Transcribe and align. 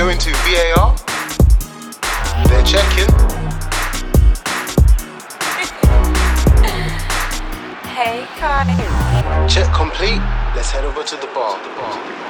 going 0.00 0.16
to 0.16 0.30
VAR. 0.30 0.96
They're 2.46 2.64
checking. 2.64 3.12
Hey, 8.00 8.24
Kai. 8.38 9.46
Check 9.46 9.70
complete. 9.74 10.22
Let's 10.56 10.70
head 10.70 10.86
over 10.86 11.02
to 11.02 11.16
the 11.16 11.26
bar. 11.34 11.62
The 11.62 11.68
bar. 11.76 12.20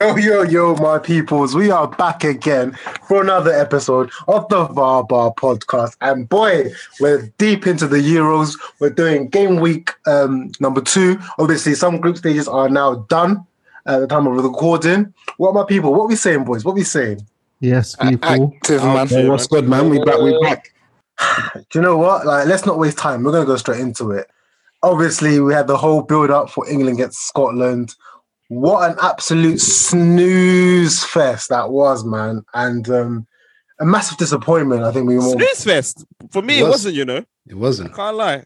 Yo, 0.00 0.16
yo, 0.16 0.42
yo, 0.42 0.74
my 0.74 0.98
peoples. 0.98 1.54
We 1.54 1.70
are 1.70 1.86
back 1.86 2.24
again 2.24 2.76
for 3.06 3.22
another 3.22 3.52
episode 3.52 4.10
of 4.26 4.48
the 4.48 4.64
VAR 4.64 5.04
Bar 5.04 5.32
podcast. 5.34 5.96
And 6.00 6.28
boy, 6.28 6.72
we're 6.98 7.32
deep 7.38 7.68
into 7.68 7.86
the 7.86 7.98
Euros. 7.98 8.58
We're 8.80 8.90
doing 8.90 9.28
game 9.28 9.60
week 9.60 9.92
um, 10.06 10.50
number 10.58 10.80
two. 10.80 11.20
Obviously, 11.38 11.76
some 11.76 12.00
group 12.00 12.16
stages 12.16 12.48
are 12.48 12.68
now 12.68 12.96
done 13.08 13.46
at 13.86 14.00
the 14.00 14.06
time 14.06 14.26
of 14.26 14.34
recording. 14.42 15.12
What 15.36 15.54
my 15.54 15.64
people? 15.64 15.92
What 15.92 16.04
are 16.04 16.08
we 16.08 16.16
saying, 16.16 16.44
boys? 16.44 16.64
What 16.64 16.72
are 16.72 16.76
we 16.76 16.84
saying? 16.84 17.20
Yes, 17.60 17.96
people. 17.96 18.52
Active, 18.56 18.82
man. 18.82 19.06
Hey, 19.08 19.28
what's 19.28 19.46
good, 19.46 19.68
man? 19.68 19.88
We 19.88 19.98
back. 20.04 20.20
We 20.20 20.38
back. 20.40 20.72
Do 21.54 21.78
you 21.78 21.80
know 21.80 21.96
what? 21.96 22.26
Like, 22.26 22.46
let's 22.46 22.66
not 22.66 22.78
waste 22.78 22.98
time. 22.98 23.22
We're 23.22 23.32
gonna 23.32 23.46
go 23.46 23.56
straight 23.56 23.80
into 23.80 24.10
it. 24.10 24.26
Obviously, 24.82 25.40
we 25.40 25.54
had 25.54 25.66
the 25.66 25.76
whole 25.76 26.02
build 26.02 26.30
up 26.30 26.50
for 26.50 26.68
England 26.68 26.98
against 26.98 27.26
Scotland. 27.26 27.94
What 28.48 28.90
an 28.90 28.96
absolute 29.02 29.60
snooze 29.60 31.02
fest 31.04 31.48
that 31.48 31.70
was, 31.70 32.04
man. 32.04 32.42
And 32.54 32.88
um, 32.90 33.26
a 33.80 33.84
massive 33.84 34.18
disappointment. 34.18 34.82
I 34.82 34.92
think 34.92 35.08
we 35.08 35.16
all. 35.16 35.32
Snooze 35.32 35.64
fest. 35.64 36.04
For 36.30 36.42
me, 36.42 36.58
It 36.58 36.60
it, 36.60 36.62
was. 36.64 36.70
wasn't, 36.72 36.94
you 36.94 37.04
know. 37.04 37.24
It 37.48 37.54
wasn't. 37.54 37.94
Can't 37.94 38.16
lie. 38.16 38.44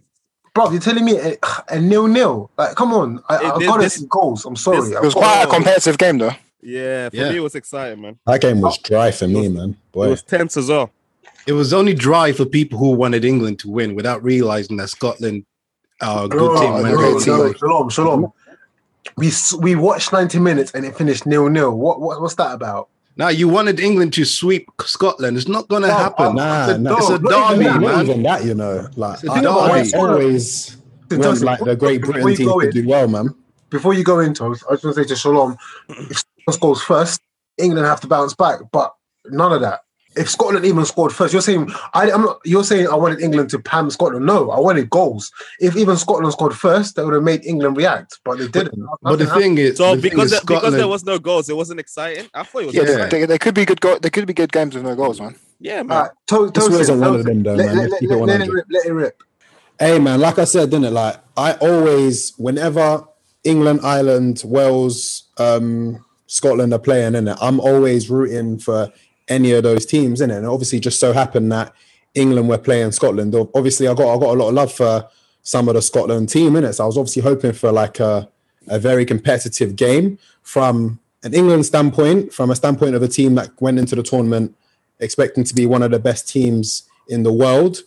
Bro, 0.54 0.70
you're 0.72 0.80
telling 0.80 1.04
me 1.04 1.16
a, 1.16 1.36
a 1.68 1.80
nil 1.80 2.06
nil? 2.09 2.50
Like, 2.59 2.74
come 2.74 2.92
on. 2.92 3.22
I, 3.28 3.36
It- 3.36 3.45
I've 3.45 3.59
this- 3.60 3.68
got 3.68 3.77
to 3.80 3.90
see 3.90 4.06
goals. 4.09 4.45
I'm 4.45 4.56
sorry. 4.56 4.80
this- 4.80 4.90
It 4.90 5.02
was 5.02 5.14
quite 5.14 5.45
a 5.45 5.46
competitive 5.46 5.96
game, 5.98 6.18
though. 6.18 6.32
Yeah, 6.62 7.09
for 7.09 7.16
Yeah. 7.16 7.30
me, 7.30 7.36
it 7.36 7.40
was 7.40 7.54
exciting, 7.54 8.02
man. 8.02 8.18
That 8.26 8.40
game 8.40 8.60
was 8.60 8.76
oh. 8.78 8.82
dry 8.88 9.10
for 9.12 9.26
me, 9.28 9.48
man. 9.48 9.76
It 9.95 9.98
was 9.98 10.23
tense 10.23 10.56
as 10.56 10.68
well. 10.68 10.90
It 11.46 11.52
was 11.52 11.73
only 11.73 11.95
dry 11.95 12.32
for 12.32 12.45
people 12.45 12.78
who 12.78 12.90
wanted 12.90 13.24
England 13.24 13.59
to 13.60 13.71
win 13.71 13.95
without 13.95 14.23
realizing 14.23 14.76
that 14.76 14.88
Scotland 14.90 15.46
are 16.02 16.26
a 16.26 16.28
good 16.28 16.37
No, 16.38 16.60
team. 16.60 16.71
no, 16.71 16.82
man. 16.82 16.93
no, 16.93 16.96
Great 16.98 17.24
team. 17.24 17.54
Shalom, 17.59 17.88
shalom. 17.88 18.32
We 19.16 19.30
we 19.60 19.74
watched 19.74 20.12
90 20.12 20.38
minutes 20.38 20.73
and 20.73 20.84
it 20.84 20.96
finished 20.96 21.24
nil 21.26 21.48
nil. 21.48 21.71
What, 21.76 22.01
what 22.01 22.21
what's 22.21 22.34
that 22.34 22.52
about? 22.54 22.88
Now 23.21 23.29
you 23.29 23.51
wanted 23.51 23.79
England 23.79 24.15
to 24.15 24.24
sweep 24.24 24.66
Scotland. 24.80 25.37
It's 25.37 25.46
not 25.46 25.68
going 25.68 25.82
to 25.82 25.88
No, 25.88 25.95
happen. 25.95 26.37
nah, 26.37 26.66
the 26.68 26.79
nah. 26.79 26.96
It's 26.96 27.10
a 27.10 27.18
dog, 27.18 27.23
not 27.23 27.52
even 27.52 27.65
derby, 27.65 27.65
that, 27.65 27.80
not 27.82 27.96
man. 27.96 28.07
even 28.07 28.23
that, 28.23 28.45
you 28.46 28.54
know. 28.54 28.88
Like 28.96 29.15
It's 29.16 29.24
a 29.24 29.30
I, 29.32 29.35
derby. 29.43 29.46
I 29.46 29.51
always 29.51 29.95
want 29.95 31.23
Joseph, 31.23 31.43
like 31.45 31.60
the 31.60 31.77
Great 31.77 32.01
Britain 32.01 32.35
team 32.35 32.46
go 32.46 32.60
to 32.60 32.73
do 32.73 32.88
well, 32.88 33.09
man. 33.09 33.35
Before 33.68 33.93
you 33.93 34.04
go 34.04 34.21
into, 34.21 34.43
I 34.43 34.49
was 34.49 34.60
just 34.60 34.82
going 34.82 34.95
to 34.95 35.02
say 35.02 35.07
to 35.07 35.16
Shalom, 35.16 35.59
if 35.90 36.16
Scotland 36.16 36.54
scores 36.54 36.80
first, 36.82 37.21
England 37.59 37.87
have 37.87 38.01
to 38.01 38.07
bounce 38.07 38.32
back. 38.32 38.60
But 38.73 38.95
none 39.27 39.52
of 39.52 39.60
that. 39.60 39.80
If 40.16 40.28
Scotland 40.28 40.64
even 40.66 40.84
scored 40.84 41.12
first, 41.12 41.32
you're 41.32 41.40
saying 41.42 41.70
I, 41.94 42.10
I'm 42.10 42.22
not. 42.22 42.40
You're 42.44 42.64
saying 42.64 42.88
I 42.88 42.96
wanted 42.96 43.20
England 43.20 43.48
to 43.50 43.60
pam 43.60 43.90
Scotland. 43.90 44.26
No, 44.26 44.50
I 44.50 44.58
wanted 44.58 44.90
goals. 44.90 45.30
If 45.60 45.76
even 45.76 45.96
Scotland 45.96 46.32
scored 46.32 46.56
first, 46.56 46.96
that 46.96 47.04
would 47.04 47.14
have 47.14 47.22
made 47.22 47.44
England 47.46 47.76
react, 47.76 48.18
but 48.24 48.38
they 48.38 48.48
didn't. 48.48 48.84
But 49.02 49.18
the 49.18 49.24
Nothing 49.26 49.40
thing 49.42 49.58
is, 49.58 49.76
So 49.76 49.94
the 49.94 50.02
thing 50.02 50.10
because 50.10 50.24
is 50.26 50.30
there, 50.32 50.40
because 50.46 50.72
there 50.72 50.88
was 50.88 51.04
no 51.04 51.18
goals, 51.20 51.48
it 51.48 51.56
wasn't 51.56 51.78
exciting. 51.78 52.26
I 52.34 52.42
thought 52.42 52.62
it 52.62 52.66
was 52.66 52.74
Yeah, 52.74 52.82
exciting. 52.82 53.08
There, 53.10 53.26
there 53.28 53.38
could 53.38 53.54
be 53.54 53.64
good 53.64 53.80
go- 53.80 53.98
there 54.00 54.10
could 54.10 54.26
be 54.26 54.34
good 54.34 54.50
games 54.50 54.74
with 54.74 54.82
no 54.84 54.96
goals, 54.96 55.20
man. 55.20 55.36
Yeah, 55.60 55.82
man. 55.84 55.96
All 55.96 56.02
right, 56.02 56.10
to- 56.26 56.50
This 56.52 56.68
wasn't 56.68 57.00
one 57.02 57.14
of 57.14 57.24
them, 57.24 57.42
though, 57.44 57.54
let- 57.54 57.66
man. 57.66 57.76
let- 57.76 57.90
Let's 57.90 58.02
let- 58.02 58.02
it 58.02 58.16
let- 58.16 58.26
Let 58.26 58.40
it 58.48 58.52
rip. 58.52 58.66
Let 58.70 58.86
it 58.86 58.92
rip. 58.92 59.22
Hey 59.78 59.98
man, 59.98 60.20
like 60.20 60.38
I 60.38 60.44
said, 60.44 60.70
didn't 60.70 60.86
it? 60.86 60.90
Like 60.90 61.16
I 61.36 61.52
always, 61.54 62.32
whenever 62.36 63.04
England, 63.44 63.80
Ireland, 63.84 64.42
Wales, 64.44 65.25
um, 65.38 66.04
Scotland 66.26 66.72
are 66.75 66.78
playing 66.78 67.14
in 67.14 67.28
it, 67.28 67.38
I'm 67.41 67.60
always 67.60 68.10
rooting 68.10 68.58
for 68.58 68.92
any 69.31 69.53
of 69.53 69.62
those 69.62 69.86
teams 69.86 70.20
in 70.20 70.31
it. 70.31 70.36
And 70.36 70.47
obviously, 70.47 70.81
just 70.81 71.00
so 71.00 71.14
happened 71.14 71.50
that 71.53 71.72
England 72.15 72.49
were 72.49 72.59
playing 72.59 72.93
Scotland. 72.93 73.34
Obviously, 73.55 73.88
I 73.88 73.94
got 73.94 74.15
I 74.15 74.19
got 74.19 74.34
a 74.34 74.38
lot 74.38 74.49
of 74.49 74.55
love 74.55 74.72
for 74.72 75.09
some 75.43 75.69
of 75.69 75.75
the 75.75 75.82
Scotland 75.82 76.28
team 76.28 76.56
in 76.56 76.65
it. 76.65 76.75
So 76.75 76.84
I 76.84 76.87
was 76.87 76.99
obviously 76.99 77.22
hoping 77.22 77.53
for 77.53 77.72
like 77.72 78.00
a 78.00 78.28
a 78.69 78.78
very 78.78 79.06
competitive 79.06 79.77
game 79.77 80.19
from 80.43 80.99
an 81.22 81.32
England 81.32 81.65
standpoint, 81.66 82.32
from 82.32 82.50
a 82.50 82.56
standpoint 82.56 82.94
of 82.94 83.03
a 83.03 83.09
team 83.09 83.34
that 83.37 83.50
went 83.60 83.78
into 83.78 83.94
the 83.94 84.03
tournament 84.03 84.55
expecting 84.99 85.44
to 85.44 85.55
be 85.55 85.66
one 85.66 85.82
of 85.82 85.91
the 85.91 85.99
best 85.99 86.28
teams 86.28 86.82
in 87.09 87.22
the 87.22 87.32
world. 87.32 87.78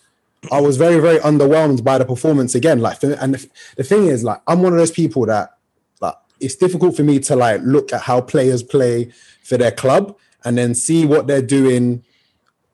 I 0.52 0.60
was 0.60 0.78
very, 0.78 1.00
very 1.00 1.20
underwhelmed 1.20 1.84
by 1.84 1.98
the 1.98 2.06
performance 2.06 2.54
again. 2.54 2.80
Like, 2.80 3.02
and 3.04 3.36
the, 3.78 3.84
thing 3.84 4.08
is, 4.08 4.24
like, 4.24 4.42
I'm 4.48 4.62
one 4.62 4.74
of 4.74 4.80
those 4.80 4.92
people 4.92 5.26
that, 5.28 5.58
like, 6.02 6.16
it's 6.40 6.56
difficult 6.56 6.98
for 6.98 7.04
me 7.04 7.20
to 7.20 7.36
like 7.36 7.62
look 7.64 7.94
at 7.94 8.02
how 8.02 8.20
players 8.20 8.62
play 8.62 9.12
for 9.44 9.58
their 9.58 9.72
club 9.72 10.18
and 10.46 10.58
then 10.58 10.76
see 10.76 11.06
what 11.06 11.28
they're 11.28 11.42
doing 11.42 12.04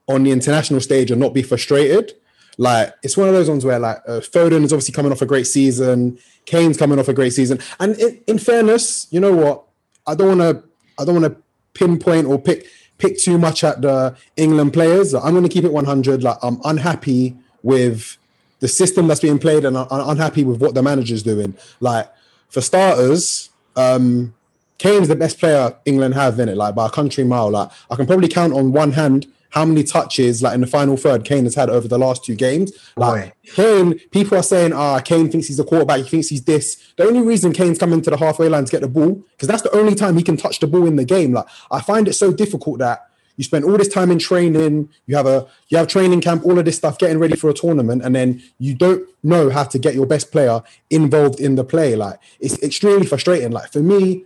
on 0.08 0.24
the 0.24 0.32
international 0.32 0.82
stage 0.82 1.12
and 1.12 1.20
not 1.20 1.34
be 1.34 1.44
frustrated. 1.44 2.14
Like, 2.58 2.94
it's 3.04 3.16
one 3.16 3.28
of 3.28 3.34
those 3.34 3.50
ones 3.50 3.64
where, 3.64 3.80
like, 3.80 3.98
uh, 4.08 4.20
Foden 4.20 4.64
is 4.64 4.74
obviously 4.74 4.94
coming 4.94 5.12
off 5.12 5.22
a 5.22 5.26
great 5.26 5.48
season, 5.48 6.20
Kane's 6.46 6.78
coming 6.78 7.00
off 7.00 7.08
a 7.08 7.14
great 7.14 7.32
season, 7.32 7.60
and 7.80 7.96
in, 7.98 8.20
in 8.28 8.38
fairness, 8.38 9.08
you 9.12 9.20
know 9.20 9.34
what? 9.34 9.64
I 10.06 10.16
don't 10.16 10.40
want 10.40 10.42
to, 10.42 10.64
I 11.00 11.06
don't 11.06 11.22
want 11.22 11.34
to 11.34 11.42
pinpoint 11.74 12.28
or 12.28 12.40
pick 12.40 12.68
pick 13.00 13.18
too 13.18 13.38
much 13.38 13.64
at 13.64 13.82
the 13.82 14.16
England 14.36 14.74
players. 14.74 15.16
I'm 15.16 15.32
going 15.32 15.44
to 15.44 15.50
keep 15.50 15.64
it 15.64 15.72
100. 15.72 16.22
Like, 16.22 16.38
I'm 16.44 16.60
unhappy 16.66 17.36
with 17.64 18.18
the 18.60 18.68
system 18.68 19.08
that's 19.08 19.22
being 19.22 19.40
played 19.40 19.66
and 19.66 19.78
I'm 19.78 19.88
unhappy 19.90 20.44
with 20.44 20.62
what 20.62 20.76
the 20.76 20.84
manager's 20.84 21.24
doing. 21.24 21.56
Like, 21.80 22.12
for 22.50 22.62
starters, 22.62 23.50
um, 23.76 24.36
Kane's 24.80 25.08
the 25.08 25.16
best 25.16 25.40
player 25.40 25.76
England 25.86 26.16
have 26.16 26.40
in 26.40 26.50
it, 26.50 26.58
like 26.58 26.74
by 26.74 26.88
a 26.88 26.90
country 26.90 27.24
mile. 27.24 27.52
Like, 27.52 27.70
I 27.92 27.96
can 27.96 28.08
probably 28.08 28.28
count 28.28 28.54
on 28.54 28.72
one 28.72 28.94
hand 28.94 29.28
how 29.52 29.66
many 29.66 29.84
touches, 29.84 30.44
like 30.44 30.54
in 30.54 30.62
the 30.62 30.68
final 30.68 30.96
third, 30.96 31.26
Kane 31.26 31.44
has 31.44 31.56
had 31.56 31.70
over 31.70 31.88
the 31.88 31.98
last 31.98 32.24
two 32.24 32.36
games. 32.36 32.72
Like, 32.96 33.36
Kane, 33.44 33.98
people 34.12 34.38
are 34.38 34.44
saying, 34.44 34.74
ah, 34.74 35.00
Kane 35.00 35.30
thinks 35.30 35.48
he's 35.48 35.60
a 35.60 35.64
quarterback, 35.64 36.02
he 36.02 36.10
thinks 36.10 36.28
he's 36.28 36.44
this. 36.44 36.94
The 36.98 37.04
only 37.04 37.22
reason 37.22 37.52
Kane's 37.52 37.80
coming 37.80 38.02
to 38.04 38.10
the 38.10 38.18
halfway 38.18 38.48
line 38.48 38.66
to 38.66 38.72
get 38.72 38.82
the 38.82 38.88
ball, 38.88 39.24
because 39.32 39.48
that's 39.48 39.64
the 39.64 39.76
only 39.76 39.96
time 39.96 40.18
he 40.18 40.24
can 40.24 40.38
touch 40.38 40.60
the 40.60 40.68
ball 40.68 40.86
in 40.86 40.96
the 40.96 41.06
game. 41.06 41.34
Like, 41.34 41.46
I 41.72 41.82
find 41.82 42.08
it 42.08 42.14
so 42.14 42.32
difficult 42.32 42.80
that 42.80 43.10
you 43.38 43.44
spend 43.44 43.64
all 43.64 43.78
this 43.78 43.88
time 43.88 44.12
in 44.12 44.20
training, 44.20 44.90
you 45.08 45.16
have 45.16 45.26
a 45.26 45.48
you 45.70 45.78
have 45.78 45.88
training 45.88 46.20
camp, 46.20 46.46
all 46.46 46.60
of 46.60 46.66
this 46.66 46.76
stuff, 46.76 46.98
getting 46.98 47.20
ready 47.20 47.38
for 47.38 47.50
a 47.50 47.54
tournament, 47.54 48.04
and 48.04 48.14
then 48.14 48.44
you 48.58 48.76
don't 48.76 49.08
know 49.24 49.50
how 49.50 49.64
to 49.64 49.80
get 49.80 49.96
your 49.96 50.06
best 50.06 50.30
player 50.30 50.62
involved 50.90 51.40
in 51.40 51.56
the 51.56 51.64
play. 51.64 51.96
Like 51.96 52.20
it's 52.42 52.62
extremely 52.62 53.06
frustrating. 53.06 53.52
Like 53.52 53.72
for 53.72 53.80
me, 53.80 54.26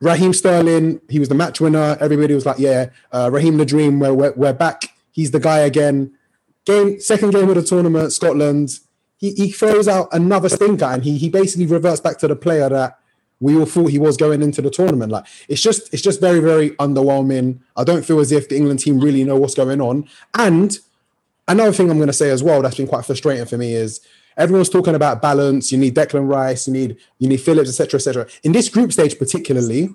Raheem 0.00 0.32
Sterling, 0.32 1.00
he 1.08 1.18
was 1.18 1.28
the 1.28 1.34
match 1.34 1.60
winner. 1.60 1.96
Everybody 2.00 2.34
was 2.34 2.46
like, 2.46 2.58
"Yeah, 2.58 2.90
uh, 3.12 3.30
Raheem 3.32 3.56
the 3.56 3.64
Dream, 3.64 3.98
we're, 3.98 4.12
we're 4.12 4.32
we're 4.32 4.52
back. 4.52 4.94
He's 5.10 5.30
the 5.30 5.40
guy 5.40 5.58
again." 5.60 6.12
Game 6.64 7.00
second 7.00 7.30
game 7.30 7.48
of 7.48 7.54
the 7.54 7.62
tournament, 7.62 8.12
Scotland. 8.12 8.78
He, 9.18 9.32
he 9.32 9.50
throws 9.50 9.88
out 9.88 10.08
another 10.12 10.48
stinker, 10.48 10.84
and 10.84 11.02
he 11.04 11.16
he 11.16 11.28
basically 11.28 11.66
reverts 11.66 12.00
back 12.00 12.18
to 12.18 12.28
the 12.28 12.36
player 12.36 12.68
that 12.68 12.98
we 13.40 13.56
all 13.56 13.66
thought 13.66 13.90
he 13.90 13.98
was 13.98 14.16
going 14.16 14.42
into 14.42 14.62
the 14.62 14.70
tournament. 14.70 15.12
Like 15.12 15.26
it's 15.48 15.62
just 15.62 15.92
it's 15.92 16.02
just 16.02 16.20
very 16.20 16.40
very 16.40 16.70
underwhelming. 16.72 17.60
I 17.76 17.84
don't 17.84 18.04
feel 18.04 18.20
as 18.20 18.32
if 18.32 18.48
the 18.48 18.56
England 18.56 18.80
team 18.80 19.00
really 19.00 19.24
know 19.24 19.36
what's 19.36 19.54
going 19.54 19.80
on. 19.80 20.08
And 20.34 20.78
another 21.48 21.72
thing 21.72 21.90
I'm 21.90 21.98
going 21.98 22.08
to 22.08 22.12
say 22.12 22.30
as 22.30 22.42
well 22.42 22.62
that's 22.62 22.76
been 22.76 22.86
quite 22.86 23.04
frustrating 23.04 23.46
for 23.46 23.56
me 23.56 23.74
is 23.74 24.00
everyone's 24.36 24.68
talking 24.68 24.94
about 24.94 25.22
balance. 25.22 25.72
You 25.72 25.78
need 25.78 25.94
Declan 25.94 26.28
Rice, 26.28 26.66
you 26.66 26.72
need 26.72 26.96
you 27.18 27.28
need 27.28 27.40
Phillips, 27.40 27.68
etc., 27.68 27.98
etc. 27.98 28.26
In 28.42 28.52
this 28.52 28.68
group 28.68 28.92
stage, 28.92 29.18
particularly, 29.18 29.90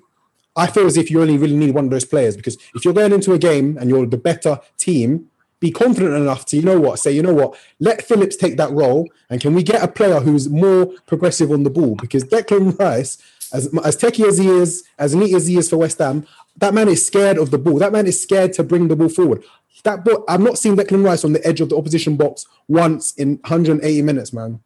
I 0.56 0.68
feel 0.68 0.86
as 0.86 0.98
if 0.98 1.10
you 1.10 1.22
only 1.22 1.38
really 1.38 1.56
need 1.56 1.72
one 1.72 1.86
of 1.86 1.92
those 1.92 2.06
players 2.06 2.36
because 2.36 2.58
if 2.76 2.84
you're 2.84 2.94
going 2.94 3.14
into 3.14 3.34
a 3.34 3.38
game 3.38 3.78
and 3.78 3.90
you're 3.90 4.06
the 4.06 4.18
better 4.18 4.60
team, 4.78 5.30
be 5.60 5.72
confident 5.72 6.16
enough 6.16 6.46
to 6.48 6.58
you 6.58 6.64
know 6.64 6.80
what 6.80 7.00
say 7.00 7.12
you 7.12 7.22
know 7.22 7.34
what 7.34 7.56
let 7.80 8.02
Phillips 8.02 8.36
take 8.36 8.58
that 8.58 8.72
role 8.72 9.08
and 9.30 9.40
can 9.40 9.54
we 9.54 9.64
get 9.64 9.84
a 9.84 9.88
player 9.88 10.20
who's 10.20 10.50
more 10.50 10.88
progressive 11.06 11.52
on 11.52 11.64
the 11.64 11.70
ball 11.70 11.96
because 11.96 12.24
Declan 12.24 12.78
Rice. 12.80 13.18
As, 13.54 13.66
as 13.84 13.98
techie 13.98 14.26
as 14.26 14.38
he 14.38 14.48
is, 14.48 14.86
as 14.98 15.14
neat 15.14 15.36
as 15.36 15.46
he 15.46 15.58
is 15.58 15.70
for 15.70 15.76
West 15.76 15.98
Ham, 15.98 16.26
that 16.56 16.74
man 16.74 16.88
is 16.88 17.06
scared 17.06 17.38
of 17.38 17.52
the 17.52 17.58
ball. 17.58 17.80
That 17.80 17.92
man 17.92 18.08
is 18.08 18.24
scared 18.24 18.54
to 18.54 18.64
bring 18.64 18.88
the 18.88 18.96
ball 18.96 19.10
forward. 19.10 19.44
That 19.84 20.06
ball, 20.06 20.24
I've 20.28 20.40
not 20.42 20.58
seen 20.58 20.76
Declan 20.76 21.04
Rice 21.04 21.24
on 21.26 21.34
the 21.34 21.46
edge 21.46 21.62
of 21.62 21.70
the 21.70 21.78
opposition 21.78 22.16
box 22.16 22.46
once 22.68 23.14
in 23.16 23.38
180 23.44 24.02
minutes, 24.02 24.32
man. 24.34 24.60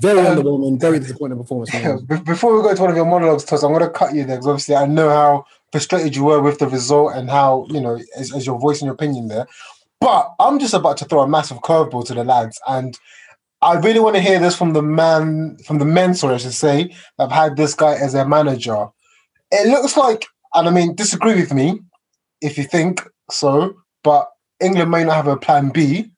Very 0.00 0.20
Um, 0.20 0.36
underwhelming, 0.38 0.80
very 0.80 0.98
disappointing 1.04 1.38
performance. 1.38 1.70
him. 1.70 2.04
before 2.24 2.54
we 2.56 2.62
go 2.62 2.74
to 2.74 2.80
one 2.80 2.90
of 2.90 2.96
your 2.96 3.06
monologues, 3.06 3.44
Toss, 3.44 3.62
I'm 3.62 3.72
going 3.72 3.82
to 3.82 3.90
cut 3.90 4.14
you 4.14 4.24
there 4.24 4.36
because 4.36 4.46
obviously 4.46 4.76
I 4.76 4.86
know 4.86 5.08
how 5.08 5.44
frustrated 5.72 6.14
you 6.14 6.24
were 6.24 6.40
with 6.40 6.58
the 6.58 6.68
result 6.68 7.14
and 7.14 7.30
how, 7.30 7.66
you 7.70 7.80
know, 7.80 7.98
as, 8.16 8.32
as 8.34 8.46
you're 8.46 8.58
voicing 8.58 8.86
your 8.86 8.94
opinion 8.94 9.28
there. 9.28 9.46
But 10.00 10.32
I'm 10.38 10.58
just 10.58 10.74
about 10.74 10.98
to 10.98 11.06
throw 11.06 11.22
a 11.22 11.28
massive 11.28 11.58
curveball 11.58 12.04
to 12.06 12.14
the 12.14 12.24
lads. 12.24 12.60
And 12.68 12.98
I 13.62 13.74
really 13.78 14.00
want 14.00 14.16
to 14.16 14.22
hear 14.22 14.38
this 14.38 14.54
from 14.54 14.74
the 14.74 14.82
man, 14.82 15.56
from 15.66 15.78
the 15.78 15.86
men, 15.86 16.14
sorry, 16.14 16.34
I 16.34 16.38
should 16.38 16.52
say, 16.52 16.94
that 17.16 17.30
have 17.30 17.32
had 17.32 17.56
this 17.56 17.74
guy 17.74 17.94
as 17.94 18.12
their 18.12 18.26
manager. 18.28 18.88
It 19.50 19.66
looks 19.68 19.96
like, 19.96 20.26
and 20.54 20.68
I 20.68 20.70
mean, 20.70 20.94
disagree 20.94 21.36
with 21.36 21.54
me 21.54 21.80
if 22.42 22.58
you 22.58 22.64
think 22.64 23.02
so, 23.30 23.74
but 24.04 24.28
England 24.60 24.90
may 24.90 25.04
not 25.04 25.16
have 25.16 25.26
a 25.26 25.36
plan 25.36 25.70
B. 25.70 26.10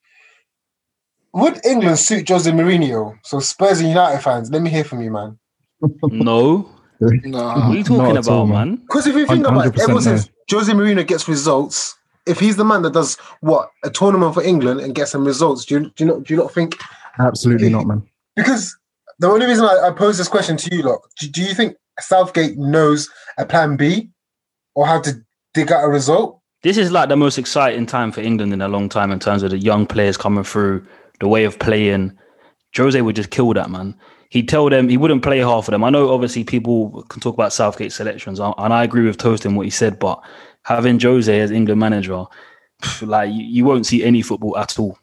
Would 1.35 1.65
England 1.65 1.99
suit 1.99 2.29
Jose 2.29 2.51
Mourinho? 2.51 3.19
So 3.23 3.41
Spurs 3.41 3.81
and 3.81 3.89
United 3.89 4.23
fans, 4.23 4.51
let 4.51 4.63
me 4.63 4.71
hear 4.71 4.85
from 4.85 5.03
you, 5.03 5.11
man. 5.11 5.39
no, 6.03 6.69
No. 7.01 7.45
What 7.45 7.57
are 7.57 7.75
you 7.75 7.85
talking 7.85 8.17
at 8.17 8.29
all, 8.29 8.45
about, 8.45 8.47
man. 8.47 8.71
man? 8.71 8.77
Because 8.77 9.07
if 9.07 9.15
you 9.15 9.27
think 9.27 9.47
about 9.47 9.67
it, 9.67 9.75
100% 9.75 9.83
ever 9.83 9.93
no. 9.95 10.01
since 10.01 10.31
Jose 10.51 10.73
Mourinho 10.73 11.07
gets 11.07 11.29
results, 11.29 11.97
if 12.27 12.41
he's 12.41 12.57
the 12.57 12.65
man 12.65 12.83
that 12.83 12.93
does 12.93 13.17
what 13.41 13.71
a 13.85 13.91
tournament 13.91 14.35
for 14.35 14.43
England 14.43 14.81
and 14.81 14.95
gets 14.95 15.13
some 15.13 15.25
results, 15.25 15.65
do 15.65 15.75
you, 15.75 15.81
do 15.91 16.05
you 16.05 16.07
not 16.07 16.25
do 16.25 16.35
you 16.35 16.41
not 16.41 16.53
think? 16.53 16.77
Absolutely 17.19 17.71
not, 17.71 17.87
man. 17.87 18.03
Because 18.37 18.77
the 19.19 19.29
only 19.29 19.47
reason 19.47 19.65
I, 19.65 19.89
I 19.89 19.91
pose 19.91 20.19
this 20.19 20.29
question 20.29 20.57
to 20.57 20.75
you, 20.75 20.83
lot, 20.83 21.01
do, 21.19 21.29
do 21.29 21.43
you 21.43 21.55
think 21.55 21.77
Southgate 22.01 22.57
knows 22.57 23.09
a 23.39 23.47
plan 23.47 23.77
B 23.77 24.11
or 24.75 24.87
how 24.87 25.01
to 25.01 25.21
dig 25.55 25.73
out 25.73 25.85
a 25.85 25.89
result? 25.89 26.38
This 26.63 26.77
is 26.77 26.91
like 26.91 27.09
the 27.09 27.17
most 27.17 27.39
exciting 27.39 27.87
time 27.87 28.11
for 28.13 28.21
England 28.21 28.53
in 28.53 28.61
a 28.63 28.69
long 28.69 28.89
time 28.89 29.13
in 29.13 29.21
terms 29.21 29.43
of 29.43 29.51
the 29.51 29.59
young 29.59 29.87
players 29.87 30.17
coming 30.17 30.45
through, 30.45 30.85
the 31.21 31.29
way 31.29 31.45
of 31.45 31.59
playing. 31.59 32.17
Jose 32.77 33.01
would 33.01 33.17
just 33.17 33.31
kill 33.31 33.53
that, 33.55 33.71
man. 33.71 33.95
He'd 34.31 34.49
tell 34.49 34.69
them 34.69 34.89
he 34.89 34.97
wouldn't 34.97 35.23
play 35.23 35.39
half 35.39 35.69
of 35.69 35.73
them. 35.73 35.85
I 35.85 35.91
know 35.91 36.13
obviously 36.13 36.45
people 36.45 37.03
can 37.05 37.21
talk 37.21 37.35
about 37.35 37.53
Southgate 37.53 37.93
selections, 37.93 38.41
and 38.41 38.53
and 38.59 38.75
I 38.75 38.85
agree 38.85 39.07
with 39.07 39.17
Toast 39.19 39.47
in 39.47 39.55
what 39.55 39.65
he 39.67 39.71
said, 39.71 39.99
but 39.99 40.23
having 40.65 41.01
Jose 41.01 41.41
as 41.41 41.51
England 41.51 41.81
manager, 41.81 42.25
like 43.03 43.33
you, 43.33 43.43
you 43.45 43.65
won't 43.65 43.87
see 43.87 44.05
any 44.05 44.21
football 44.23 44.57
at 44.59 44.79
all. 44.79 44.99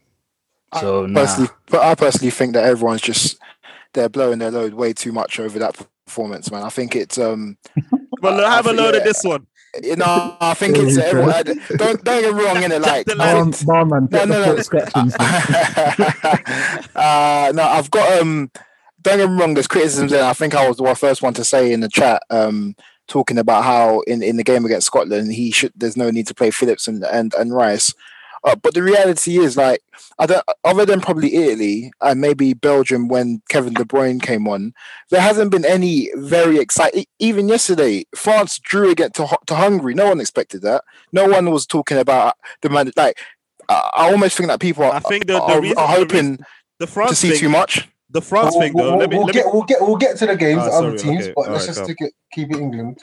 So 0.80 1.06
nah. 1.06 1.22
Personally, 1.22 1.50
but 1.68 1.82
I 1.82 1.96
personally 1.96 2.32
think 2.32 2.54
that 2.54 2.66
everyone's 2.66 3.02
just 3.02 3.38
they're 3.94 4.10
blowing 4.10 4.40
their 4.40 4.52
load 4.52 4.74
way 4.74 4.92
too 4.94 5.12
much 5.14 5.40
over 5.40 5.58
that 5.60 5.88
performance, 6.06 6.52
man. 6.52 6.64
I 6.64 6.70
think 6.70 6.96
it's 6.96 7.18
um. 7.18 7.58
But 8.22 8.44
I- 8.44 8.48
I 8.48 8.56
have 8.56 8.66
a 8.66 8.70
think- 8.70 8.80
load 8.80 8.96
of 8.96 9.00
yeah. 9.02 9.06
this 9.06 9.24
one. 9.24 9.48
You 9.84 9.96
know, 9.96 10.38
I 10.40 10.54
think 10.58 10.78
it's 10.78 10.96
Very 10.96 11.10
everyone, 11.10 11.44
don't 11.78 12.04
don't 12.04 12.22
get 12.22 12.34
wrong 12.34 12.64
in 12.64 12.72
it. 12.72 12.82
Like, 12.82 13.06
the 13.06 13.16
barman, 13.66 14.08
No, 14.12 14.26
no, 14.26 14.46
no. 14.46 14.56
foot 14.56 14.66
scratchings. 14.66 15.18
man. 15.20 16.84
uh, 16.96 17.52
no, 17.54 17.64
I've 17.64 17.92
got 17.92 18.20
um. 18.22 18.52
Don't 19.02 19.18
get 19.20 19.30
me 19.30 19.40
wrong. 19.40 19.54
There's 19.54 19.68
criticisms, 19.68 20.12
and 20.12 20.22
I 20.24 20.34
think 20.34 20.56
I 20.56 20.68
was 20.68 20.78
the 20.78 20.96
first 20.96 21.22
one 21.22 21.34
to 21.36 21.44
say 21.44 21.72
in 21.72 21.82
the 21.82 21.90
chat, 21.90 22.24
um, 22.32 22.76
talking 23.08 23.38
about 23.38 23.64
how 23.64 24.00
in, 24.02 24.24
in 24.24 24.38
the 24.38 24.44
game 24.44 24.66
against 24.66 24.88
Scotland, 24.88 25.32
he 25.32 25.52
should. 25.52 25.74
There's 25.76 25.96
no 25.98 26.10
need 26.10 26.26
to 26.28 26.34
play 26.34 26.50
Phillips 26.50 26.88
and 26.88 27.04
and, 27.04 27.34
and 27.36 27.54
Rice. 27.54 27.94
Uh, 28.46 28.56
but 28.56 28.76
the 28.76 28.84
reality 28.84 29.40
is, 29.40 29.58
like, 29.58 29.82
I 30.20 30.28
don't. 30.28 30.44
Other 30.64 30.86
than 30.86 31.02
probably 31.02 31.34
Italy 31.36 31.92
and 32.02 32.22
maybe 32.22 32.54
Belgium 32.54 33.08
when 33.08 33.42
Kevin 33.50 33.74
De 33.74 33.84
Bruyne 33.84 34.22
came 34.22 34.48
on, 34.48 34.74
there 35.10 35.22
hasn't 35.22 35.50
been 35.52 35.66
any 35.66 36.12
very 36.16 36.60
exciting. 36.60 37.06
Even 37.20 37.48
yesterday, 37.50 38.06
France 38.16 38.60
drew 38.60 38.92
again 38.92 39.12
to 39.14 39.28
to 39.48 39.56
Hungary. 39.56 39.96
No 39.96 40.10
one 40.10 40.22
expected 40.22 40.62
that. 40.62 40.84
No 41.12 41.28
one 41.28 41.50
was 41.50 41.66
talking 41.66 41.98
about 41.98 42.36
the 42.62 42.70
man. 42.70 42.92
Like, 42.96 43.18
I 43.68 43.90
I 43.96 44.12
almost 44.12 44.38
think 44.38 44.50
that 44.50 44.60
people 44.60 44.84
are, 44.84 44.94
I 44.94 45.00
think 45.00 45.26
the, 45.26 45.34
the 45.34 45.42
are, 45.42 45.62
reason 45.62 45.78
are 45.80 45.88
the 45.88 45.94
hoping 45.94 46.30
reason- 46.32 46.46
the 46.80 46.86
to 46.88 47.16
see 47.16 47.30
thing, 47.32 47.40
too 47.40 47.50
much. 47.50 47.90
The 48.16 48.22
France 48.22 48.54
we'll, 48.54 48.62
thing 48.62 48.74
though. 48.76 48.90
we'll- 48.92 48.98
let 49.00 49.10
me, 49.10 49.18
we'll 49.18 49.26
let 49.28 49.36
me, 49.36 49.42
get, 49.42 49.54
we'll 49.54 49.64
get 49.64 49.82
we'll 49.82 49.96
get 49.98 50.18
to 50.18 50.26
the 50.26 50.36
games, 50.36 50.62
Ah, 50.64 50.70
the 50.82 50.88
other 50.88 50.98
teams, 50.98 51.24
okay. 51.26 51.34
but 51.36 51.50
let's 51.52 51.64
Alright, 51.64 51.66
just 51.68 51.84
stick 51.84 51.98
it, 52.00 52.14
keep 52.34 52.50
it 52.52 52.58
England. 52.58 52.98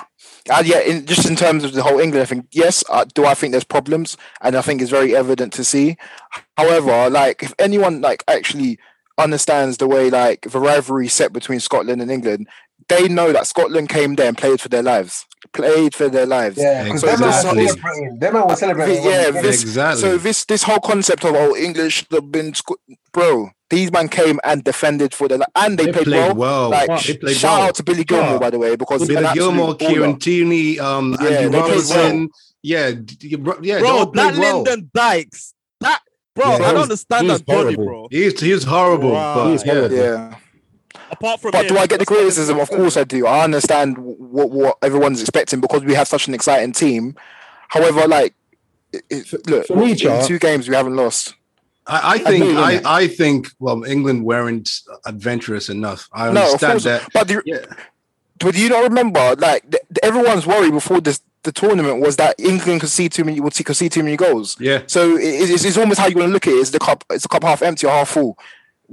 Uh, 0.50 0.62
yeah, 0.64 0.80
in, 0.80 1.06
just 1.06 1.28
in 1.28 1.36
terms 1.36 1.62
of 1.64 1.72
the 1.72 1.82
whole 1.82 2.00
England 2.00 2.28
thing, 2.28 2.48
yes, 2.50 2.82
uh, 2.90 3.04
do 3.14 3.24
I 3.26 3.34
think 3.34 3.52
there's 3.52 3.62
problems, 3.64 4.16
and 4.40 4.56
I 4.56 4.62
think 4.62 4.80
it's 4.82 4.90
very 4.90 5.14
evident 5.14 5.52
to 5.54 5.64
see. 5.64 5.96
However, 6.56 7.08
like 7.10 7.42
if 7.42 7.54
anyone 7.58 8.00
like 8.00 8.24
actually 8.28 8.78
understands 9.18 9.76
the 9.76 9.86
way 9.86 10.10
like 10.10 10.40
the 10.50 10.58
rivalry 10.58 11.06
set 11.08 11.32
between 11.32 11.60
Scotland 11.60 12.00
and 12.02 12.10
England, 12.10 12.48
they 12.88 13.08
know 13.08 13.32
that 13.32 13.46
Scotland 13.46 13.88
came 13.88 14.16
there 14.16 14.26
and 14.28 14.36
played 14.36 14.60
for 14.60 14.68
their 14.68 14.82
lives, 14.82 15.24
played 15.52 15.94
for 15.94 16.08
their 16.08 16.26
lives. 16.26 16.58
Yeah, 16.58 16.84
because 16.84 17.02
So 17.02 17.06
them 17.06 17.20
man 17.20 17.28
exactly. 17.28 17.66
celebrating. 17.68 18.18
Them 18.18 18.32
man 18.34 18.56
celebrating. 18.56 19.04
Yeah, 19.04 19.30
this- 19.30 19.62
exactly. 19.62 20.00
So 20.00 20.18
this 20.18 20.44
this 20.46 20.62
whole 20.64 20.80
concept 20.80 21.24
of 21.24 21.34
oh 21.36 21.54
English 21.56 21.92
should 21.94 22.12
have 22.12 22.32
been 22.32 22.52
bro, 23.12 23.50
these 23.72 23.90
man 23.90 24.08
came 24.08 24.38
and 24.44 24.62
defended 24.62 25.12
for 25.14 25.26
their 25.28 25.38
li- 25.38 25.44
and 25.56 25.78
they, 25.78 25.86
they 25.86 25.92
played, 25.92 26.04
played 26.04 26.36
well. 26.36 26.70
well. 26.70 26.86
Like 26.88 27.02
they 27.04 27.16
played 27.16 27.36
shout 27.36 27.58
well. 27.58 27.68
out 27.68 27.74
to 27.76 27.82
Billy 27.82 28.04
Gilmour 28.04 28.32
Yeah. 28.34 28.38
by 28.38 28.50
the 28.50 28.58
way 28.58 28.76
because 28.76 29.08
Billy 29.08 29.24
absolute 29.24 29.54
Gilmour. 29.54 29.74
Kieran 29.78 30.18
Tierney, 30.18 30.78
um, 30.78 31.16
Yeah, 31.20 31.26
Andy 31.28 31.42
they 31.44 31.48
played 31.48 31.62
Robertson. 31.70 32.28
Yeah, 32.62 32.90
d- 32.92 33.00
d- 33.02 33.28
yeah, 33.62 33.78
bro, 33.80 34.04
that 34.04 34.12
played 34.12 34.38
well. 34.38 34.62
Lyndon 34.62 34.90
Dykes, 34.94 35.54
that 35.80 36.00
bro, 36.36 36.44
Yeah, 36.50 36.54
I 36.54 36.58
don't 36.58 36.74
was- 36.74 36.82
understand 36.84 37.30
that 37.30 37.44
body, 37.46 37.74
bro. 37.74 38.06
He's 38.10 38.38
he's 38.40 38.62
horrible. 38.64 39.10
Wow. 39.12 39.34
But, 39.34 39.50
He's 39.50 39.64
yeah. 39.66 39.72
horrible. 39.74 39.96
Yeah. 39.96 40.36
Apart 41.10 41.40
from 41.40 41.50
But 41.50 41.66
him, 41.66 41.74
do 41.74 41.78
I 41.78 41.86
get 41.86 41.98
the 41.98 42.06
criticism? 42.06 42.58
Of 42.60 42.70
course 42.70 42.96
I 42.96 43.04
do. 43.04 43.26
I 43.26 43.42
understand 43.44 43.96
what 43.98 44.50
what 44.50 44.78
everyone's 44.82 45.20
expecting 45.20 45.60
because 45.60 45.82
we 45.82 45.94
have 45.94 46.06
such 46.08 46.28
an 46.28 46.34
exciting 46.34 46.72
team. 46.72 47.16
However, 47.68 48.06
like, 48.06 48.34
it, 48.92 49.02
it- 49.10 49.46
look, 49.48 49.66
for 49.66 49.76
me, 49.76 49.92
in 49.92 50.26
two 50.26 50.38
games 50.38 50.68
we 50.68 50.74
haven't 50.76 50.94
lost. 50.96 51.34
I, 51.86 52.14
I 52.14 52.18
think 52.18 52.44
I. 52.56 52.80
I 52.84 53.06
think 53.08 53.48
well 53.58 53.82
England 53.84 54.24
weren't 54.24 54.70
adventurous 55.04 55.68
enough. 55.68 56.08
I 56.12 56.28
understand 56.28 56.80
that. 56.80 57.08
But 57.12 57.28
do, 57.28 57.42
Yeah. 57.44 57.64
but 58.38 58.54
do 58.54 58.60
you 58.60 58.68
not 58.68 58.84
remember? 58.84 59.34
Like, 59.36 59.68
th- 59.70 59.82
everyone's 60.02 60.46
worry 60.46 60.70
before 60.70 61.00
this 61.00 61.20
the 61.44 61.50
tournament 61.52 62.00
was 62.00 62.16
that 62.16 62.38
England 62.38 62.80
could 62.82 62.90
see 62.90 63.08
too 63.08 63.24
many 63.24 63.40
would 63.40 63.52
see, 63.52 63.64
could 63.64 63.76
see 63.76 63.88
too 63.88 64.02
many 64.04 64.16
goals. 64.16 64.56
Yeah. 64.60 64.82
So 64.86 65.16
it, 65.16 65.50
it's, 65.50 65.64
it's 65.64 65.76
almost 65.76 65.98
how 65.98 66.06
you 66.06 66.16
want 66.16 66.28
to 66.28 66.32
look 66.32 66.46
at 66.46 66.52
it. 66.52 66.56
Is 66.58 66.70
the 66.70 66.78
cup 66.78 67.04
is 67.12 67.22
the 67.22 67.28
cup 67.28 67.42
half 67.42 67.62
empty 67.62 67.86
or 67.86 67.90
half 67.90 68.10
full? 68.10 68.38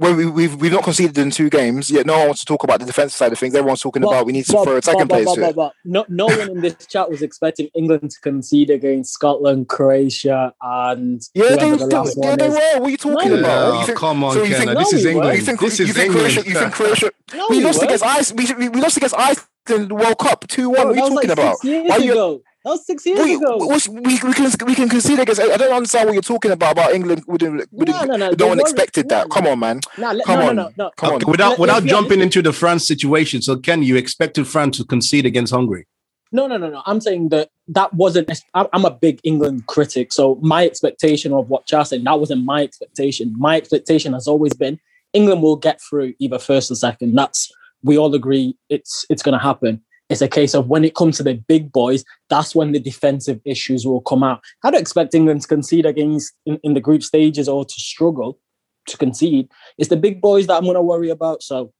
When 0.00 0.16
we, 0.16 0.24
we've 0.26 0.54
we've 0.56 0.72
not 0.72 0.82
conceded 0.82 1.18
in 1.18 1.30
two 1.30 1.50
games, 1.50 1.90
yet 1.90 2.06
no 2.06 2.16
one 2.16 2.26
wants 2.28 2.40
to 2.40 2.46
talk 2.46 2.64
about 2.64 2.80
the 2.80 2.86
defensive 2.86 3.12
side 3.18 3.32
of 3.32 3.38
things. 3.38 3.54
Everyone's 3.54 3.82
talking 3.82 4.02
about 4.02 4.24
we 4.24 4.32
need 4.32 4.46
to 4.46 4.52
but- 4.54 4.64
throw 4.64 4.76
attacking 4.76 5.00
but- 5.08 5.08
players 5.10 5.26
but- 5.26 5.34
to 5.34 5.40
but- 5.40 5.54
but 5.56 5.72
No, 5.84 6.06
no 6.08 6.24
one 6.26 6.40
in 6.52 6.60
this 6.62 6.74
chat 6.86 7.10
was 7.10 7.20
expecting 7.20 7.68
England 7.74 8.10
to 8.10 8.20
concede 8.20 8.70
against 8.70 9.12
Scotland, 9.12 9.68
Croatia, 9.68 10.54
and 10.62 11.20
Yeah, 11.34 11.50
they, 11.56 11.70
the 11.70 11.76
they, 11.76 11.96
last 11.96 12.16
yeah, 12.18 12.28
one 12.30 12.38
they 12.38 12.46
is. 12.46 12.54
were. 12.54 12.80
What 12.80 12.86
are 12.86 12.90
you 12.90 12.96
talking 12.96 13.30
No, 13.32 13.38
about? 13.40 13.80
You 13.80 13.86
think- 13.86 13.98
come 13.98 14.24
on, 14.24 14.32
so 14.32 14.42
you 14.42 14.54
Kenna. 14.54 14.58
think- 14.66 14.78
this 14.78 14.92
no, 14.92 14.98
is. 14.98 15.04
England. 15.06 15.38
You 15.38 15.44
think, 15.44 15.60
this 15.60 15.78
you 15.78 15.84
is 15.84 15.92
think 15.92 16.06
England. 16.06 16.32
Croatia? 16.34 16.48
You 16.48 16.54
think 16.58 16.72
Croatia? 16.72 17.10
No, 17.34 17.46
we 17.50 17.58
we 17.58 17.64
lost 17.64 17.78
weren't. 17.80 17.90
against 17.90 18.04
Ice. 18.06 18.32
We, 18.32 18.54
we, 18.54 18.68
we 18.70 18.80
lost 18.80 18.96
against 18.96 19.14
Iceland 19.16 19.92
World 19.92 20.18
Cup 20.18 20.48
two 20.48 20.70
one. 20.70 20.76
Bro, 20.82 20.86
What 20.86 20.92
are 20.92 20.94
you 20.94 21.00
talking 21.02 21.14
like 21.28 21.28
about? 21.38 21.56
Six 21.58 21.64
years 21.64 21.88
Why 21.90 21.96
you? 21.98 22.42
Ago. 22.64 22.70
That 22.70 22.70
was 22.70 22.86
six 22.86 23.06
years 23.06 23.18
We, 23.20 23.34
ago. 23.34 23.56
what's- 23.58 23.88
we, 23.88 24.00
we 24.00 24.18
can 24.18 24.50
we 24.66 24.74
can 24.74 24.88
concede 24.88 25.18
against. 25.18 25.40
I 25.40 25.56
don't 25.56 25.72
understand 25.72 26.06
what 26.06 26.12
you're 26.14 26.22
talking 26.22 26.50
about. 26.50 26.72
About 26.72 26.92
England, 26.92 27.24
we 27.26 27.38
didn't, 27.38 27.68
we 27.72 27.84
didn't, 27.84 28.06
no, 28.08 28.16
no, 28.16 28.28
no 28.30 28.34
the 28.34 28.46
one 28.46 28.60
expected 28.60 29.08
that. 29.08 29.28
Come 29.30 29.46
on, 29.46 29.58
man. 29.58 29.80
Nah, 29.98 30.12
let- 30.12 30.24
Come 30.26 30.38
no, 30.40 30.48
on. 30.50 30.56
no, 30.56 30.62
no, 30.64 30.72
no. 30.76 30.90
Come 30.96 31.14
Okay, 31.14 31.24
on. 31.24 31.30
without 31.30 31.50
Let- 31.50 31.58
without 31.58 31.82
let's 31.82 31.86
jumping 31.90 32.20
honest. 32.20 32.36
into 32.36 32.42
the 32.42 32.52
France 32.52 32.86
situation, 32.86 33.42
so 33.42 33.56
Ken, 33.56 33.82
you 33.82 33.96
expected 33.96 34.46
France 34.46 34.76
to 34.78 34.84
concede 34.84 35.26
against 35.26 35.52
Hungary? 35.52 35.86
No, 36.32 36.46
no, 36.46 36.58
no, 36.58 36.70
no. 36.70 36.82
I'm 36.86 37.00
saying 37.00 37.30
that 37.30 37.48
that 37.68 37.92
wasn't. 37.94 38.30
I'm 38.54 38.66
I'm 38.72 38.84
a 38.84 38.90
big 38.90 39.20
England 39.24 39.66
critic, 39.66 40.12
so 40.12 40.38
my 40.42 40.64
expectation 40.64 41.32
of 41.32 41.48
what 41.50 41.66
Charles 41.66 41.88
said 41.88 42.04
that 42.04 42.20
wasn't 42.20 42.44
my 42.44 42.62
expectation. 42.62 43.34
My 43.36 43.56
expectation 43.56 44.12
has 44.12 44.28
always 44.28 44.52
been 44.54 44.78
England 45.12 45.42
will 45.42 45.56
get 45.56 45.80
through 45.80 46.14
either 46.20 46.38
first 46.38 46.70
or 46.70 46.76
second. 46.76 47.16
That's 47.16 47.50
we 47.82 47.98
all 47.98 48.14
agree 48.14 48.56
it's 48.68 49.04
it's 49.10 49.22
going 49.24 49.36
to 49.36 49.42
happen. 49.42 49.82
It's 50.10 50.20
a 50.20 50.28
case 50.28 50.54
of 50.54 50.66
when 50.66 50.84
it 50.84 50.94
comes 50.96 51.16
to 51.18 51.22
the 51.22 51.34
big 51.34 51.70
boys, 51.72 52.04
that's 52.28 52.54
when 52.54 52.72
the 52.72 52.80
defensive 52.80 53.40
issues 53.44 53.86
will 53.86 54.00
come 54.00 54.22
out. 54.24 54.42
I 54.64 54.70
don't 54.70 54.80
expect 54.80 55.14
England 55.14 55.42
to 55.42 55.48
concede 55.48 55.86
against 55.86 56.34
in, 56.46 56.58
in 56.64 56.74
the 56.74 56.80
group 56.80 57.02
stages 57.04 57.48
or 57.48 57.64
to 57.64 57.74
struggle 57.74 58.38
to 58.86 58.96
concede. 58.96 59.48
It's 59.78 59.88
the 59.88 59.96
big 59.96 60.20
boys 60.20 60.48
that 60.48 60.54
I'm 60.54 60.64
going 60.64 60.74
to 60.74 60.82
worry 60.82 61.10
about. 61.10 61.42
So, 61.44 61.72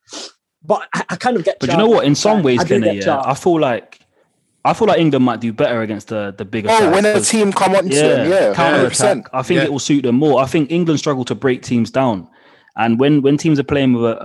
but 0.63 0.89
I, 0.95 1.05
I 1.11 1.17
kind 1.17 1.37
of 1.37 1.45
get. 1.45 1.59
But 1.59 1.71
you 1.71 1.77
know 1.77 1.89
what? 1.89 2.05
In 2.05 2.15
some 2.15 2.43
ways, 2.43 2.61
I 2.61 2.65
Kenny, 2.65 2.85
get 2.85 2.95
yeah, 2.97 3.03
Charles. 3.03 3.27
I 3.27 3.35
feel 3.35 3.59
like 3.61 3.99
I 4.65 4.75
feel 4.75 4.87
like 4.87 5.01
England 5.01 5.25
might 5.25 5.41
do 5.41 5.53
better 5.53 5.83
against 5.83 6.09
the 6.09 6.33
the 6.37 6.45
bigger. 6.45 6.69
Oh, 6.71 6.79
sides, 6.79 6.95
when 6.95 7.07
a 7.07 7.13
'cause- 7.15 7.29
team 7.29 7.53
come 7.53 7.75
on 7.75 7.85
to 7.85 7.97
them, 7.97 8.31
yeah, 8.31 8.55
counter 8.55 8.87
attack. 8.87 9.29
I 9.33 9.43
think 9.43 9.59
Yeah. 9.59 9.65
it 9.65 9.73
will 9.73 9.79
suit 9.81 10.03
them 10.03 10.17
more. 10.17 10.41
I 10.41 10.47
think 10.47 10.71
England 10.71 11.01
struggle 11.01 11.25
to 11.25 11.35
break 11.35 11.63
teams 11.63 11.91
down, 11.91 12.29
and 12.77 13.01
when 13.01 13.23
when 13.23 13.37
teams 13.39 13.59
are 13.59 13.65
playing 13.65 13.95
with 13.95 14.05
a, 14.05 14.17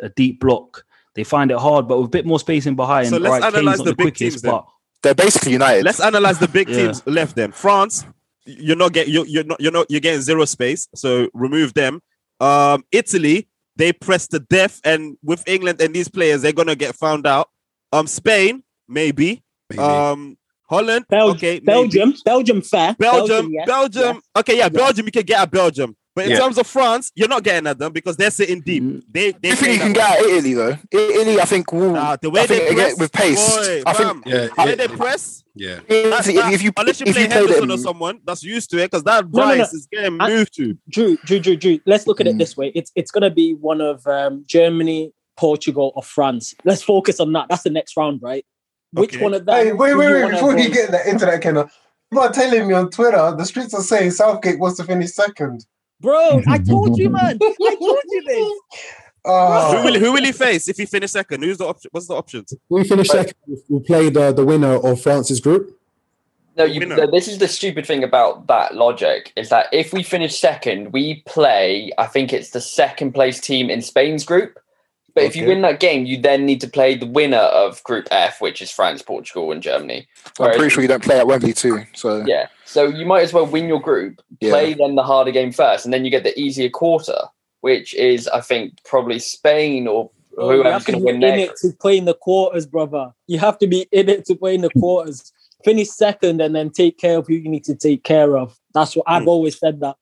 a, 0.00 0.04
a 0.06 0.08
deep 0.10 0.38
block, 0.40 0.84
they 1.14 1.24
find 1.24 1.50
it 1.50 1.58
hard. 1.58 1.88
But 1.88 1.98
with 1.98 2.06
a 2.06 2.10
bit 2.10 2.26
more 2.26 2.38
spacing 2.40 2.76
behind, 2.76 3.08
So 3.08 3.16
let's 3.18 3.30
right, 3.32 3.42
Kane's 3.42 3.54
analyze 3.54 3.78
not 3.78 3.84
the 3.84 3.90
the, 3.90 3.96
big 3.96 4.04
quickest, 4.04 4.20
teams 4.20 4.42
then. 4.42 4.52
but 4.52 4.66
They're 5.02 5.14
basically 5.14 5.52
united. 5.52 5.84
Let's 5.84 6.00
analyze 6.00 6.38
the 6.38 6.48
big 6.48 6.68
Yeah. 6.70 6.76
teams 6.76 7.06
left. 7.06 7.36
Then 7.36 7.52
France, 7.52 8.04
you're 8.46 8.76
not 8.76 8.92
get 8.92 9.08
you're, 9.08 9.26
you're 9.26 9.44
not 9.44 9.60
you're 9.60 9.72
not 9.72 9.86
you're 9.90 10.00
getting 10.00 10.20
zero 10.22 10.44
space, 10.44 10.88
so 10.94 11.28
remove 11.34 11.74
them. 11.74 12.00
Um, 12.40 12.84
Italy, 12.90 13.48
they 13.76 13.92
press 13.92 14.26
to 14.28 14.40
death, 14.40 14.80
and 14.84 15.16
with 15.22 15.46
England 15.48 15.80
and 15.80 15.94
these 15.94 16.08
players, 16.08 16.42
they're 16.42 16.52
gonna 16.52 16.74
get 16.76 16.94
found 16.96 17.26
out. 17.26 17.48
Um, 17.92 18.06
Spain, 18.06 18.62
maybe. 18.88 19.42
Maybe. 19.70 19.82
Um, 19.82 20.36
Holland, 20.68 21.04
Bel- 21.10 21.30
okay, 21.32 21.54
maybe. 21.62 21.64
Belgium, 21.66 22.14
Belgium, 22.24 22.62
fair. 22.62 22.94
Belgium, 22.98 23.50
yes, 23.52 23.66
Belgium. 23.66 24.14
yes. 24.16 24.22
Okay, 24.38 24.56
yeah, 24.56 24.68
Belgium. 24.70 25.04
You 25.06 25.12
can 25.12 25.22
get 25.22 25.42
a 25.42 25.46
Belgium, 25.46 25.94
but 26.14 26.24
in 26.26 26.32
Yeah. 26.32 26.38
terms 26.40 26.58
of 26.58 26.66
France, 26.66 27.10
you're 27.14 27.28
not 27.28 27.42
getting 27.42 27.66
at 27.66 27.78
them 27.78 27.92
because 27.92 28.16
they're 28.16 28.30
sitting 28.30 28.60
deep. 28.60 28.82
Mm. 28.82 29.02
They 29.10 29.32
they 29.32 29.50
you 29.50 29.54
think 29.56 29.58
play 29.58 29.72
you 29.74 29.78
can 29.80 29.92
get 29.92 30.18
at 30.20 30.24
Italy 30.26 30.54
though? 30.54 30.76
Italy, 30.90 31.40
I 31.40 31.44
think 31.44 31.72
will. 31.72 31.92
Nah, 31.92 32.16
the 32.20 32.30
way 32.30 32.42
I 32.42 32.46
they 32.46 32.58
they 32.68 32.74
press 32.74 32.98
with 32.98 33.12
pace. 33.12 33.48
boy, 33.56 33.82
I 33.86 33.92
think 33.92 34.08
fam, 34.08 34.22
yeah, 34.26 34.32
the 34.46 34.52
way 34.58 34.68
yeah, 34.70 34.74
they 34.74 34.88
press. 34.88 35.44
yeah. 35.54 35.80
That's, 35.88 36.28
Italy, 36.28 36.48
if, 36.48 36.54
if 36.54 36.62
you 36.62 36.72
unless 36.76 37.00
you 37.00 37.06
if 37.06 37.14
play 37.14 37.22
you 37.22 37.28
play 37.28 37.36
Henderson 37.38 37.70
or 37.70 37.78
someone 37.78 38.20
that's 38.26 38.42
used 38.42 38.70
to 38.70 38.78
it, 38.78 38.90
because 38.90 39.04
that 39.04 39.30
No, 39.32 39.48
no, 39.48 39.54
no. 39.54 39.62
Is 39.62 39.88
getting 39.92 40.20
I- 40.20 40.28
moved 40.28 40.54
to. 40.56 40.76
Drew, 40.90 41.16
Drew, 41.24 41.38
Drew, 41.38 41.56
Drew. 41.56 41.78
Let's 41.86 42.06
look 42.06 42.20
at 42.20 42.26
it 42.26 42.34
Mm. 42.36 42.38
this 42.38 42.56
way. 42.56 42.72
It's 42.74 42.92
it's 42.94 43.10
going 43.10 43.22
to 43.22 43.30
be 43.30 43.54
one 43.54 43.80
of 43.80 44.06
um, 44.06 44.44
Germany, 44.46 45.12
Portugal, 45.36 45.92
or 45.96 46.02
France. 46.02 46.54
Let's 46.64 46.82
focus 46.82 47.20
on 47.20 47.32
that. 47.32 47.46
That's 47.48 47.62
the 47.62 47.70
next 47.70 47.96
round, 47.96 48.20
right? 48.22 48.44
Which 48.92 49.14
Okay. 49.14 49.22
one 49.24 49.32
of 49.32 49.46
them? 49.46 49.54
Hey, 49.54 49.72
wait, 49.72 49.94
wait, 49.94 50.12
wait! 50.12 50.30
Before 50.32 50.58
you 50.58 50.68
get 50.68 50.90
that 50.90 51.06
into 51.06 51.24
that, 51.24 51.40
Kenna, 51.40 51.70
you 52.12 52.20
are 52.20 52.30
telling 52.30 52.68
me 52.68 52.74
on 52.74 52.90
Twitter 52.90 53.34
the 53.36 53.44
streets 53.46 53.72
are 53.72 53.82
saying 53.82 54.10
Southgate 54.10 54.58
wants 54.58 54.76
to 54.76 54.84
finish 54.84 55.12
second. 55.12 55.64
Bro, 56.02 56.42
I 56.46 56.58
told 56.58 56.98
you, 56.98 57.08
man. 57.08 57.38
I 57.40 57.54
told 57.80 58.02
you 58.10 58.22
this. 58.26 58.60
Oh. 59.24 59.76
Who 59.76 59.84
will 59.84 60.00
who 60.00 60.12
will 60.12 60.24
he 60.24 60.32
face 60.32 60.68
if 60.68 60.76
he 60.76 60.84
finish 60.84 61.12
second? 61.12 61.42
Who's 61.42 61.58
the 61.58 61.66
option? 61.66 61.90
What's 61.92 62.08
the 62.08 62.14
options? 62.14 62.52
We 62.68 62.84
finish 62.84 63.08
second. 63.08 63.34
We 63.68 63.80
play 63.80 64.10
the, 64.10 64.32
the 64.32 64.44
winner 64.44 64.74
of 64.74 65.00
France's 65.00 65.40
group. 65.40 65.78
No, 66.56 66.64
you, 66.64 66.80
Winner. 66.80 66.96
no, 66.96 67.10
this 67.10 67.28
is 67.28 67.38
the 67.38 67.48
stupid 67.48 67.86
thing 67.86 68.04
about 68.04 68.46
that 68.48 68.74
logic 68.74 69.32
is 69.36 69.48
that 69.48 69.68
if 69.72 69.92
we 69.92 70.02
finish 70.02 70.38
second, 70.38 70.92
we 70.92 71.22
play, 71.26 71.90
I 71.96 72.06
think 72.06 72.32
it's 72.32 72.50
the 72.50 72.60
second 72.60 73.12
place 73.12 73.40
team 73.40 73.70
in 73.70 73.80
Spain's 73.80 74.24
group. 74.24 74.58
But 75.14 75.24
if 75.24 75.36
you 75.36 75.46
win 75.46 75.60
that 75.62 75.78
game, 75.80 76.06
you 76.06 76.20
then 76.20 76.46
need 76.46 76.60
to 76.62 76.68
play 76.68 76.96
the 76.96 77.06
winner 77.06 77.36
of 77.36 77.82
Group 77.84 78.08
F, 78.10 78.40
which 78.40 78.62
is 78.62 78.70
France, 78.70 79.02
Portugal, 79.02 79.52
and 79.52 79.62
Germany. 79.62 80.06
I'm 80.40 80.52
pretty 80.56 80.70
sure 80.70 80.80
you 80.82 80.88
don't 80.88 81.02
play 81.02 81.18
at 81.18 81.26
Wembley 81.26 81.52
too. 81.52 81.84
So 81.94 82.24
Yeah. 82.26 82.48
So 82.64 82.86
you 82.86 83.04
might 83.04 83.22
as 83.22 83.32
well 83.34 83.44
win 83.46 83.68
your 83.68 83.80
group, 83.80 84.22
Yeah. 84.40 84.50
play 84.50 84.72
then 84.74 84.94
the 84.94 85.02
harder 85.02 85.30
game 85.30 85.52
first, 85.52 85.84
and 85.84 85.92
then 85.92 86.04
you 86.06 86.10
get 86.10 86.22
the 86.24 86.38
easier 86.40 86.70
quarter, 86.70 87.18
which 87.60 87.92
is, 87.94 88.26
I 88.28 88.40
think, 88.40 88.82
probably 88.84 89.18
Spain 89.18 89.86
or 89.86 90.10
Oh, 90.38 90.50
you 90.50 90.62
whoever's 90.62 90.72
have 90.72 90.84
to 90.86 90.92
going 90.92 91.00
to 91.00 91.04
win 91.04 91.14
in 91.16 91.20
their 91.20 91.38
it 91.50 91.56
to 91.56 91.72
play 91.78 91.98
in 91.98 92.06
the 92.06 92.14
quarters, 92.14 92.64
brother. 92.64 93.12
You 93.26 93.38
have 93.38 93.58
to 93.58 93.66
be 93.66 93.86
in 93.92 94.08
it 94.08 94.24
to 94.26 94.34
play 94.34 94.54
in 94.54 94.62
the 94.62 94.70
quarters. 94.70 95.30
Finish 95.62 95.90
second 95.90 96.40
and 96.40 96.56
then 96.56 96.70
take 96.70 96.96
care 96.96 97.18
of 97.18 97.26
who 97.26 97.34
you 97.34 97.50
need 97.50 97.64
to 97.64 97.74
take 97.74 98.02
care 98.02 98.38
of. 98.38 98.58
That's 98.72 98.96
what 98.96 99.04
I've 99.06 99.24
Hmm. 99.24 99.28
always 99.28 99.58
said 99.58 99.80
that. 99.80 99.96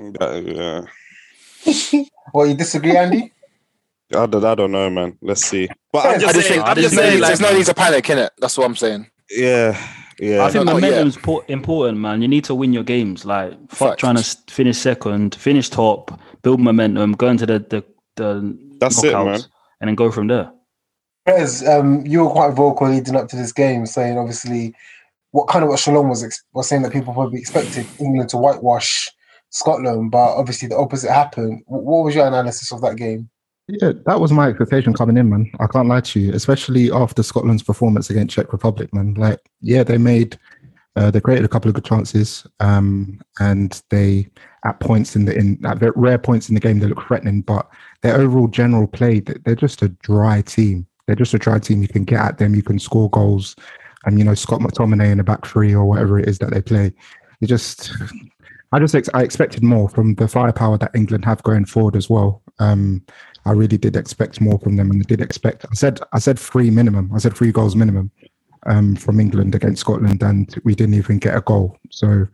Yeah. 0.00 0.84
Well, 2.32 2.46
you 2.46 2.54
disagree, 2.54 2.96
Andy? 2.96 3.32
I 4.14 4.26
don't, 4.26 4.44
I 4.44 4.54
don't 4.54 4.72
know, 4.72 4.90
man. 4.90 5.18
Let's 5.22 5.44
see. 5.44 5.68
But 5.92 6.06
I'm 6.06 6.20
just 6.20 6.26
I 6.26 6.32
just 6.32 6.48
saying. 6.48 6.60
think 6.60 6.68
I'm 6.68 6.74
there's, 6.74 6.86
just 6.86 6.96
no, 6.96 7.02
saying. 7.02 7.14
need- 7.14 7.20
Like, 7.20 7.28
there's 7.28 7.40
no 7.40 7.56
need 7.58 7.66
to 7.66 7.74
panic 7.74 8.10
in 8.10 8.18
it. 8.18 8.32
That's 8.38 8.58
what 8.58 8.64
I'm 8.66 8.76
saying. 8.76 9.06
yeah, 9.30 9.78
yeah. 10.18 10.44
I 10.44 10.50
think 10.50 10.66
not 10.66 10.74
yet. 10.74 10.80
momentum's 10.82 11.16
po- 11.16 11.44
important, 11.48 11.98
man. 11.98 12.20
You 12.22 12.28
need 12.28 12.44
to 12.44 12.54
win 12.54 12.72
your 12.72 12.84
games. 12.84 13.24
Like 13.24 13.52
fuck 13.70 13.90
Facts. 13.90 14.00
trying 14.00 14.16
to 14.16 14.52
finish 14.52 14.76
second, 14.78 15.34
finish 15.36 15.68
top, 15.70 16.18
build 16.42 16.60
momentum, 16.60 17.12
go 17.12 17.28
into 17.28 17.46
the 17.46 17.58
the, 17.60 17.84
the 18.16 18.58
That's 18.78 19.02
it, 19.02 19.12
knockouts, 19.14 19.24
man. 19.24 19.40
and 19.80 19.88
then 19.88 19.94
go 19.94 20.10
from 20.10 20.26
there. 20.28 20.50
Perez, 21.26 21.66
um, 21.66 22.04
you 22.04 22.22
were 22.24 22.30
quite 22.30 22.52
vocal 22.52 22.88
leading 22.90 23.16
up 23.16 23.28
to 23.28 23.36
this 23.36 23.52
game, 23.52 23.86
saying 23.86 24.18
obviously 24.18 24.74
what 25.30 25.48
kind 25.48 25.62
of 25.64 25.70
what 25.70 25.78
Shalom 25.80 26.08
was 26.10 26.22
ex- 26.22 26.44
was 26.52 26.68
saying 26.68 26.82
that 26.82 26.92
people 26.92 27.14
probably 27.14 27.40
expected 27.40 27.86
England 27.98 28.28
to 28.30 28.36
whitewash 28.36 29.08
Scotland, 29.50 30.10
but 30.10 30.34
obviously 30.36 30.68
the 30.68 30.76
opposite 30.76 31.10
happened. 31.10 31.62
What 31.66 32.04
was 32.04 32.14
your 32.14 32.26
analysis 32.26 32.70
of 32.72 32.82
that 32.82 32.96
game? 32.96 33.30
Yeah, 33.66 33.92
that 34.04 34.20
was 34.20 34.30
my 34.30 34.48
expectation 34.48 34.92
coming 34.92 35.16
in, 35.16 35.30
man. 35.30 35.50
I 35.58 35.66
can't 35.66 35.88
lie 35.88 36.02
to 36.02 36.20
you, 36.20 36.32
especially 36.34 36.92
after 36.92 37.22
Scotland's 37.22 37.62
performance 37.62 38.10
against 38.10 38.34
Czech 38.34 38.52
Republic, 38.52 38.92
man. 38.92 39.14
Like, 39.14 39.40
yeah, 39.62 39.82
they 39.82 39.96
made, 39.96 40.38
uh, 40.96 41.10
they 41.10 41.20
created 41.20 41.46
a 41.46 41.48
couple 41.48 41.70
of 41.70 41.74
good 41.74 41.84
chances, 41.84 42.46
um, 42.60 43.20
and 43.40 43.80
they 43.88 44.28
at 44.66 44.80
points 44.80 45.16
in 45.16 45.24
the 45.24 45.36
in 45.36 45.64
at 45.64 45.78
rare 45.96 46.18
points 46.18 46.48
in 46.50 46.54
the 46.54 46.60
game 46.60 46.78
they 46.78 46.86
look 46.86 47.06
threatening, 47.06 47.40
but 47.40 47.66
their 48.02 48.16
overall 48.16 48.48
general 48.48 48.86
play, 48.86 49.20
they- 49.20 49.36
they're 49.44 49.54
just 49.56 49.80
a 49.82 49.88
dry 50.02 50.42
team. 50.42 50.86
They're 51.06 51.16
just 51.16 51.34
a 51.34 51.38
dry 51.38 51.58
team. 51.58 51.80
You 51.82 51.88
can 51.88 52.04
get 52.04 52.20
at 52.20 52.38
them, 52.38 52.54
you 52.54 52.62
can 52.62 52.78
score 52.78 53.08
goals, 53.10 53.56
and 54.04 54.18
you 54.18 54.24
know 54.26 54.34
Scott 54.34 54.60
McTominay 54.60 55.10
in 55.10 55.18
the 55.18 55.24
back 55.24 55.46
three 55.46 55.74
or 55.74 55.86
whatever 55.86 56.18
it 56.18 56.28
is 56.28 56.38
that 56.38 56.50
they 56.50 56.60
play. 56.62 56.92
You 57.40 57.48
just, 57.48 57.92
I 58.72 58.78
just 58.78 58.94
ex- 58.94 59.10
I 59.14 59.22
expected 59.22 59.62
more 59.64 59.88
from 59.88 60.14
the 60.16 60.28
firepower 60.28 60.76
that 60.78 60.94
England 60.94 61.24
have 61.24 61.42
going 61.44 61.64
forward 61.64 61.96
as 61.96 62.10
well. 62.10 62.42
Um, 62.58 63.02
I 63.46 63.52
really 63.52 63.76
did 63.76 63.96
expect 63.96 64.40
more 64.40 64.58
from 64.58 64.76
them, 64.76 64.90
and 64.90 65.02
I 65.02 65.04
did 65.06 65.20
expect. 65.20 65.66
I 65.70 65.74
said 65.74 66.00
I 66.12 66.18
said 66.18 66.38
three 66.38 66.70
minimum. 66.70 67.10
I 67.14 67.18
said 67.18 67.36
three 67.36 67.52
goals 67.52 67.76
minimum 67.76 68.10
um, 68.66 68.96
from 68.96 69.20
England 69.20 69.54
against 69.54 69.80
Scotland, 69.80 70.22
and 70.22 70.54
we 70.64 70.74
didn't 70.74 70.94
even 70.94 71.18
get 71.18 71.36
a 71.36 71.40
goal. 71.40 71.78
So 71.90 72.26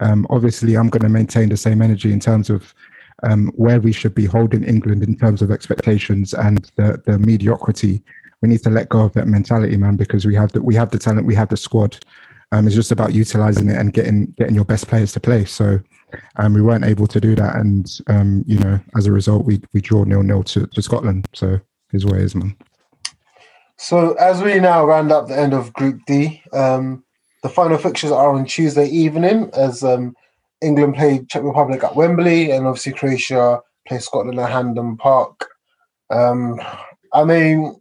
um, 0.00 0.26
obviously, 0.30 0.76
I'm 0.76 0.88
going 0.88 1.02
to 1.02 1.08
maintain 1.08 1.48
the 1.48 1.56
same 1.56 1.82
energy 1.82 2.12
in 2.12 2.20
terms 2.20 2.50
of 2.50 2.74
um, 3.22 3.52
where 3.56 3.80
we 3.80 3.92
should 3.92 4.14
be 4.14 4.24
holding 4.24 4.64
England 4.64 5.02
in 5.02 5.16
terms 5.16 5.42
of 5.42 5.50
expectations 5.50 6.34
and 6.34 6.70
the 6.76 7.02
the 7.04 7.18
mediocrity. 7.18 8.02
We 8.40 8.48
need 8.48 8.62
to 8.64 8.70
let 8.70 8.90
go 8.90 9.00
of 9.00 9.12
that 9.14 9.26
mentality, 9.26 9.76
man, 9.76 9.96
because 9.96 10.26
we 10.26 10.34
have 10.34 10.52
the 10.52 10.62
we 10.62 10.74
have 10.74 10.90
the 10.90 10.98
talent, 10.98 11.26
we 11.26 11.34
have 11.34 11.48
the 11.48 11.56
squad. 11.56 11.98
Um, 12.52 12.66
it's 12.66 12.76
just 12.76 12.92
about 12.92 13.14
utilizing 13.14 13.68
it 13.68 13.76
and 13.76 13.92
getting 13.92 14.26
getting 14.38 14.54
your 14.54 14.64
best 14.64 14.88
players 14.88 15.12
to 15.12 15.20
play. 15.20 15.44
So 15.44 15.80
um, 16.36 16.54
we 16.54 16.62
weren't 16.62 16.84
able 16.84 17.06
to 17.06 17.20
do 17.20 17.34
that, 17.34 17.56
and 17.56 17.86
um, 18.06 18.44
you 18.46 18.58
know, 18.58 18.80
as 18.96 19.06
a 19.06 19.12
result, 19.12 19.44
we 19.44 19.60
we 19.72 19.80
draw 19.80 20.04
nil 20.04 20.22
nil 20.22 20.42
to, 20.44 20.66
to 20.66 20.82
Scotland. 20.82 21.26
So 21.34 21.60
his 21.90 22.04
way 22.04 22.18
is 22.18 22.34
man. 22.34 22.56
So 23.76 24.14
as 24.14 24.42
we 24.42 24.60
now 24.60 24.84
round 24.84 25.12
up 25.12 25.28
the 25.28 25.38
end 25.38 25.52
of 25.52 25.72
Group 25.72 26.00
D, 26.06 26.42
um, 26.52 27.04
the 27.42 27.48
final 27.48 27.78
fixtures 27.78 28.12
are 28.12 28.34
on 28.34 28.46
Tuesday 28.46 28.86
evening 28.86 29.50
as 29.54 29.82
um, 29.82 30.14
England 30.62 30.94
play 30.94 31.24
Czech 31.28 31.42
Republic 31.42 31.84
at 31.84 31.96
Wembley, 31.96 32.50
and 32.50 32.66
obviously 32.66 32.92
Croatia 32.92 33.60
play 33.86 33.98
Scotland 33.98 34.38
at 34.38 34.50
Hampden 34.50 34.96
Park. 34.96 35.48
Um, 36.10 36.60
I 37.12 37.24
mean, 37.24 37.76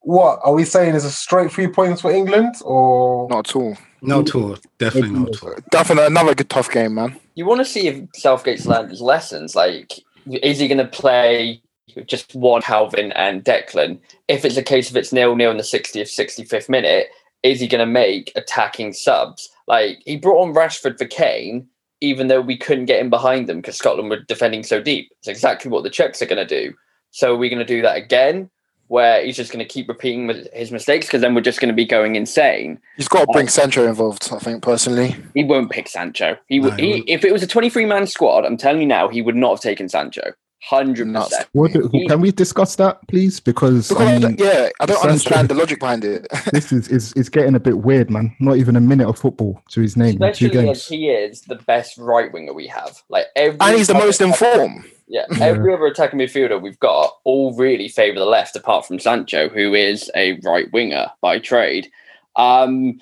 what 0.00 0.40
are 0.42 0.52
we 0.52 0.64
saying? 0.64 0.94
Is 0.94 1.04
a 1.04 1.10
straight 1.10 1.52
three 1.52 1.68
points 1.68 2.00
for 2.00 2.10
England, 2.10 2.54
or 2.64 3.28
Not 3.28 3.48
at 3.50 3.56
all. 3.56 3.76
No 4.00 4.24
all. 4.34 4.56
definitely 4.78 5.10
not 5.10 5.28
at 5.28 5.42
all. 5.42 5.54
Definitely 5.70 6.06
another 6.06 6.34
good 6.34 6.48
tough 6.48 6.70
game, 6.70 6.94
man. 6.94 7.18
You 7.38 7.46
want 7.46 7.60
to 7.60 7.64
see 7.64 7.86
if 7.86 8.02
Southgate's 8.16 8.66
learned 8.66 8.90
his 8.90 9.00
lessons. 9.00 9.54
Like, 9.54 10.00
is 10.26 10.58
he 10.58 10.66
going 10.66 10.78
to 10.78 10.84
play 10.84 11.62
just 12.04 12.34
one 12.34 12.62
Calvin 12.62 13.12
and 13.12 13.44
Declan? 13.44 14.00
If 14.26 14.44
it's 14.44 14.56
a 14.56 14.62
case 14.62 14.90
of 14.90 14.96
it's 14.96 15.12
nil 15.12 15.36
nil 15.36 15.52
in 15.52 15.56
the 15.56 15.62
60th, 15.62 16.10
65th 16.18 16.68
minute, 16.68 17.06
is 17.44 17.60
he 17.60 17.68
going 17.68 17.78
to 17.78 17.86
make 17.86 18.32
attacking 18.34 18.92
subs? 18.92 19.48
Like, 19.68 20.02
he 20.04 20.16
brought 20.16 20.42
on 20.42 20.52
Rashford 20.52 20.98
for 20.98 21.04
Kane, 21.04 21.68
even 22.00 22.26
though 22.26 22.40
we 22.40 22.58
couldn't 22.58 22.86
get 22.86 23.00
in 23.00 23.08
behind 23.08 23.48
them 23.48 23.58
because 23.58 23.76
Scotland 23.76 24.10
were 24.10 24.18
defending 24.18 24.64
so 24.64 24.82
deep. 24.82 25.12
It's 25.20 25.28
exactly 25.28 25.70
what 25.70 25.84
the 25.84 25.90
Czechs 25.90 26.20
are 26.20 26.26
going 26.26 26.44
to 26.44 26.62
do. 26.62 26.74
So, 27.12 27.34
are 27.34 27.38
we 27.38 27.48
going 27.48 27.60
to 27.60 27.64
do 27.64 27.82
that 27.82 27.98
again? 27.98 28.50
Where 28.88 29.22
he's 29.24 29.36
just 29.36 29.52
going 29.52 29.64
to 29.64 29.68
keep 29.70 29.88
repeating 29.88 30.28
his 30.52 30.72
mistakes 30.72 31.06
because 31.06 31.20
then 31.20 31.34
we're 31.34 31.40
just 31.42 31.60
going 31.60 31.68
to 31.68 31.74
be 31.74 31.84
going 31.84 32.16
insane. 32.16 32.80
He's 32.96 33.06
got 33.08 33.24
to 33.24 33.30
uh, 33.30 33.32
bring 33.32 33.48
Sancho 33.48 33.86
involved. 33.86 34.30
I 34.32 34.38
think 34.38 34.62
personally. 34.62 35.14
He 35.34 35.44
won't 35.44 35.70
pick 35.70 35.88
Sancho. 35.88 36.36
He 36.46 36.58
would. 36.60 36.70
No, 36.70 36.76
he 36.76 36.92
he, 37.02 37.12
if 37.12 37.24
it 37.24 37.32
was 37.32 37.42
a 37.42 37.46
twenty-three 37.46 37.84
man 37.86 38.06
squad, 38.06 38.44
I'm 38.46 38.56
telling 38.56 38.80
you 38.80 38.86
now, 38.86 39.08
he 39.08 39.20
would 39.22 39.36
not 39.36 39.50
have 39.50 39.60
taken 39.60 39.88
Sancho. 39.88 40.32
Hundred 40.60 41.12
percent. 41.14 41.48
What, 41.52 41.70
can 41.72 42.20
we 42.20 42.32
discuss 42.32 42.74
that, 42.76 43.06
please? 43.06 43.38
Because, 43.38 43.88
Because, 43.90 44.08
um, 44.08 44.24
I 44.24 44.28
mean, 44.28 44.36
yeah, 44.40 44.68
I 44.80 44.86
don't 44.86 44.96
Sancho- 44.96 45.08
understand 45.10 45.48
the 45.50 45.54
logic 45.54 45.78
behind 45.78 46.04
it. 46.04 46.26
this 46.52 46.72
is, 46.72 46.88
is 46.88 47.12
is 47.12 47.28
getting 47.28 47.54
a 47.54 47.60
bit 47.60 47.78
weird, 47.78 48.10
man. 48.10 48.34
Not 48.40 48.56
even 48.56 48.74
a 48.74 48.80
minute 48.80 49.06
of 49.08 49.16
football 49.18 49.62
to 49.70 49.80
his 49.80 49.96
name 49.96 50.20
in 50.20 50.32
two 50.32 50.46
Especially 50.46 50.46
as 50.46 50.64
games. 50.64 50.86
he 50.88 51.10
is 51.10 51.42
the 51.42 51.54
best 51.54 51.96
right 51.96 52.32
winger 52.32 52.52
we 52.52 52.66
have. 52.66 53.02
Like 53.08 53.26
every 53.36 53.56
and 53.60 53.76
he's 53.76 53.86
the 53.86 53.94
most 53.94 54.20
in 54.20 54.30
attack- 54.30 54.38
form. 54.56 54.84
Yeah, 55.10 55.24
every 55.40 55.72
other 55.72 55.86
attacking 55.86 56.18
midfielder 56.18 56.60
we've 56.60 56.78
got 56.80 57.16
all 57.24 57.54
really 57.56 57.88
favour 57.88 58.18
the 58.18 58.26
left, 58.26 58.56
apart 58.56 58.84
from 58.86 58.98
Sancho, 58.98 59.48
who 59.48 59.72
is 59.74 60.10
a 60.14 60.38
right 60.44 60.70
winger 60.72 61.06
by 61.22 61.38
trade. 61.38 61.90
Um, 62.36 63.00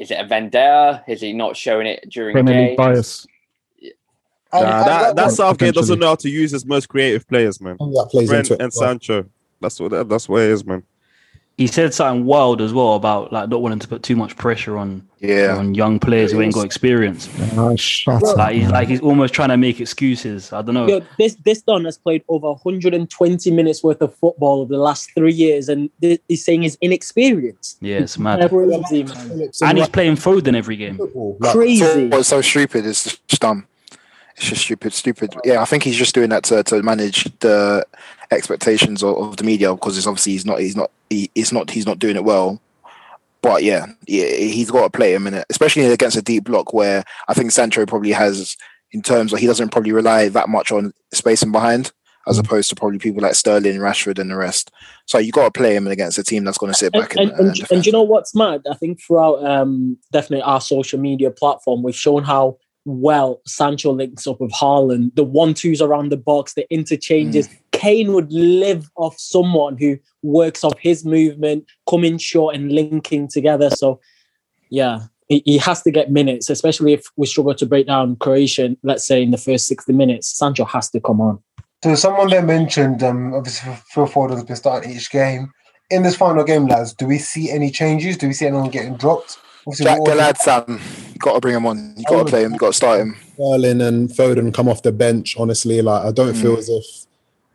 is 0.00 0.10
it 0.10 0.18
a 0.18 0.26
Vendetta? 0.26 1.04
Is 1.06 1.20
he 1.20 1.32
not 1.32 1.56
showing 1.56 1.86
it 1.86 2.08
during 2.10 2.34
Premier 2.34 2.68
League 2.70 2.76
bias. 2.76 3.24
And- 3.24 3.34
Nah, 4.50 4.58
and 4.60 4.66
that, 4.66 4.86
that 4.88 5.16
that 5.16 5.30
Southgate 5.32 5.74
doesn't 5.74 5.98
know 5.98 6.08
how 6.08 6.14
to 6.16 6.28
use 6.30 6.50
his 6.52 6.64
most 6.64 6.88
creative 6.88 7.28
players, 7.28 7.60
man. 7.60 7.76
And 7.78 7.94
that 7.94 8.08
plays 8.10 8.28
Brent 8.30 8.50
into 8.50 8.54
it. 8.54 8.64
and 8.64 8.72
Sancho. 8.72 9.26
That's 9.60 9.78
what 9.78 9.90
that, 9.90 10.08
that's 10.08 10.26
what 10.26 10.40
it 10.42 10.48
is, 10.50 10.64
man. 10.64 10.82
He 11.58 11.66
said 11.66 11.92
something 11.92 12.24
wild 12.24 12.62
as 12.62 12.72
well 12.72 12.94
about 12.94 13.32
like 13.32 13.48
not 13.48 13.60
wanting 13.60 13.80
to 13.80 13.88
put 13.88 14.04
too 14.04 14.14
much 14.14 14.36
pressure 14.36 14.78
on 14.78 15.02
Yeah. 15.18 15.56
on 15.58 15.74
young 15.74 15.98
players 15.98 16.30
who 16.30 16.40
ain't 16.40 16.54
got 16.54 16.64
experience. 16.64 17.28
Ah, 17.56 17.74
shut 17.74 18.22
up, 18.22 18.36
Like 18.36 18.54
he's 18.54 18.70
like 18.70 18.86
he's 18.88 19.00
almost 19.00 19.34
trying 19.34 19.48
to 19.48 19.56
make 19.56 19.80
excuses. 19.80 20.52
I 20.52 20.62
don't 20.62 20.74
know. 20.76 20.86
Yo, 20.86 21.00
this 21.18 21.34
this 21.44 21.60
Don 21.62 21.84
has 21.84 21.98
played 21.98 22.22
over 22.28 22.52
120 22.52 23.50
minutes 23.50 23.82
worth 23.82 24.00
of 24.02 24.14
football 24.14 24.60
over 24.60 24.72
the 24.72 24.78
last 24.80 25.10
three 25.16 25.32
years, 25.32 25.68
and 25.68 25.90
th- 26.00 26.20
he's 26.28 26.44
saying 26.44 26.62
he's 26.62 26.78
inexperienced. 26.80 27.78
Yeah, 27.80 27.96
it's 27.98 28.18
mad. 28.20 28.48
Crazy, 28.48 29.02
man. 29.02 29.40
And 29.62 29.78
he's 29.78 29.86
Ra- 29.86 29.86
playing 29.92 30.14
Foden 30.14 30.54
every 30.56 30.76
game. 30.76 30.96
football. 30.96 31.36
Like, 31.40 31.52
Crazy. 31.54 32.06
What's 32.06 32.28
so 32.28 32.40
stupid 32.40 32.86
is 32.86 33.18
just 33.26 33.42
dumb. 33.42 33.66
It's 34.38 34.50
just 34.50 34.62
stupid, 34.62 34.92
stupid. 34.92 35.34
Yeah, 35.44 35.60
I 35.60 35.64
think 35.64 35.82
he's 35.82 35.96
just 35.96 36.14
doing 36.14 36.30
that 36.30 36.44
to, 36.44 36.62
to 36.62 36.80
manage 36.80 37.24
the 37.40 37.84
expectations 38.30 39.02
of, 39.02 39.16
of 39.16 39.36
the 39.36 39.42
media 39.42 39.74
because 39.74 39.98
it's 39.98 40.06
obviously 40.06 40.32
he's 40.32 40.46
not 40.46 40.60
he's 40.60 40.76
not 40.76 40.92
he, 41.10 41.28
it's 41.34 41.50
not 41.50 41.70
he's 41.70 41.86
not 41.86 41.98
doing 41.98 42.14
it 42.14 42.22
well. 42.22 42.60
But 43.42 43.64
yeah, 43.64 43.86
yeah, 44.06 44.28
he's 44.28 44.70
got 44.70 44.84
to 44.84 44.96
play 44.96 45.14
a 45.14 45.20
minute, 45.20 45.44
especially 45.50 45.86
against 45.86 46.16
a 46.16 46.22
deep 46.22 46.44
block 46.44 46.72
where 46.72 47.02
I 47.26 47.34
think 47.34 47.50
Sancho 47.50 47.84
probably 47.84 48.12
has 48.12 48.56
in 48.92 49.02
terms 49.02 49.32
of 49.32 49.40
he 49.40 49.46
doesn't 49.46 49.70
probably 49.70 49.90
rely 49.90 50.28
that 50.28 50.48
much 50.48 50.70
on 50.70 50.92
spacing 51.12 51.50
behind 51.50 51.90
as 52.28 52.38
opposed 52.38 52.68
to 52.68 52.76
probably 52.76 52.98
people 52.98 53.22
like 53.22 53.34
Sterling, 53.34 53.78
Rashford, 53.78 54.20
and 54.20 54.30
the 54.30 54.36
rest. 54.36 54.70
So 55.06 55.18
you 55.18 55.32
got 55.32 55.52
to 55.52 55.58
play 55.58 55.74
him 55.74 55.88
against 55.88 56.18
a 56.18 56.22
team 56.22 56.44
that's 56.44 56.58
going 56.58 56.72
to 56.72 56.78
sit 56.78 56.92
back 56.92 57.16
and, 57.16 57.30
and, 57.30 57.40
and, 57.40 57.58
and 57.58 57.72
and 57.72 57.86
you 57.86 57.90
know 57.90 58.02
what's 58.02 58.36
mad? 58.36 58.62
I 58.70 58.74
think 58.74 59.00
throughout 59.02 59.44
um, 59.44 59.98
definitely 60.12 60.42
our 60.42 60.60
social 60.60 61.00
media 61.00 61.30
platform, 61.32 61.82
we've 61.82 61.96
shown 61.96 62.22
how 62.22 62.58
well 62.84 63.40
Sancho 63.46 63.92
links 63.92 64.26
up 64.26 64.40
with 64.40 64.52
Haaland, 64.52 65.14
the 65.14 65.24
one 65.24 65.54
twos 65.54 65.80
around 65.80 66.10
the 66.10 66.16
box, 66.16 66.54
the 66.54 66.70
interchanges. 66.72 67.48
Kane 67.72 68.12
would 68.12 68.32
live 68.32 68.90
off 68.96 69.18
someone 69.18 69.76
who 69.76 69.98
works 70.22 70.64
off 70.64 70.78
his 70.78 71.04
movement, 71.04 71.64
coming 71.88 72.18
short 72.18 72.56
and 72.56 72.72
linking 72.72 73.28
together. 73.28 73.70
So, 73.70 74.00
yeah, 74.70 75.02
he, 75.28 75.42
he 75.44 75.58
has 75.58 75.82
to 75.82 75.90
get 75.90 76.10
minutes, 76.10 76.50
especially 76.50 76.92
if 76.92 77.06
we 77.16 77.26
struggle 77.26 77.54
to 77.54 77.66
break 77.66 77.86
down 77.86 78.16
Croatian, 78.16 78.76
let's 78.82 79.06
say 79.06 79.22
in 79.22 79.30
the 79.30 79.38
first 79.38 79.66
60 79.66 79.92
minutes. 79.92 80.28
Sancho 80.28 80.64
has 80.64 80.90
to 80.90 81.00
come 81.00 81.20
on. 81.20 81.38
So 81.84 81.94
someone 81.94 82.28
there 82.30 82.42
mentioned, 82.42 83.02
um, 83.04 83.34
obviously 83.34 83.72
Phil 83.90 84.06
Foden 84.06 84.32
has 84.32 84.44
been 84.44 84.56
starting 84.56 84.92
each 84.92 85.10
game. 85.10 85.52
In 85.90 86.02
this 86.02 86.16
final 86.16 86.44
game, 86.44 86.66
lads, 86.66 86.92
do 86.92 87.06
we 87.06 87.18
see 87.18 87.50
any 87.50 87.70
changes? 87.70 88.16
Do 88.16 88.26
we 88.26 88.32
see 88.32 88.46
anyone 88.46 88.70
getting 88.70 88.96
dropped? 88.96 89.38
Jack 89.76 90.00
Galad, 90.00 90.36
Sam, 90.38 90.80
got 91.18 91.34
to 91.34 91.40
bring 91.40 91.56
him 91.56 91.66
on. 91.66 91.94
You 91.96 92.04
got 92.08 92.16
to 92.16 92.22
oh. 92.22 92.24
play 92.24 92.44
him. 92.44 92.52
You 92.52 92.58
got 92.58 92.68
to 92.68 92.72
start 92.72 93.00
him. 93.00 93.16
Sterling 93.34 93.80
and 93.80 94.08
Foden 94.08 94.52
come 94.52 94.68
off 94.68 94.82
the 94.82 94.92
bench. 94.92 95.36
Honestly, 95.38 95.80
like 95.82 96.04
I 96.04 96.12
don't 96.12 96.34
feel 96.34 96.56
mm. 96.56 96.58
as 96.58 96.68
if 96.68 96.84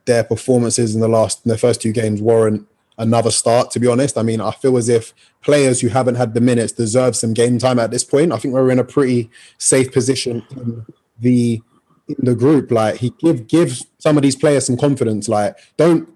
their 0.06 0.24
performances 0.24 0.96
in 0.96 1.02
the 1.02 1.08
last 1.08 1.46
in 1.46 1.50
the 1.50 1.58
first 1.58 1.82
two 1.82 1.92
games 1.92 2.22
warrant 2.22 2.68
another 2.98 3.32
start. 3.32 3.72
To 3.72 3.80
be 3.80 3.88
honest, 3.88 4.18
I 4.18 4.24
mean 4.24 4.42
I 4.42 4.52
feel 4.52 4.78
as 4.78 4.90
if 4.90 5.14
players 5.42 5.82
who 5.82 5.90
haven't 5.90 6.16
had 6.16 6.34
the 6.34 6.42
minutes 6.42 6.74
deserve 6.74 7.16
some 7.16 7.34
game 7.34 7.58
time 7.58 7.80
at 7.80 7.92
this 7.92 8.04
point. 8.04 8.32
I 8.32 8.38
think 8.38 8.54
we're 8.54 8.72
in 8.72 8.80
a 8.80 8.84
pretty 8.84 9.30
safe 9.58 9.92
position 9.92 10.46
in 10.52 10.86
the 11.20 11.62
in 12.08 12.26
the 12.26 12.36
group. 12.36 12.72
Like 12.72 12.98
he 12.98 13.12
give 13.12 13.48
give 13.48 13.80
some 14.00 14.18
of 14.18 14.24
these 14.24 14.36
players 14.36 14.66
some 14.66 14.78
confidence. 14.78 15.28
Like 15.28 15.58
don't 15.78 16.10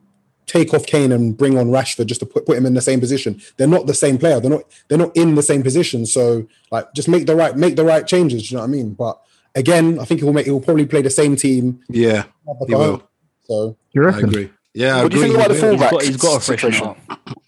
take 0.48 0.74
off 0.74 0.86
Kane 0.86 1.12
and 1.12 1.38
bring 1.38 1.58
on 1.58 1.68
Rashford 1.68 2.08
just 2.08 2.22
to 2.22 2.26
put, 2.26 2.46
put 2.46 2.58
him 2.58 2.66
in 2.66 2.74
the 2.74 2.82
same 2.82 3.00
position. 3.00 3.40
They're 3.58 3.68
not 3.68 3.86
the 3.86 3.94
same 3.94 4.18
player. 4.18 4.40
They're 4.40 4.50
not 4.52 4.64
they're 4.88 4.98
not 4.98 5.16
in 5.16 5.36
the 5.36 5.44
same 5.44 5.62
position. 5.62 6.06
So 6.06 6.48
like 6.72 6.92
just 6.94 7.08
make 7.08 7.26
the 7.28 7.36
right 7.36 7.56
make 7.56 7.76
the 7.76 7.86
right 7.86 8.06
changes. 8.08 8.44
Do 8.44 8.48
you 8.50 8.56
know 8.58 8.62
what 8.64 8.70
I 8.70 8.72
mean? 8.72 8.94
But 8.94 9.22
again, 9.56 10.00
I 10.00 10.06
think 10.06 10.22
he'll 10.22 10.34
make 10.34 10.46
he'll 10.46 10.62
probably 10.62 10.86
play 10.86 11.02
the 11.02 11.10
same 11.10 11.36
team. 11.36 11.82
Yeah, 11.90 12.24
he 12.68 12.74
will. 12.76 13.04
So 13.44 13.78
You 13.94 14.02
reckon? 14.04 14.20
I 14.20 14.28
reckon? 14.28 14.30
agree. 14.30 14.50
Yeah, 14.74 14.98
I 14.98 15.04
What 15.04 15.12
do 15.12 15.18
you 15.18 15.24
think 15.24 15.36
about 15.36 15.48
the 15.50 15.56
He 15.56 15.62
will. 15.62 15.70
fullback? 15.78 15.92
He's 15.92 16.00
got, 16.02 16.04
he's 16.06 16.18
got 16.18 16.38
a 16.38 16.40
freshen 16.40 16.72
situation? 16.74 16.96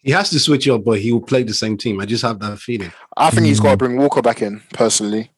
He 0.01 0.11
has 0.11 0.29
to 0.31 0.39
switch 0.39 0.67
up, 0.67 0.83
but 0.83 0.99
he 0.99 1.11
will 1.13 1.21
play 1.21 1.43
the 1.43 1.53
same 1.53 1.77
team. 1.77 1.99
I 1.99 2.05
just 2.05 2.23
have 2.23 2.39
that 2.39 2.57
feeling. 2.59 2.91
I 3.15 3.29
think 3.29 3.45
he's 3.45 3.59
got 3.59 3.71
to 3.71 3.75
Mm. 3.75 3.79
bring 3.79 3.97
Walker 3.97 4.21
back 4.23 4.41
in 4.41 4.61
personally. 4.73 5.29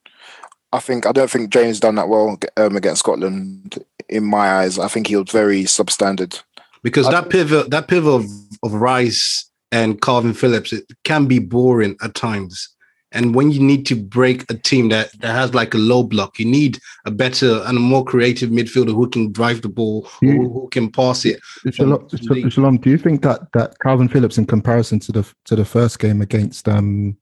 I 0.71 0.79
think 0.79 1.05
I 1.05 1.11
don't 1.11 1.29
think 1.29 1.49
James 1.49 1.81
done 1.81 1.95
that 1.95 2.07
well 2.07 2.39
um, 2.57 2.77
against 2.77 2.99
Scotland. 2.99 3.83
In 4.07 4.23
my 4.23 4.51
eyes, 4.59 4.79
I 4.79 4.87
think 4.87 5.07
he 5.07 5.15
was 5.17 5.29
very 5.31 5.63
substandard. 5.63 6.41
Because 6.83 7.07
I 7.07 7.11
that 7.11 7.29
pivot 7.29 7.69
that 7.71 7.87
pivot 7.87 8.13
of, 8.13 8.25
of 8.63 8.73
Rice 8.73 9.49
and 9.71 10.01
Calvin 10.01 10.33
Phillips 10.33 10.73
it 10.73 10.85
can 11.03 11.25
be 11.25 11.39
boring 11.39 11.95
at 12.01 12.15
times. 12.15 12.69
And 13.13 13.35
when 13.35 13.51
you 13.51 13.59
need 13.59 13.85
to 13.87 13.95
break 13.95 14.49
a 14.49 14.53
team 14.53 14.87
that, 14.89 15.11
that 15.19 15.33
has 15.33 15.53
like 15.53 15.73
a 15.73 15.77
low 15.77 16.01
block, 16.03 16.39
you 16.39 16.45
need 16.45 16.79
a 17.05 17.11
better 17.11 17.61
and 17.65 17.77
a 17.77 17.81
more 17.81 18.05
creative 18.05 18.49
midfielder 18.49 18.93
who 18.95 19.09
can 19.09 19.33
drive 19.33 19.61
the 19.61 19.67
ball, 19.67 20.07
You- 20.21 20.49
who, 20.49 20.69
can 20.71 20.89
pass 20.89 21.25
it. 21.25 21.41
Shalom, 21.71 22.07
Shalom, 22.49 22.77
do 22.77 22.89
you 22.89 22.97
think 22.97 23.21
that 23.23 23.51
that 23.51 23.77
Calvin 23.79 24.07
Phillips, 24.07 24.37
in 24.37 24.45
comparison 24.45 24.99
to 25.01 25.11
the 25.11 25.27
to 25.45 25.57
the 25.57 25.65
first 25.65 25.99
game 25.99 26.21
against 26.21 26.69
um, 26.69 27.17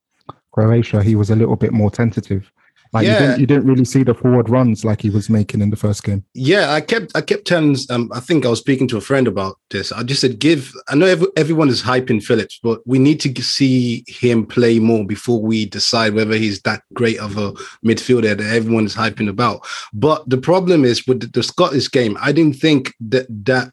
Croatia, 0.52 1.02
he 1.02 1.16
was 1.16 1.32
a 1.32 1.36
little 1.36 1.56
bit 1.56 1.74
more 1.74 1.90
tentative? 1.90 2.52
Like 2.92 3.06
you 3.06 3.12
Yeah. 3.12 3.20
didn't 3.20 3.40
you 3.40 3.46
didn't 3.46 3.68
really 3.68 3.86
see 3.86 4.04
the 4.04 4.16
forward 4.16 4.50
runs 4.50 4.84
like 4.84 5.02
he 5.02 5.10
was 5.12 5.30
making 5.30 5.62
in 5.62 5.70
the 5.70 5.76
first 5.76 6.04
game. 6.04 6.24
Yeah, 6.34 6.72
I 6.72 6.82
kept 6.82 7.16
I 7.16 7.22
kept 7.22 7.46
telling 7.46 7.78
um 7.90 8.10
I 8.14 8.20
think 8.20 8.46
I 8.46 8.50
was 8.50 8.60
speaking 8.60 8.88
to 8.90 8.98
a 8.98 9.02
friend 9.02 9.28
about 9.28 9.60
this. 9.70 9.92
I 9.92 10.02
just 10.04 10.22
said 10.22 10.40
give 10.40 10.74
I 10.88 10.96
know 10.96 11.06
every, 11.06 11.28
everyone 11.38 11.70
is 11.70 11.84
hyping 11.84 12.24
Phillips, 12.24 12.60
but 12.64 12.82
we 12.88 12.98
need 12.98 13.20
to 13.22 13.42
see 13.44 14.04
him 14.08 14.46
play 14.46 14.80
more 14.80 15.06
before 15.06 15.40
we 15.42 15.66
decide 15.66 16.16
whether 16.16 16.36
he's 16.36 16.62
that 16.64 16.82
great 16.94 17.20
of 17.20 17.38
a 17.38 17.52
midfielder 17.86 18.36
that 18.36 18.54
everyone 18.56 18.86
is 18.86 18.96
hyping 18.96 19.30
about. 19.30 19.66
But 19.94 20.28
the 20.28 20.38
problem 20.38 20.84
is 20.84 21.06
with 21.06 21.20
the, 21.20 21.28
the 21.28 21.44
Scottish 21.44 21.92
game, 21.92 22.18
I 22.20 22.32
didn't 22.32 22.56
think 22.56 22.94
that 23.02 23.28
that 23.46 23.72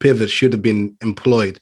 pivot 0.00 0.30
should 0.30 0.52
have 0.52 0.62
been 0.62 0.96
employed. 1.00 1.58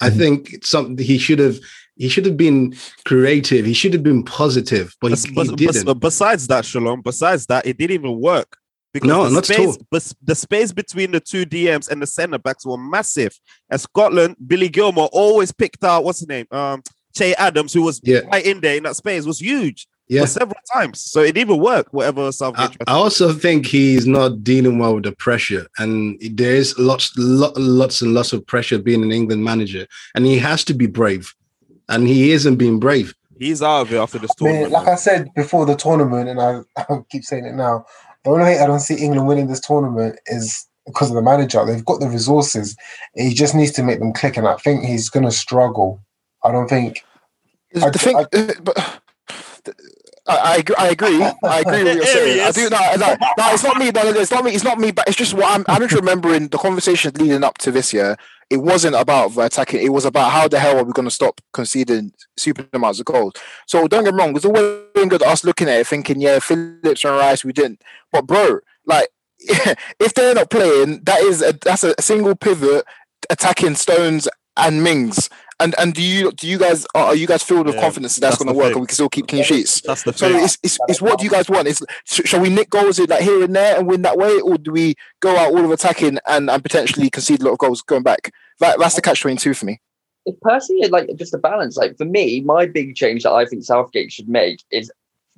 I 0.00 0.10
think 0.10 0.52
it's 0.52 0.70
something 0.70 0.96
he 1.04 1.18
should 1.18 1.40
have 1.40 1.58
he 1.98 2.08
should 2.08 2.24
have 2.24 2.36
been 2.36 2.74
creative. 3.04 3.66
He 3.66 3.74
should 3.74 3.92
have 3.92 4.02
been 4.02 4.22
positive, 4.22 4.94
but 5.00 5.08
he, 5.18 5.34
bes- 5.34 5.50
didn't. 5.52 5.84
But 5.84 5.94
besides 6.00 6.46
that, 6.46 6.64
Shalom, 6.64 7.02
besides 7.02 7.46
that, 7.46 7.66
it 7.66 7.76
didn't 7.78 7.94
even 7.94 8.20
work. 8.20 8.56
Because 8.94 9.08
No, 9.08 9.24
the 9.24 9.30
not 9.30 9.38
at 9.50 9.54
space, 9.56 9.66
all. 9.66 9.76
bes- 9.90 10.14
the 10.22 10.34
space 10.34 10.72
between 10.72 11.10
the 11.10 11.20
two 11.20 11.44
DMs 11.44 11.90
and 11.90 12.00
the 12.00 12.06
centre 12.06 12.38
backs 12.38 12.64
were 12.64 12.78
massive. 12.78 13.38
At 13.70 13.80
Scotland, 13.80 14.36
Billy 14.46 14.70
Gilmour 14.70 15.08
always 15.12 15.52
picked 15.52 15.84
out 15.84 16.04
what's 16.04 16.20
his 16.20 16.28
name, 16.28 16.46
um, 16.50 16.82
Che 17.16 17.34
Adams, 17.34 17.72
who 17.74 17.82
was 17.82 18.00
Yeah. 18.02 18.20
right 18.32 18.44
in 18.44 18.60
there 18.60 18.76
in 18.76 18.84
that 18.84 18.96
space, 18.96 19.24
was 19.26 19.40
huge 19.40 19.86
Yeah. 20.08 20.22
for 20.22 20.26
several 20.28 20.60
times. 20.72 21.00
So 21.00 21.20
it 21.20 21.34
didn't 21.34 21.50
even 21.50 21.58
work. 21.60 21.88
Whatever 21.92 22.32
Southgate. 22.32 22.76
I, 22.86 22.92
I 22.92 22.94
also 22.94 23.32
think 23.32 23.66
he's 23.66 24.06
not 24.06 24.42
dealing 24.42 24.78
well 24.78 24.94
with 24.94 25.04
the 25.04 25.12
pressure, 25.12 25.66
and 25.78 26.18
there 26.22 26.54
is 26.54 26.78
lots, 26.78 27.12
lo- 27.18 27.52
lots 27.56 28.00
and 28.00 28.14
lots 28.14 28.32
of 28.32 28.46
pressure 28.46 28.78
being 28.78 29.02
an 29.02 29.12
England 29.12 29.44
manager, 29.44 29.86
and 30.14 30.24
he 30.24 30.38
has 30.38 30.64
to 30.64 30.72
be 30.74 30.86
brave, 30.86 31.34
and 31.88 32.06
he 32.06 32.32
isn't 32.32 32.56
being 32.56 32.78
brave. 32.78 33.14
He's 33.38 33.62
out 33.62 33.82
of 33.82 33.92
it 33.92 33.98
after 33.98 34.18
this 34.18 34.30
I 34.40 34.44
mean, 34.44 34.52
tournament. 34.52 34.72
like 34.72 34.88
I 34.88 34.96
said 34.96 35.28
before 35.34 35.64
the 35.64 35.76
tournament, 35.76 36.28
and 36.28 36.40
I, 36.40 36.60
I 36.76 36.98
keep 37.10 37.24
saying 37.24 37.46
it 37.46 37.54
now, 37.54 37.84
the 38.24 38.30
only 38.30 38.44
way 38.44 38.58
I 38.58 38.66
don't 38.66 38.80
see 38.80 38.96
England 38.96 39.28
winning 39.28 39.46
this 39.46 39.60
tournament 39.60 40.18
is 40.26 40.66
because 40.86 41.10
of 41.10 41.14
the 41.16 41.22
manager. 41.22 41.64
They've 41.64 41.84
got 41.84 42.00
the 42.00 42.08
resources. 42.08 42.76
He 43.14 43.34
just 43.34 43.54
needs 43.54 43.72
to 43.72 43.82
make 43.82 44.00
them 44.00 44.12
click, 44.12 44.36
and 44.36 44.48
I 44.48 44.56
think 44.56 44.84
he's 44.84 45.08
going 45.08 45.24
to 45.24 45.32
struggle. 45.32 46.00
I 46.44 46.50
don't 46.52 46.68
think. 46.68 47.04
I- 47.80 47.90
the 47.90 47.98
thing, 47.98 48.16
uh, 48.16 48.52
but 48.62 49.00
I, 50.28 50.36
I 50.36 50.56
agree. 50.56 50.74
I 50.76 50.88
agree. 50.88 51.22
I 51.44 51.60
agree 51.60 51.84
with 51.84 51.96
you're 51.96 52.06
saying. 52.06 52.40
I 52.46 52.50
do. 52.50 52.68
No, 52.68 53.06
no, 53.06 53.16
no, 53.38 53.52
it's 53.54 53.64
not 53.64 53.78
me. 53.78 53.90
No, 53.90 54.02
no, 54.02 54.20
it's 54.20 54.30
not 54.30 54.44
me. 54.44 54.52
It's 54.52 54.64
not 54.64 54.78
me. 54.78 54.90
But 54.90 55.08
it's 55.08 55.16
just 55.16 55.34
what 55.34 55.46
I'm. 55.46 55.64
I'm 55.68 55.82
just 55.82 55.94
remembering 55.94 56.48
the 56.48 56.58
conversation 56.58 57.12
leading 57.14 57.44
up 57.44 57.58
to 57.58 57.70
this 57.70 57.92
year. 57.92 58.16
It 58.50 58.58
wasn't 58.58 58.94
about 58.94 59.36
attacking. 59.36 59.82
It 59.82 59.90
was 59.90 60.04
about 60.04 60.32
how 60.32 60.48
the 60.48 60.58
hell 60.58 60.78
are 60.78 60.84
we 60.84 60.92
going 60.92 61.08
to 61.08 61.14
stop 61.14 61.40
conceding 61.52 62.12
super 62.36 62.66
amounts 62.72 62.98
of 62.98 63.06
goals. 63.06 63.34
So 63.66 63.86
don't 63.88 64.04
get 64.04 64.14
me 64.14 64.20
wrong. 64.20 64.34
It's 64.36 64.44
all 64.44 64.52
well 64.52 64.84
and 64.96 65.10
good 65.10 65.22
us 65.22 65.44
looking 65.44 65.68
at 65.68 65.80
it 65.80 65.86
thinking, 65.86 66.20
yeah, 66.20 66.38
Phillips 66.38 67.04
and 67.04 67.14
Rice, 67.14 67.44
we 67.44 67.52
didn't. 67.52 67.82
But 68.10 68.26
bro, 68.26 68.60
like, 68.86 69.08
if 69.38 70.14
they're 70.14 70.34
not 70.34 70.50
playing, 70.50 71.02
that 71.04 71.20
is 71.20 71.42
a, 71.42 71.52
that's 71.52 71.84
a 71.84 71.94
single 72.00 72.34
pivot 72.34 72.84
attacking 73.30 73.74
Stones 73.74 74.28
and 74.56 74.82
Mings. 74.82 75.28
And 75.60 75.74
and 75.76 75.92
do 75.92 76.02
you 76.02 76.30
do 76.30 76.46
you 76.46 76.56
guys 76.56 76.86
are 76.94 77.16
you 77.16 77.26
guys 77.26 77.42
filled 77.42 77.66
with 77.66 77.74
Yeah, 77.74 77.80
confidence 77.80 78.14
that 78.14 78.20
that's, 78.20 78.36
that's 78.38 78.44
going 78.44 78.54
to 78.54 78.58
work 78.58 78.72
and 78.72 78.80
we 78.80 78.86
can 78.86 78.94
still 78.94 79.08
keep 79.08 79.26
clean 79.26 79.42
sheets? 79.42 79.80
That's 79.80 80.04
the 80.04 80.12
So 80.12 80.28
it's, 80.28 80.56
it's, 80.62 80.78
it's 80.88 81.02
what 81.02 81.18
do 81.18 81.24
you 81.24 81.30
guys 81.30 81.48
want? 81.48 81.66
Is 81.66 81.84
shall 82.04 82.40
we 82.40 82.48
nick 82.48 82.70
goals 82.70 83.00
in 83.00 83.06
like 83.06 83.22
here 83.22 83.42
and 83.42 83.56
there 83.56 83.76
and 83.76 83.88
win 83.88 84.02
that 84.02 84.16
way, 84.16 84.38
or 84.40 84.56
do 84.56 84.70
we 84.70 84.94
go 85.18 85.36
out 85.36 85.52
all 85.52 85.64
of 85.64 85.70
attacking 85.72 86.18
and, 86.28 86.48
and 86.48 86.62
potentially 86.62 87.10
concede 87.10 87.42
a 87.42 87.44
lot 87.44 87.52
of 87.52 87.58
goals 87.58 87.82
going 87.82 88.04
back? 88.04 88.32
That, 88.60 88.78
that's 88.78 88.94
the 88.94 89.02
catch 89.02 89.20
twenty 89.20 89.36
two 89.36 89.52
for 89.52 89.66
me. 89.66 89.80
It's 90.26 90.38
personally 90.42 90.86
like 90.88 91.10
just 91.16 91.34
a 91.34 91.38
balance. 91.38 91.76
Like 91.76 91.96
for 91.96 92.04
me, 92.04 92.40
my 92.42 92.66
big 92.66 92.94
change 92.94 93.24
that 93.24 93.32
I 93.32 93.44
think 93.44 93.64
Southgate 93.64 94.12
should 94.12 94.28
make 94.28 94.62
is 94.70 94.92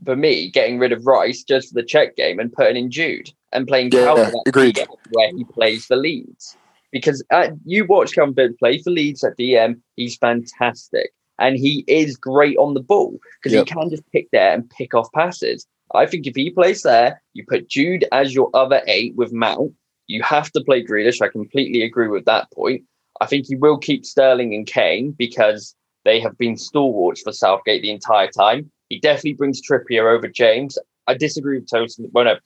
for 0.05 0.17
me 0.17 0.51
getting 0.51 0.79
rid 0.79 0.93
of 0.93 1.07
Rice 1.07 1.43
just 1.45 1.69
for 1.69 1.75
the 1.75 1.83
Czech 1.83 2.17
game 2.17 2.39
and 2.39 2.53
putting 2.53 2.77
in 2.77 2.91
Jude 2.91 3.31
and 3.53 3.67
playing 3.67 3.91
Yeah, 3.93 4.05
Calvin 4.05 4.33
yeah, 4.35 4.41
agreed. 4.47 4.79
Where 5.11 5.31
he 5.31 5.45
plays 5.45 5.87
for 5.87 5.97
Leeds. 5.97 6.57
Because 6.93 7.23
uh, 7.31 7.49
you 7.65 7.85
watch 7.87 8.15
Calvin 8.15 8.35
Phillips 8.35 8.57
play 8.59 8.79
for 8.79 8.91
Leeds 8.91 9.23
at 9.25 9.39
DM, 9.39 9.81
he's 9.97 10.17
fantastic 10.17 11.11
and 11.41 11.57
he 11.57 11.85
is 11.89 12.17
great 12.17 12.57
on 12.59 12.75
the 12.75 12.83
ball 12.83 13.19
because 13.43 13.55
Yep. 13.55 13.67
he 13.69 13.75
can 13.75 13.91
just 13.91 14.13
pick 14.13 14.29
there 14.31 14.53
and 14.53 14.69
pick 14.71 14.95
off 14.95 15.11
passes. 15.13 15.67
I 15.95 16.07
think 16.07 16.27
if 16.27 16.37
he 16.37 16.51
plays 16.51 16.83
there, 16.83 17.21
you 17.33 17.45
put 17.49 17.69
Jude 17.69 18.05
as 18.13 18.33
your 18.33 18.51
other 18.55 18.83
eight 18.87 19.17
with 19.17 19.33
Mount. 19.33 19.73
You 20.07 20.23
have 20.23 20.53
to 20.53 20.63
play 20.63 20.85
Grealish. 20.85 21.21
I 21.21 21.29
completely 21.29 21.83
agree 21.83 22.09
with 22.09 22.27
that 22.27 22.53
point. 22.53 22.83
I 23.21 23.27
think 23.27 23.47
he 23.47 23.57
will 23.57 23.79
keep 23.79 24.05
Sterling 24.05 24.55
and 24.55 24.67
Kane 24.67 25.13
because 25.13 25.75
they 26.05 26.21
have 26.21 26.39
been 26.39 26.57
stalwarts 26.57 27.23
for 27.23 27.33
Southgate 27.33 27.83
the 27.83 27.91
entire 27.91 28.29
time. 28.29 28.71
He 28.89 29.01
definitely 29.01 29.35
brings 29.35 29.61
Trippier 29.61 30.15
over 30.15 30.29
James. 30.29 30.79
I 31.07 31.15
disagree 31.15 31.59
with 31.59 31.69
Tosin. 31.69 32.07
Well, 32.13 32.25
no, 32.25 32.37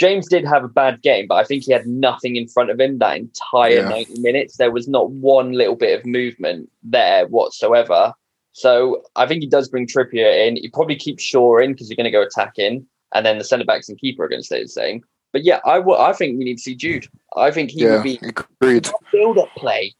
James 0.00 0.26
did 0.28 0.46
have 0.46 0.64
a 0.64 0.68
bad 0.68 1.02
game, 1.02 1.26
but 1.28 1.34
I 1.34 1.44
think 1.44 1.64
he 1.64 1.72
had 1.72 1.86
nothing 1.86 2.34
in 2.36 2.48
front 2.48 2.70
of 2.70 2.80
him 2.80 2.98
that 2.98 3.18
entire 3.18 3.82
Yeah. 3.82 3.88
90 3.88 4.20
minutes. 4.20 4.56
There 4.56 4.70
was 4.70 4.88
not 4.88 5.10
one 5.10 5.52
little 5.52 5.76
bit 5.76 5.98
of 5.98 6.06
movement 6.06 6.70
there 6.82 7.26
whatsoever. 7.26 8.14
So 8.52 9.02
I 9.14 9.26
think 9.26 9.42
he 9.42 9.46
does 9.46 9.68
bring 9.68 9.86
Trippier 9.86 10.46
in. 10.48 10.56
He 10.56 10.70
probably 10.72 10.96
keeps 10.96 11.22
Shaw 11.22 11.58
in 11.58 11.72
because 11.72 11.90
you're 11.90 11.96
going 11.96 12.04
to 12.04 12.10
go 12.10 12.22
attacking, 12.22 12.86
and 13.14 13.26
then 13.26 13.36
the 13.36 13.44
centre 13.44 13.66
backs 13.66 13.90
and 13.90 13.98
keeper 13.98 14.24
are 14.24 14.28
going 14.28 14.40
to 14.40 14.46
stay 14.46 14.62
the 14.62 14.68
same. 14.68 15.02
But 15.34 15.44
yeah, 15.44 15.60
I 15.66 16.12
think 16.14 16.38
we 16.38 16.44
need 16.44 16.56
to 16.56 16.62
see 16.62 16.74
Jude. 16.74 17.06
I 17.36 17.50
think 17.50 17.70
he 17.70 17.84
Yeah, 17.84 17.96
would 17.96 18.02
be 18.02 18.18
agreed. 18.22 18.88
build 19.12 19.38
up 19.38 19.54
play. 19.56 19.94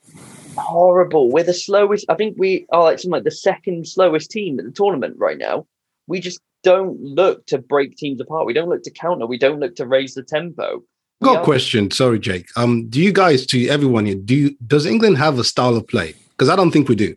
Horrible. 0.57 1.31
We're 1.31 1.45
the 1.45 1.55
slowest. 1.55 2.07
I 2.09 2.15
think 2.15 2.37
we 2.39 2.67
are 2.73 2.83
like 2.83 3.05
like 3.05 3.25
the 3.25 3.31
second 3.31 3.87
slowest 3.87 4.31
team 4.31 4.59
at 4.59 4.65
the 4.65 4.73
tournament 4.73 5.17
right 5.19 5.39
now. 5.39 5.67
We 6.09 6.21
just 6.21 6.41
don't 6.63 7.01
look 7.01 7.47
to 7.47 7.59
break 7.59 7.97
teams 7.97 8.21
apart. 8.21 8.47
We 8.47 8.53
don't 8.53 8.69
look 8.69 8.83
to 8.85 8.91
counter. 8.91 9.27
We 9.27 9.39
don't 9.39 9.61
look 9.61 9.77
to 9.77 9.87
raise 9.87 10.15
the 10.15 10.23
tempo. 10.23 10.83
We 11.21 11.27
Got 11.27 11.43
a 11.43 11.45
question. 11.45 11.91
Sorry, 11.91 12.19
Jake. 12.19 12.49
Um, 12.57 12.89
do 12.89 13.01
you 13.01 13.13
guys, 13.13 13.45
to 13.47 13.69
everyone 13.69 14.07
here, 14.07 14.15
do 14.15 14.35
you, 14.35 14.57
does 14.67 14.87
England 14.87 15.19
have 15.19 15.39
a 15.39 15.45
style 15.45 15.77
of 15.77 15.87
play? 15.87 16.15
Because 16.31 16.49
I 16.49 16.57
don't 16.57 16.71
think 16.71 16.89
we 16.89 16.95
do. 16.95 17.15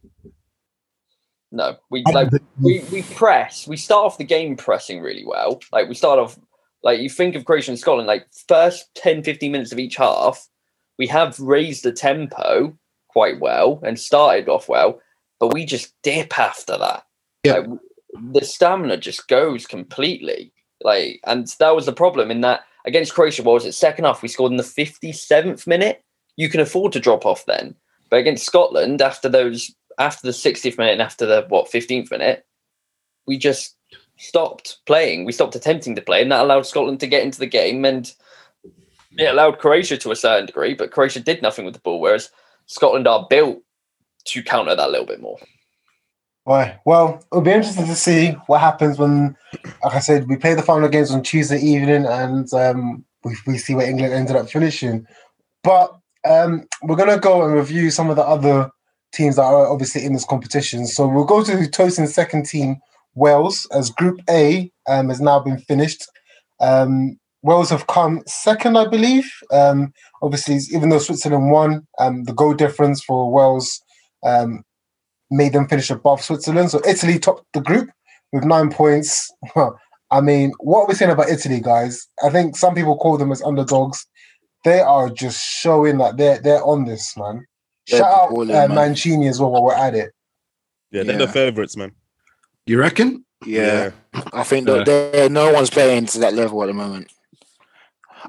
No, 1.52 1.78
we 1.92 2.04
like 2.12 2.30
we, 2.60 2.84
we 2.92 3.04
press. 3.04 3.68
We 3.68 3.78
start 3.78 4.06
off 4.06 4.18
the 4.18 4.24
game 4.24 4.58
pressing 4.58 5.02
really 5.02 5.24
well. 5.24 5.62
Like 5.72 5.88
we 5.88 5.94
start 5.94 6.18
off 6.18 6.38
like 6.82 7.00
you 7.00 7.10
think 7.10 7.36
of 7.36 7.46
Croatia 7.46 7.72
and 7.72 7.80
Scotland, 7.80 8.08
like 8.08 8.28
first 8.48 8.94
10, 8.96 9.24
15 9.24 9.52
minutes 9.52 9.72
of 9.72 9.80
each 9.80 9.96
half, 9.96 10.48
we 10.98 11.08
have 11.08 11.40
raised 11.40 11.84
the 11.84 11.92
tempo 11.92 12.78
quite 13.08 13.40
well 13.40 13.80
and 13.84 14.00
started 14.00 14.50
off 14.50 14.68
well, 14.68 15.00
but 15.40 15.54
we 15.54 15.66
just 15.66 15.94
dip 16.04 16.38
after 16.38 16.78
that. 16.78 17.04
Yeah. 17.44 17.60
Like, 17.60 17.80
the 18.32 18.46
stamina 18.46 18.98
just 18.98 19.28
goes 19.28 19.66
completely. 19.66 20.54
Like, 20.82 21.20
and 21.26 21.48
that 21.60 21.76
was 21.76 21.86
the 21.86 21.94
problem 21.94 22.32
in 22.32 22.42
that 22.42 22.62
against 22.86 23.14
Croatia. 23.14 23.44
What 23.44 23.54
was 23.54 23.66
it? 23.66 23.74
Second 23.74 24.06
half, 24.06 24.22
we 24.22 24.28
scored 24.28 24.52
in 24.52 24.58
the 24.58 24.64
fifty 24.64 25.12
seventh 25.12 25.68
minute. 25.68 26.04
you 26.36 26.50
can 26.50 26.60
afford 26.60 26.92
to 26.94 27.00
drop 27.00 27.26
off 27.26 27.46
then. 27.46 27.76
But 28.10 28.20
against 28.20 28.46
Scotland, 28.46 29.02
after 29.02 29.30
those, 29.30 29.74
after 29.98 30.28
the 30.28 30.34
60th 30.34 30.78
minute 30.78 30.94
and 30.94 31.02
after 31.02 31.26
the 31.26 31.46
what 31.50 31.72
15th 31.72 32.12
minute, 32.12 32.46
we 33.26 33.38
just 33.38 33.76
stopped 34.18 34.78
playing. 34.86 35.26
We 35.26 35.32
stopped 35.32 35.56
attempting 35.56 35.96
to 35.96 36.02
play, 36.02 36.22
and 36.22 36.32
that 36.32 36.42
allowed 36.42 36.66
Scotland 36.66 37.00
to 37.02 37.08
get 37.08 37.24
into 37.24 37.40
the 37.40 37.48
game, 37.48 37.86
and 37.86 38.14
it 39.18 39.26
allowed 39.26 39.60
Croatia 39.60 39.98
to 39.98 40.12
a 40.12 40.16
certain 40.16 40.46
degree. 40.46 40.74
But 40.74 40.92
Croatia 40.92 41.20
did 41.20 41.42
nothing 41.42 41.66
with 41.66 41.74
the 41.74 41.80
ball, 41.80 42.00
whereas 42.00 42.30
Scotland 42.66 43.08
are 43.08 43.28
built 43.30 43.62
to 44.26 44.44
counter 44.44 44.76
that 44.76 44.88
a 44.88 44.92
little 44.92 45.08
bit 45.08 45.22
more. 45.22 45.38
Right. 46.46 46.78
Well, 46.86 47.24
it'll 47.32 47.42
be 47.42 47.52
interesting 47.52 47.86
to 47.86 47.96
see 47.96 48.32
what 48.48 48.60
happens 48.60 49.00
when, 49.00 49.36
like 49.84 49.96
I 49.96 50.00
said, 50.00 50.28
we 50.28 50.36
play 50.36 50.54
the 50.56 50.62
final 50.62 50.90
games 50.90 51.12
on 51.12 51.24
Tuesday 51.24 51.60
evening, 51.60 52.06
and 52.06 52.54
um, 52.54 53.06
we, 53.24 53.36
we 53.48 53.58
see 53.58 53.76
where 53.76 53.90
England 53.90 54.14
ended 54.14 54.36
up 54.36 54.50
finishing. 54.50 55.06
But 55.64 55.96
um, 56.28 56.68
we're 56.82 56.98
gonna 56.98 57.20
go 57.20 57.46
and 57.46 57.54
review 57.54 57.90
some 57.92 58.10
of 58.10 58.18
the 58.18 58.28
other 58.28 58.70
teams 59.14 59.38
that 59.38 59.44
are 59.44 59.68
obviously 59.68 60.04
in 60.04 60.14
this 60.14 60.26
competition. 60.26 60.86
So 60.86 61.08
we'll 61.08 61.24
go 61.24 61.44
to 61.44 61.70
Tosin's 61.70 62.14
second 62.14 62.46
team, 62.46 62.78
Wales, 63.16 63.66
as 63.72 63.90
Group 63.92 64.20
A 64.30 64.70
um, 64.90 65.08
has 65.10 65.22
now 65.22 65.40
been 65.40 65.60
finished. 65.60 66.06
Um, 66.60 67.18
Wales 67.42 67.70
have 67.70 67.88
come 67.88 68.22
second, 68.26 68.78
I 68.78 68.88
believe. 68.88 69.30
Um, 69.52 69.94
obviously, 70.22 70.60
even 70.76 70.90
though 70.90 71.00
Switzerland 71.00 71.52
won, 71.52 71.88
um, 72.00 72.24
the 72.24 72.34
goal 72.34 72.54
difference 72.54 73.02
for 73.02 73.32
Wales 73.32 73.82
um, 74.26 74.64
made 75.32 75.54
them 75.54 75.68
finish 75.68 75.90
above 75.90 76.22
Switzerland. 76.22 76.72
So 76.72 76.82
Italy 76.88 77.20
topped 77.20 77.46
the 77.54 77.62
group 77.62 77.90
with 78.32 78.44
nine 78.44 78.70
points. 78.70 79.32
I 80.12 80.22
mean, 80.22 80.52
what 80.60 80.82
are 80.82 80.88
we 80.88 80.94
saying 80.94 81.12
about 81.12 81.30
Italy, 81.30 81.60
guys? 81.60 82.08
I 82.24 82.30
think 82.30 82.56
some 82.56 82.76
people 82.76 82.98
call 82.98 83.18
them 83.18 83.32
as 83.32 83.42
underdogs. 83.42 84.06
They 84.64 84.80
are 84.80 85.10
just 85.10 85.44
showing 85.44 85.98
that 85.98 86.18
they're 86.18 86.40
they're 86.40 86.64
on 86.64 86.86
this, 86.86 87.18
man. 87.18 87.46
They're 87.88 88.00
Shout 88.00 88.14
out 88.14 88.30
balling, 88.30 88.52
uh, 88.56 88.68
man. 88.68 88.76
Mancini 88.76 89.28
as 89.28 89.40
well 89.40 89.52
while 89.52 89.64
we're 89.64 89.74
at 89.76 89.96
it. 89.96 90.14
Yeah, 90.92 91.04
they're 91.04 91.20
Yeah. 91.20 91.26
the 91.26 91.32
favourites, 91.32 91.76
man. 91.76 91.92
You 92.66 92.80
reckon? 92.80 93.26
Yeah, 93.46 93.92
I 94.32 94.44
think 94.44 94.68
that 94.68 94.86
there 94.86 95.30
no 95.30 95.52
one's 95.52 95.70
playing 95.70 96.06
to 96.08 96.20
that 96.20 96.34
level 96.34 96.64
at 96.64 96.68
the 96.68 96.74
moment. 96.74 97.12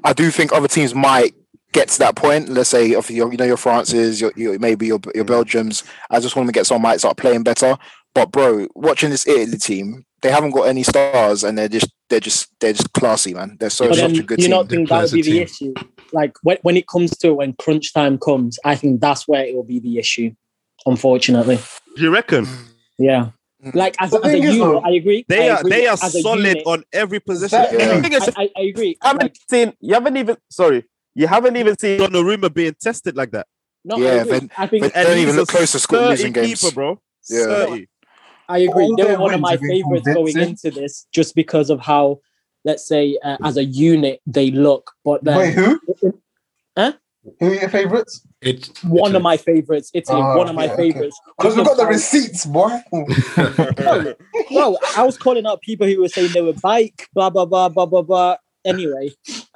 I 0.03 0.11
do 0.11 0.29
think 0.29 0.51
other 0.51 0.67
teams 0.67 0.93
might 0.93 1.33
get 1.75 1.89
to 1.89 1.99
that 1.99 2.15
point. 2.15 2.49
Let's 2.49 2.69
say 2.69 2.91
if 2.91 3.11
your, 3.11 3.29
you 3.31 3.37
know 3.37 3.45
your 3.45 3.57
France's, 3.57 4.19
your, 4.19 4.31
your 4.35 4.57
maybe 4.57 4.87
your 4.87 4.99
your 5.13 5.25
mm. 5.25 5.35
Belgiums. 5.35 5.83
I 6.09 6.19
just 6.19 6.35
want 6.35 6.47
to 6.47 6.53
get 6.53 6.65
someone 6.65 6.83
might 6.83 6.99
start 6.99 7.17
playing 7.17 7.43
better. 7.43 7.77
But 8.15 8.31
bro, 8.31 8.67
watching 8.75 9.09
this 9.09 9.27
Italy 9.27 9.57
team, 9.57 10.05
they 10.21 10.31
haven't 10.31 10.51
got 10.51 10.63
any 10.63 10.83
stars, 10.83 11.43
and 11.43 11.57
they're 11.57 11.67
just 11.67 11.91
they're 12.09 12.21
just 12.21 12.49
they're 12.59 12.73
just 12.73 12.93
classy, 12.93 13.33
man. 13.33 13.57
They're 13.59 13.69
so 13.69 13.89
But 13.89 13.97
such 13.97 14.17
a 14.17 14.23
good 14.23 14.37
do 14.37 14.43
you 14.43 14.47
team. 14.47 14.57
not 14.57 14.69
think 14.69 14.89
that 14.89 15.01
would 15.03 15.11
be 15.11 15.21
the 15.21 15.41
issue? 15.41 15.73
Like 16.13 16.33
when, 16.43 16.57
when 16.61 16.77
it 16.77 16.87
comes 16.87 17.11
to 17.17 17.33
when 17.33 17.53
crunch 17.53 17.93
time 17.93 18.17
comes, 18.17 18.57
I 18.63 18.75
think 18.75 19.01
that's 19.01 19.27
where 19.27 19.43
it 19.45 19.53
will 19.53 19.63
be 19.63 19.79
the 19.79 19.97
issue. 19.97 20.31
Unfortunately, 20.85 21.59
Do 21.95 22.01
you 22.03 22.09
reckon? 22.09 22.45
Mm. 22.45 22.67
yeah. 22.99 23.29
Mm. 23.65 23.75
Like 23.75 23.95
as, 23.99 24.13
as 24.13 24.19
a 24.19 24.23
thing 24.23 24.43
unit, 24.43 24.59
though, 24.59 24.79
I 24.79 24.91
agree. 24.91 25.25
They 25.27 25.49
I 25.49 25.55
are 25.55 25.63
they 25.63 25.87
are 25.87 25.93
As 25.93 26.21
solid 26.21 26.45
unit, 26.45 26.63
on 26.65 26.83
every 26.93 27.19
position. 27.19 27.59
Exactly. 27.59 27.77
The 27.77 27.95
Yeah. 27.95 28.01
thing 28.01 28.13
is, 28.13 28.29
I, 28.29 28.43
I, 28.43 28.49
I 28.57 28.61
agree. 28.61 28.89
You 28.89 28.95
haven't 29.01 29.37
seen. 29.49 29.73
You 29.81 29.93
haven't 29.95 30.17
even. 30.17 30.37
Sorry, 30.49 30.85
you 31.15 31.27
haven't 31.27 31.57
even 31.57 31.77
seen. 31.77 31.99
Donnarumma 31.99 32.53
being 32.53 32.75
tested 32.79 33.15
like 33.15 33.31
that. 33.31 33.47
No, 33.83 33.97
Yeah, 33.97 34.21
I 34.21 34.23
then- 34.23 34.51
I 34.57 34.67
think 34.67 34.93
then- 34.93 35.05
Don't 35.05 35.17
even 35.17 35.35
look 35.35 35.47
close 35.49 35.71
to 35.73 35.79
score- 35.79 35.99
losing 36.09 36.33
games. 36.33 36.61
keeper, 36.61 36.73
bro. 36.73 37.01
Yeah. 37.29 37.45
30. 37.45 37.87
I 38.47 38.57
agree. 38.59 38.83
All 38.85 38.95
They 38.95 39.03
were 39.05 39.17
one 39.19 39.33
of 39.33 39.41
my 39.41 39.57
favorites 39.57 40.07
going 40.13 40.37
into 40.37 40.69
this, 40.71 41.07
just 41.11 41.33
because 41.35 41.69
of 41.71 41.79
how, 41.79 42.19
let's 42.63 42.87
say, 42.87 43.17
uh, 43.23 43.37
as 43.43 43.57
a 43.57 43.63
unit 43.63 44.21
they 44.27 44.51
look. 44.51 44.91
But 45.03 45.23
then 45.23 45.37
Wait, 45.37 45.53
who? 45.53 45.79
Huh? 46.77 46.93
Who 47.39 47.47
are 47.47 47.53
your 47.55 47.69
favourites? 47.69 48.21
It's 48.41 48.83
one 48.83 49.15
of 49.15 49.23
my 49.23 49.37
favorites, 49.37 49.89
Italy, 49.95 50.21
Oh, 50.21 50.37
one 50.37 50.47
of 50.47 50.53
my 50.55 50.65
yeah, 50.65 50.75
favorites. 50.75 51.19
Because 51.37 51.55
we've 51.55 51.65
got 51.65 51.77
the 51.77 51.87
receipts, 51.87 52.45
boy. 52.45 52.69
No, 53.79 54.13
no, 54.51 54.77
I 54.95 55.03
was 55.03 55.17
calling 55.17 55.45
out 55.47 55.61
people 55.61 55.87
who 55.87 55.99
were 56.01 56.09
saying 56.09 56.31
they 56.33 56.41
were 56.41 56.53
bike, 56.53 57.07
blah 57.15 57.29
blah 57.31 57.45
blah 57.45 57.69
blah 57.69 57.85
blah 57.87 58.01
blah. 58.03 58.35
Anyway, 58.63 59.09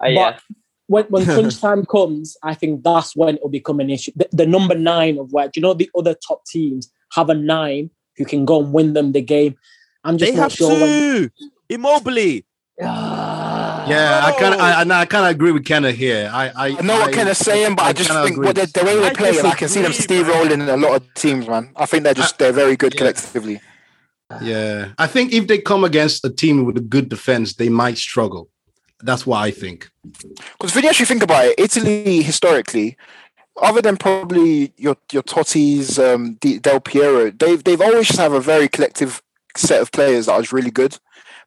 Uh, 0.04 0.08
yeah. 0.08 0.32
but 0.32 0.42
when 0.90 1.06
when 1.06 1.24
crunch 1.36 1.62
time 1.62 1.86
comes, 1.86 2.36
I 2.44 2.54
think 2.56 2.84
that's 2.84 3.16
when 3.16 3.36
it 3.36 3.42
will 3.42 3.50
become 3.50 3.80
an 3.80 3.90
issue. 3.90 4.12
The, 4.16 4.28
the 4.32 4.46
number 4.48 4.76
nine 4.76 5.18
of 5.20 5.32
where 5.32 5.48
do 5.48 5.52
you 5.56 5.62
know 5.62 5.74
the 5.74 5.90
other 5.96 6.16
top 6.16 6.46
teams 6.46 6.92
have 7.14 7.30
a 7.30 7.36
nine 7.36 7.92
who 8.18 8.26
can 8.26 8.44
go 8.44 8.62
and 8.62 8.74
win 8.74 8.94
them 8.94 9.12
the 9.12 9.22
game. 9.22 9.56
I'm 10.04 10.18
just 10.18 10.32
They 10.32 10.38
not 10.38 10.44
have 10.44 10.54
sure. 10.54 10.72
When, 10.72 10.80
two. 10.88 11.30
Immobile. 11.70 12.42
Ah. 12.82 13.88
yeah. 13.88 14.22
I 14.24 14.32
kind 14.40 14.54
of 14.56 14.60
I, 14.60 14.72
I, 14.82 15.02
I 15.02 15.06
kind 15.06 15.26
of 15.26 15.32
agree 15.32 15.52
with 15.52 15.66
Kenna 15.66 15.92
here. 15.92 16.30
I 16.34 16.50
I, 16.50 16.68
I 16.78 16.82
know 16.82 16.96
what 16.96 17.14
Ken 17.14 17.28
is 17.28 17.38
saying, 17.38 17.76
but 17.76 17.86
I, 17.86 17.94
just 17.94 18.10
think 18.10 18.38
what 18.38 18.56
they, 18.56 18.66
the 18.66 18.84
way 18.84 18.96
they 18.96 19.08
I 19.08 19.14
play, 19.14 19.38
and 19.38 19.48
I 19.48 19.56
can 19.56 19.70
see 19.70 19.82
them 19.82 19.92
disagree, 19.92 20.24
steamrolling 20.24 20.74
a 20.74 20.78
lot 20.78 21.02
of 21.02 21.14
teams, 21.14 21.48
man. 21.48 21.72
I 21.76 21.86
think 21.86 22.04
they're 22.04 22.14
just 22.16 22.40
they're 22.40 22.52
very 22.52 22.76
good 22.76 22.94
yeah. 22.94 22.98
collectively. 22.98 23.62
Yeah, 24.42 24.90
I 24.98 25.08
think 25.08 25.34
if 25.34 25.48
they 25.48 25.60
come 25.60 25.84
against 25.84 26.24
a 26.24 26.30
team 26.30 26.66
with 26.66 26.78
a 26.78 26.82
good 26.82 27.10
defense, 27.10 27.56
they 27.56 27.70
might 27.70 27.98
struggle. 27.98 28.50
That's 29.02 29.26
what 29.26 29.38
I 29.38 29.52
think. 29.52 29.90
Because 30.04 30.76
when 30.76 30.84
you 30.84 30.90
actually 30.90 31.06
think 31.06 31.24
about 31.24 31.46
it, 31.46 31.56
Italy 31.58 32.22
historically, 32.22 32.98
other 33.62 33.82
than 33.82 33.98
probably 33.98 34.74
your 34.78 34.98
your 35.12 35.24
Totti's, 35.24 35.98
um, 36.00 36.36
Del 36.36 36.80
Piero, 36.82 37.32
they've 37.32 37.64
they've 37.64 37.82
always 37.82 38.08
just 38.08 38.20
have 38.20 38.34
a 38.34 38.42
very 38.42 38.68
collective 38.68 39.22
set 39.56 39.82
of 39.82 39.92
players 39.92 40.26
that 40.28 40.40
is 40.40 40.54
really 40.54 40.72
good. 40.72 40.98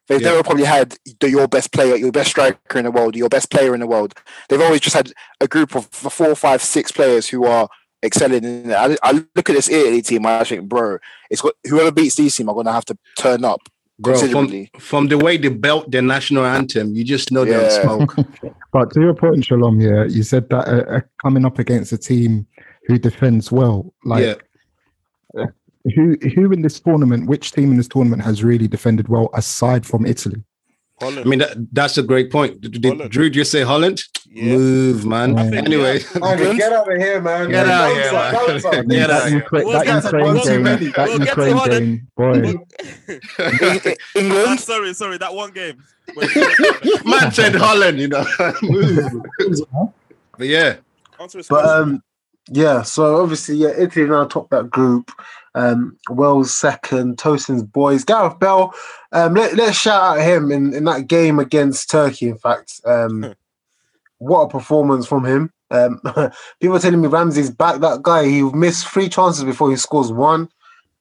They've 0.08 0.20
Yeah. 0.20 0.30
never 0.30 0.42
probably 0.42 0.64
had 0.64 0.96
the, 1.20 1.30
your 1.30 1.46
best 1.46 1.72
player, 1.72 1.94
your 1.96 2.10
best 2.10 2.30
striker 2.30 2.78
in 2.78 2.84
the 2.84 2.90
world, 2.90 3.16
your 3.16 3.28
best 3.28 3.50
player 3.50 3.72
in 3.72 3.80
the 3.80 3.86
world. 3.86 4.14
They've 4.48 4.60
always 4.60 4.80
just 4.80 4.96
had 4.96 5.12
a 5.40 5.46
group 5.46 5.74
of 5.74 5.86
four, 5.86 6.34
five, 6.34 6.62
six 6.62 6.90
players 6.90 7.28
who 7.28 7.44
are 7.46 7.68
excelling 8.02 8.44
in. 8.44 8.72
I, 8.72 8.96
I 9.02 9.12
look 9.12 9.48
at 9.48 9.54
this 9.54 9.68
Italy 9.68 10.02
team, 10.02 10.26
I 10.26 10.42
think, 10.44 10.68
bro, 10.68 10.98
it's 11.30 11.40
got, 11.40 11.54
whoever 11.64 11.92
beats 11.92 12.16
these 12.16 12.34
team 12.34 12.48
are 12.48 12.54
going 12.54 12.66
to 12.66 12.72
have 12.72 12.84
to 12.86 12.98
turn 13.16 13.44
up 13.44 13.60
Bro, 14.02 14.18
from, 14.28 14.66
from 14.78 15.08
the 15.08 15.18
way 15.18 15.36
they 15.36 15.48
belt 15.48 15.90
their 15.90 16.02
national 16.02 16.44
anthem, 16.44 16.94
you 16.94 17.04
just 17.04 17.30
know 17.30 17.44
they'll 17.44 17.70
smoke. 17.70 18.16
But 18.72 18.90
to 18.92 19.00
your 19.00 19.14
point, 19.14 19.44
Shalom, 19.44 19.80
yeah, 19.82 20.04
you 20.04 20.22
said 20.22 20.48
that 20.48 20.66
uh, 20.66 20.96
uh, 20.96 21.00
coming 21.20 21.44
up 21.44 21.58
against 21.58 21.92
a 21.92 21.98
team 21.98 22.46
who 22.86 22.98
defends 22.98 23.52
well, 23.52 23.92
like 24.04 24.24
yeah, 24.24 25.44
who 25.94 26.16
who 26.34 26.52
in 26.52 26.62
this 26.62 26.80
tournament, 26.80 27.26
which 27.26 27.52
team 27.52 27.70
in 27.70 27.76
this 27.76 27.88
tournament 27.88 28.22
has 28.22 28.42
really 28.42 28.68
defended 28.68 29.08
well 29.08 29.28
aside 29.34 29.84
from 29.84 30.06
Italy? 30.06 30.42
I 31.02 31.24
mean 31.24 31.40
that, 31.40 31.56
that's 31.72 31.98
a 31.98 32.02
great 32.02 32.30
point. 32.30 32.60
Did, 32.60 32.84
Holland. 32.84 33.10
Drew 33.10 33.28
just 33.30 33.50
say 33.50 33.62
Holland? 33.62 34.02
Yeah. 34.30 34.56
Move, 34.56 35.04
man. 35.04 35.36
Think, 35.36 35.54
anyway, 35.66 36.00
Man, 36.18 36.56
get 36.56 36.72
out 36.72 36.90
of 36.90 36.96
here, 36.98 37.20
man. 37.20 37.50
Get 37.50 37.68
out 37.68 37.90
of 37.90 37.96
here, 37.96 38.12
man. 38.12 38.32
bounce. 38.32 38.62
Get 38.62 39.02
out 39.02 39.08
that 39.08 39.22
of 39.24 39.28
here. 39.28 39.38
Ukraine, 39.38 39.64
We'll 39.66 39.72
that 39.78 39.86
get 39.86 40.00
to- 40.00 40.06
Ukraine 40.06 40.24
we'll 40.34 40.44
game, 40.44 40.62
that 40.64 40.80
we'll 40.80 41.18
get 41.18 41.34
to 41.34 41.48
Ukraine 41.48 41.68
game, 41.68 42.08
boy. 42.16 42.32
Eng- 42.32 42.66
Ah, 43.38 43.92
England, 44.18 44.60
sorry, 44.60 44.94
sorry, 44.94 45.18
that 45.18 45.34
one 45.34 45.50
game. 45.52 45.82
man 47.04 47.32
said 47.32 47.54
Holland, 47.54 47.98
you 47.98 48.08
know. 48.08 48.24
Move. 48.62 49.12
but 50.38 50.46
yeah, 50.46 50.76
But 51.48 51.64
um, 51.64 52.02
yeah. 52.48 52.82
So 52.82 53.22
obviously, 53.22 53.56
yeah, 53.56 53.70
Italy 53.76 54.06
now 54.06 54.24
top 54.24 54.50
that 54.50 54.70
group. 54.70 55.10
Um, 55.54 55.98
Wales 56.08 56.54
second. 56.54 57.18
Tosin's 57.18 57.62
boys. 57.62 58.04
Gareth 58.04 58.38
Bell. 58.38 58.74
Um, 59.12 59.34
let 59.34 59.54
let's 59.54 59.76
shout 59.76 60.02
out 60.18 60.22
him 60.24 60.50
in, 60.50 60.74
in 60.74 60.84
that 60.84 61.06
game 61.08 61.38
against 61.38 61.90
Turkey. 61.90 62.28
In 62.28 62.38
fact, 62.38 62.80
um, 62.84 63.34
what 64.18 64.42
a 64.42 64.48
performance 64.48 65.06
from 65.06 65.24
him. 65.26 65.52
Um, 65.70 66.00
people 66.60 66.76
are 66.76 66.80
telling 66.80 67.00
me 67.00 67.08
Ramsey's 67.08 67.50
back. 67.50 67.80
That 67.80 68.02
guy, 68.02 68.24
he 68.26 68.42
missed 68.42 68.86
three 68.88 69.08
chances 69.08 69.44
before 69.44 69.70
he 69.70 69.76
scores 69.76 70.12
one. 70.12 70.48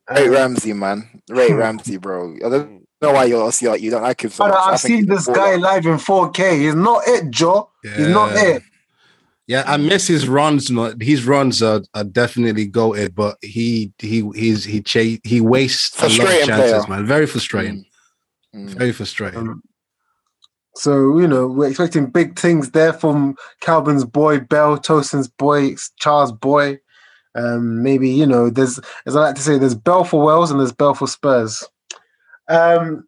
Ray 0.09 0.27
Ramsey, 0.29 0.73
man. 0.73 1.21
Ray 1.29 1.53
Ramsey, 1.53 1.97
bro. 1.97 2.35
I 2.45 2.49
don't 2.49 2.87
know 3.01 3.13
why 3.13 3.25
you're 3.25 3.51
you're- 3.61 3.79
you 3.79 3.91
don't 3.91 4.01
like 4.03 4.23
him 4.23 4.29
so 4.31 4.47
much. 4.47 4.57
I 4.57 4.71
I've 4.73 4.81
think 4.81 4.99
seen 5.01 5.05
this 5.07 5.27
guy 5.27 5.55
live 5.55 5.85
in 5.85 5.95
4K. 5.97 6.59
He's 6.59 6.75
not 6.75 7.03
it, 7.07 7.31
Joe. 7.31 7.69
He's 7.83 8.07
not 8.07 8.31
it. 8.35 8.63
Yeah. 9.51 9.63
I 9.67 9.77
miss 9.77 10.07
his 10.07 10.27
runs. 10.27 10.69
no, 10.71 10.93
His 10.99 11.25
runs 11.25 11.61
are, 11.61 11.81
are 11.93 12.03
definitely 12.21 12.67
goated, 12.69 13.15
but 13.15 13.37
he 13.41 13.91
he 13.99 14.17
he's 14.33 14.63
he 14.63 14.81
cha- 14.81 15.19
he 15.23 15.41
wastes 15.41 16.01
a 16.01 16.07
lot 16.07 16.33
of 16.41 16.47
chances, 16.47 16.85
player. 16.85 16.97
man. 16.97 17.05
Very 17.05 17.27
frustrating. 17.27 17.85
Mm. 18.55 18.69
Very 18.69 18.93
frustrating. 18.93 19.39
Um, 19.39 19.61
So, 20.75 21.19
you 21.19 21.27
know, 21.27 21.47
we're 21.47 21.67
expecting 21.67 22.05
big 22.19 22.39
things 22.39 22.71
there 22.71 22.93
from 22.93 23.35
Calvin's 23.59 24.05
boy, 24.05 24.39
Bell, 24.39 24.77
Tosin's 24.77 25.27
boy, 25.27 25.75
Charles' 25.99 26.31
boy. 26.31 26.79
Um, 27.35 27.83
maybe, 27.83 28.09
you 28.09 28.25
know, 28.25 28.49
there's, 28.49 28.79
as 29.05 29.15
I 29.15 29.19
like 29.21 29.35
to 29.35 29.41
say, 29.41 29.57
there's 29.57 29.75
Bell 29.75 30.03
for 30.05 30.23
Wales 30.25 30.49
and 30.51 30.59
there's 30.59 30.71
Bell 30.81 30.93
for 30.93 31.07
Spurs. 31.07 31.63
Um, 32.49 33.05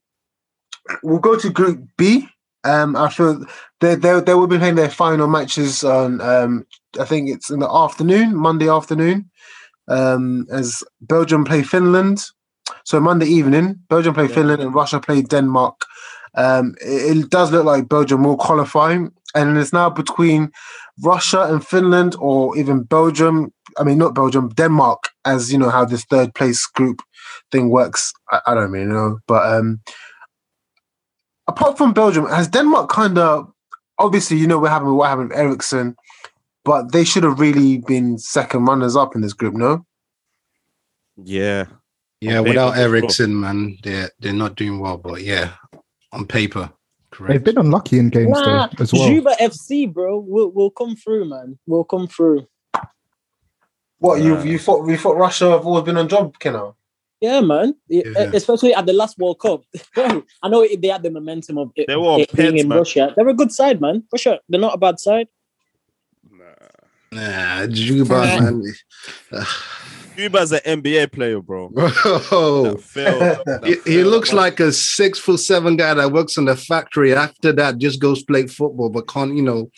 we'll 1.03 1.19
go 1.19 1.37
to 1.37 1.49
Group 1.49 1.79
B. 1.97 2.27
Um, 2.63 2.95
I 2.95 3.09
feel 3.09 3.45
they, 3.81 3.95
they, 3.95 4.19
they 4.21 4.33
will 4.33 4.47
be 4.47 4.57
playing 4.57 4.75
their 4.75 4.89
final 4.89 5.27
matches 5.27 5.83
on, 5.83 6.21
um, 6.21 6.65
I 6.99 7.05
think 7.05 7.29
it's 7.29 7.49
in 7.49 7.59
the 7.59 7.69
afternoon, 7.69 8.35
Monday 8.35 8.69
afternoon, 8.69 9.29
um, 9.87 10.47
as 10.49 10.83
Belgium 11.01 11.43
play 11.43 11.63
Finland. 11.63 12.23
So 12.85 12.99
Monday 12.99 13.25
evening, 13.25 13.79
Belgium 13.89 14.13
play 14.13 14.27
Finland 14.27 14.61
and 14.61 14.73
Russia 14.73 14.99
play 14.99 15.21
Denmark. 15.21 15.85
Um, 16.35 16.75
it, 16.81 17.17
it 17.17 17.29
does 17.29 17.51
look 17.51 17.65
like 17.65 17.89
Belgium 17.89 18.23
will 18.23 18.37
qualify, 18.37 18.97
and 19.35 19.57
it's 19.57 19.73
now 19.73 19.89
between 19.89 20.51
Russia 21.03 21.43
and 21.43 21.65
Finland, 21.65 22.15
or 22.19 22.57
even 22.57 22.83
Belgium. 22.83 23.51
I 23.77 23.83
mean, 23.83 23.97
not 23.97 24.15
Belgium, 24.15 24.49
Denmark, 24.49 25.09
as 25.25 25.51
you 25.51 25.57
know 25.57 25.69
how 25.69 25.85
this 25.85 26.05
third 26.05 26.33
place 26.33 26.65
group 26.67 27.01
thing 27.51 27.69
works. 27.69 28.13
I, 28.31 28.39
I 28.47 28.53
don't 28.53 28.71
really 28.71 28.85
know, 28.85 29.19
but 29.27 29.45
um, 29.45 29.81
apart 31.47 31.77
from 31.77 31.93
Belgium, 31.93 32.27
has 32.27 32.47
Denmark 32.47 32.89
kind 32.89 33.17
of 33.17 33.51
obviously 33.99 34.37
you 34.37 34.47
know 34.47 34.59
what 34.59 34.71
happened 34.71 34.91
with 34.91 34.97
what 34.99 35.09
happened 35.09 35.29
with 35.29 35.37
Eriksen, 35.37 35.95
but 36.65 36.91
they 36.91 37.03
should 37.03 37.23
have 37.23 37.39
really 37.39 37.77
been 37.79 38.17
second 38.17 38.65
runners 38.65 38.95
up 38.95 39.15
in 39.15 39.21
this 39.21 39.33
group, 39.33 39.53
no? 39.55 39.85
Yeah. 41.17 41.65
Yeah, 42.21 42.39
On 42.39 42.45
without 42.45 42.73
paper. 42.75 42.95
Eriksen, 42.95 43.39
man, 43.39 43.77
they're 43.83 44.09
they're 44.19 44.33
not 44.33 44.55
doing 44.55 44.79
well. 44.79 44.97
But 44.97 45.23
yeah, 45.23 45.51
on 46.13 46.25
paper, 46.25 46.71
They've 47.11 47.17
correct. 47.19 47.43
been 47.43 47.57
unlucky 47.57 47.99
in 47.99 48.09
games 48.09 48.31
Nah, 48.31 48.67
though 48.67 48.81
as 48.83 48.93
well. 48.93 49.09
Dzyuba 49.09 49.35
FC, 49.39 49.91
bro, 49.93 50.19
will 50.19 50.49
will 50.49 50.71
come 50.71 50.95
through, 50.95 51.25
man. 51.25 51.59
We'll 51.67 51.83
come 51.83 52.07
through. 52.07 52.47
What 53.99 54.21
you 54.21 54.37
Uh, 54.37 54.43
you 54.43 54.57
thought 54.57 54.85
We 54.85 54.95
thought 54.95 55.17
Russia 55.17 55.49
have 55.51 55.65
always 55.67 55.83
been 55.83 55.97
on 55.97 56.07
job, 56.07 56.39
Kenna? 56.39 56.71
Yeah, 57.23 57.39
man. 57.39 57.73
Yeah, 57.87 58.03
Yeah. 58.05 58.31
Especially 58.33 58.73
at 58.75 58.85
the 58.85 58.91
last 58.91 59.17
World 59.17 59.39
Cup. 59.39 59.63
I 60.43 60.49
know 60.49 60.67
they 60.67 60.89
had 60.89 61.03
the 61.03 61.09
momentum 61.09 61.57
of 61.57 61.71
it, 61.77 61.87
They 61.87 61.95
were 61.95 62.19
it 62.19 62.33
being 62.33 62.51
peds, 62.51 62.59
in 62.59 62.67
man. 62.67 62.77
Russia. 62.79 63.13
They're 63.15 63.29
a 63.29 63.33
good 63.33 63.53
side, 63.53 63.79
man. 63.79 64.03
Russia, 64.11 64.41
they're 64.49 64.59
not 64.59 64.75
a 64.75 64.77
bad 64.77 64.99
side. 64.99 65.27
Nah, 67.13 67.67
Dzyuba, 67.67 68.19
man. 68.41 68.63
Dzyuba's 70.17 70.51
an 70.51 70.59
NBA 70.81 71.11
player, 71.11 71.41
bro. 71.41 71.69
Bro, 71.69 71.87
That 71.89 72.81
failed. 72.81 73.41
that 73.45 73.61
he, 73.63 73.71
he 73.71 73.75
failed. 73.75 74.07
looks 74.07 74.31
like 74.33 74.59
a 74.59 74.71
six 74.71 75.17
foot 75.19 75.39
seven 75.39 75.75
guy 75.75 75.93
that 75.93 76.11
works 76.11 76.37
in 76.37 76.45
the 76.45 76.55
factory. 76.55 77.13
After 77.15 77.51
that, 77.53 77.77
just 77.79 77.99
goes 77.99 78.23
play 78.23 78.47
football, 78.47 78.89
but 78.89 79.07
can't 79.07 79.35
you 79.35 79.41
know, 79.41 79.69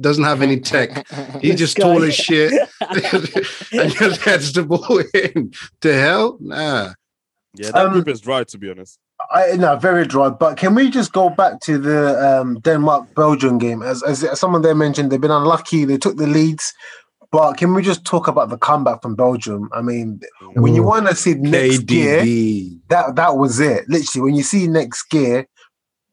doesn't 0.00 0.24
have 0.24 0.42
any 0.42 0.58
tech. 0.60 1.06
He's 1.40 1.56
just 1.56 1.76
tall 1.76 2.02
as 2.02 2.14
shit 2.14 2.52
and 2.80 3.92
just 3.92 4.20
heads 4.22 4.52
the 4.52 4.64
ball 4.64 5.02
in. 5.14 5.52
To 5.82 5.92
hell, 5.94 6.38
nah. 6.40 6.92
Yeah, 7.54 7.70
that 7.70 7.86
Um, 7.86 7.92
group 7.92 8.08
is 8.08 8.20
dry, 8.20 8.44
to 8.44 8.58
be 8.58 8.70
honest. 8.70 8.98
I 9.30 9.56
no, 9.56 9.76
very 9.76 10.06
dry. 10.06 10.28
But 10.28 10.56
can 10.58 10.74
we 10.74 10.90
just 10.90 11.12
go 11.12 11.30
back 11.30 11.60
to 11.60 11.78
the 11.78 12.40
um, 12.40 12.60
Denmark 12.60 13.14
Belgium 13.14 13.56
game? 13.58 13.82
As 13.82 14.02
as 14.02 14.38
someone 14.38 14.60
there 14.62 14.74
mentioned, 14.74 15.10
they've 15.10 15.20
been 15.20 15.30
unlucky. 15.30 15.84
They 15.86 15.96
took 15.96 16.16
the 16.18 16.26
leads, 16.26 16.74
but 17.30 17.54
can 17.54 17.74
we 17.74 17.82
just 17.82 18.04
talk 18.04 18.28
about 18.28 18.50
the 18.50 18.58
comeback 18.58 19.02
from 19.02 19.14
Belgium? 19.14 19.68
I 19.72 19.82
mean, 19.82 20.20
when 20.54 20.74
you 20.74 20.82
want 20.82 21.06
to 21.08 21.14
see 21.14 21.34
next 21.34 21.80
gear, 21.86 22.20
that 22.88 23.16
that 23.16 23.36
was 23.36 23.60
it. 23.60 23.88
Literally, 23.88 24.24
when 24.24 24.34
you 24.34 24.42
see 24.42 24.66
next 24.66 25.04
gear, 25.04 25.46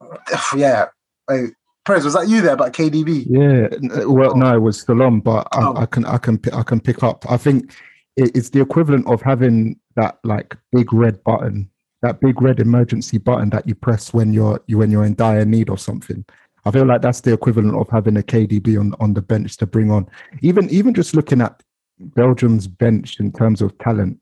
yeah. 0.55 0.85
Hey, 1.29 1.47
Prez, 1.85 2.05
was 2.05 2.13
that 2.13 2.27
you 2.27 2.41
there 2.41 2.53
about 2.53 2.73
KDB? 2.73 3.25
Yeah, 3.27 4.05
well, 4.05 4.35
no, 4.35 4.55
it 4.55 4.59
was 4.59 4.79
still 4.79 5.01
on, 5.01 5.19
but 5.19 5.47
I, 5.51 5.63
Oh. 5.63 5.75
I 5.75 5.85
can, 5.85 6.05
I 6.05 6.17
can, 6.17 6.39
I 6.53 6.63
can 6.63 6.79
pick 6.79 7.03
up. 7.03 7.25
I 7.29 7.37
think 7.37 7.73
it's 8.15 8.49
the 8.49 8.61
equivalent 8.61 9.07
of 9.07 9.21
having 9.21 9.79
that 9.95 10.19
like 10.23 10.55
big 10.71 10.93
red 10.93 11.23
button, 11.23 11.69
that 12.01 12.19
big 12.19 12.41
red 12.41 12.59
emergency 12.59 13.17
button 13.17 13.49
that 13.51 13.67
you 13.67 13.75
press 13.75 14.13
when 14.13 14.33
you're 14.33 14.61
you 14.67 14.77
when 14.77 14.91
you're 14.91 15.05
in 15.05 15.15
dire 15.15 15.45
need 15.45 15.69
of 15.69 15.79
something. 15.79 16.25
I 16.65 16.71
feel 16.71 16.85
like 16.85 17.01
that's 17.01 17.21
the 17.21 17.33
equivalent 17.33 17.75
of 17.75 17.89
having 17.89 18.17
a 18.17 18.21
KDB 18.23 18.79
on 18.79 18.95
on 18.99 19.13
the 19.13 19.21
bench 19.21 19.57
to 19.57 19.65
bring 19.65 19.91
on. 19.91 20.07
Even 20.41 20.69
even 20.69 20.93
just 20.93 21.13
looking 21.15 21.41
at 21.41 21.61
Belgium's 21.99 22.67
bench 22.67 23.19
in 23.19 23.31
terms 23.31 23.61
of 23.61 23.77
talent, 23.79 24.17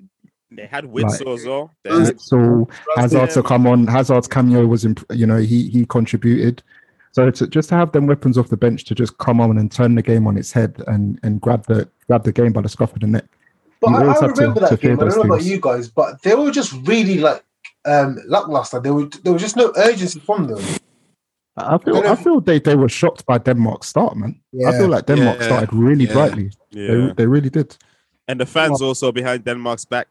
They 0.52 0.66
had 0.68 0.86
Witsel 0.86 1.36
as 1.40 1.46
well. 1.46 1.72
They 1.84 1.92
Who's- 1.92 2.08
had- 2.08 2.20
so 2.22 2.68
Hazard 2.98 3.30
to 3.32 3.44
come 3.44 3.66
on. 3.68 3.88
Hazard's 3.88 4.28
cameo 4.28 4.66
was, 4.68 4.84
imp- 4.86 5.06
you 5.12 5.26
know, 5.26 5.38
he 5.38 5.70
he 5.70 5.86
contributed. 5.86 6.62
So 7.14 7.30
to, 7.30 7.48
just 7.48 7.70
to 7.70 7.76
have 7.76 7.92
them 7.92 8.08
weapons 8.08 8.38
off 8.38 8.48
the 8.50 8.58
bench 8.58 8.86
to 8.86 8.96
just 8.96 9.18
come 9.18 9.40
on 9.42 9.58
and 9.58 9.70
turn 9.72 9.96
the 9.96 10.02
game 10.02 10.28
on 10.28 10.38
its 10.38 10.52
head 10.52 10.82
and 10.88 11.20
and 11.24 11.40
grab 11.42 11.66
the 11.68 11.90
grab 12.08 12.24
the 12.24 12.32
game 12.32 12.54
by 12.54 12.62
the 12.62 12.70
scruff 12.70 12.94
of 12.94 13.02
the 13.02 13.08
neck. 13.08 13.26
But 13.82 13.92
You 13.92 13.96
I, 13.98 14.00
I 14.14 14.26
remember 14.26 14.60
to 14.62 14.66
that 14.68 14.80
fear 14.80 14.96
game. 14.96 15.00
I 15.00 15.10
don't 15.10 15.16
know 15.28 15.34
about 15.36 15.44
you 15.44 15.60
guys, 15.60 15.90
but 15.90 16.22
they 16.22 16.36
were 16.36 16.52
just 16.52 16.74
really 16.88 17.18
like 17.20 17.44
um 17.86 18.18
lackluster. 18.28 18.80
There 18.80 18.94
was 18.94 19.10
there 19.24 19.34
was 19.34 19.42
just 19.42 19.56
no 19.56 19.72
urgency 19.76 20.20
from 20.20 20.48
them. 20.48 20.62
I 21.58 21.78
feel 21.78 21.94
Kind 21.96 22.08
I 22.08 22.16
feel 22.16 22.40
they, 22.42 22.60
they 22.60 22.76
were 22.76 22.90
shocked 22.90 23.26
by 23.26 23.38
Denmark's 23.38 23.88
start, 23.88 24.16
man. 24.16 24.40
I 24.68 24.72
feel 24.78 24.88
like 24.88 25.06
Denmark 25.06 25.38
Yeah. 25.40 25.46
started 25.46 25.74
really 25.74 26.06
Yeah. 26.06 26.14
brightly. 26.14 26.52
yeah. 26.72 26.88
They 26.88 27.14
they 27.18 27.26
really 27.28 27.50
did. 27.50 27.78
And 28.28 28.40
the 28.40 28.46
fans 28.46 28.82
also 28.82 29.12
behind 29.12 29.44
Denmark's 29.46 29.86
back. 29.86 30.08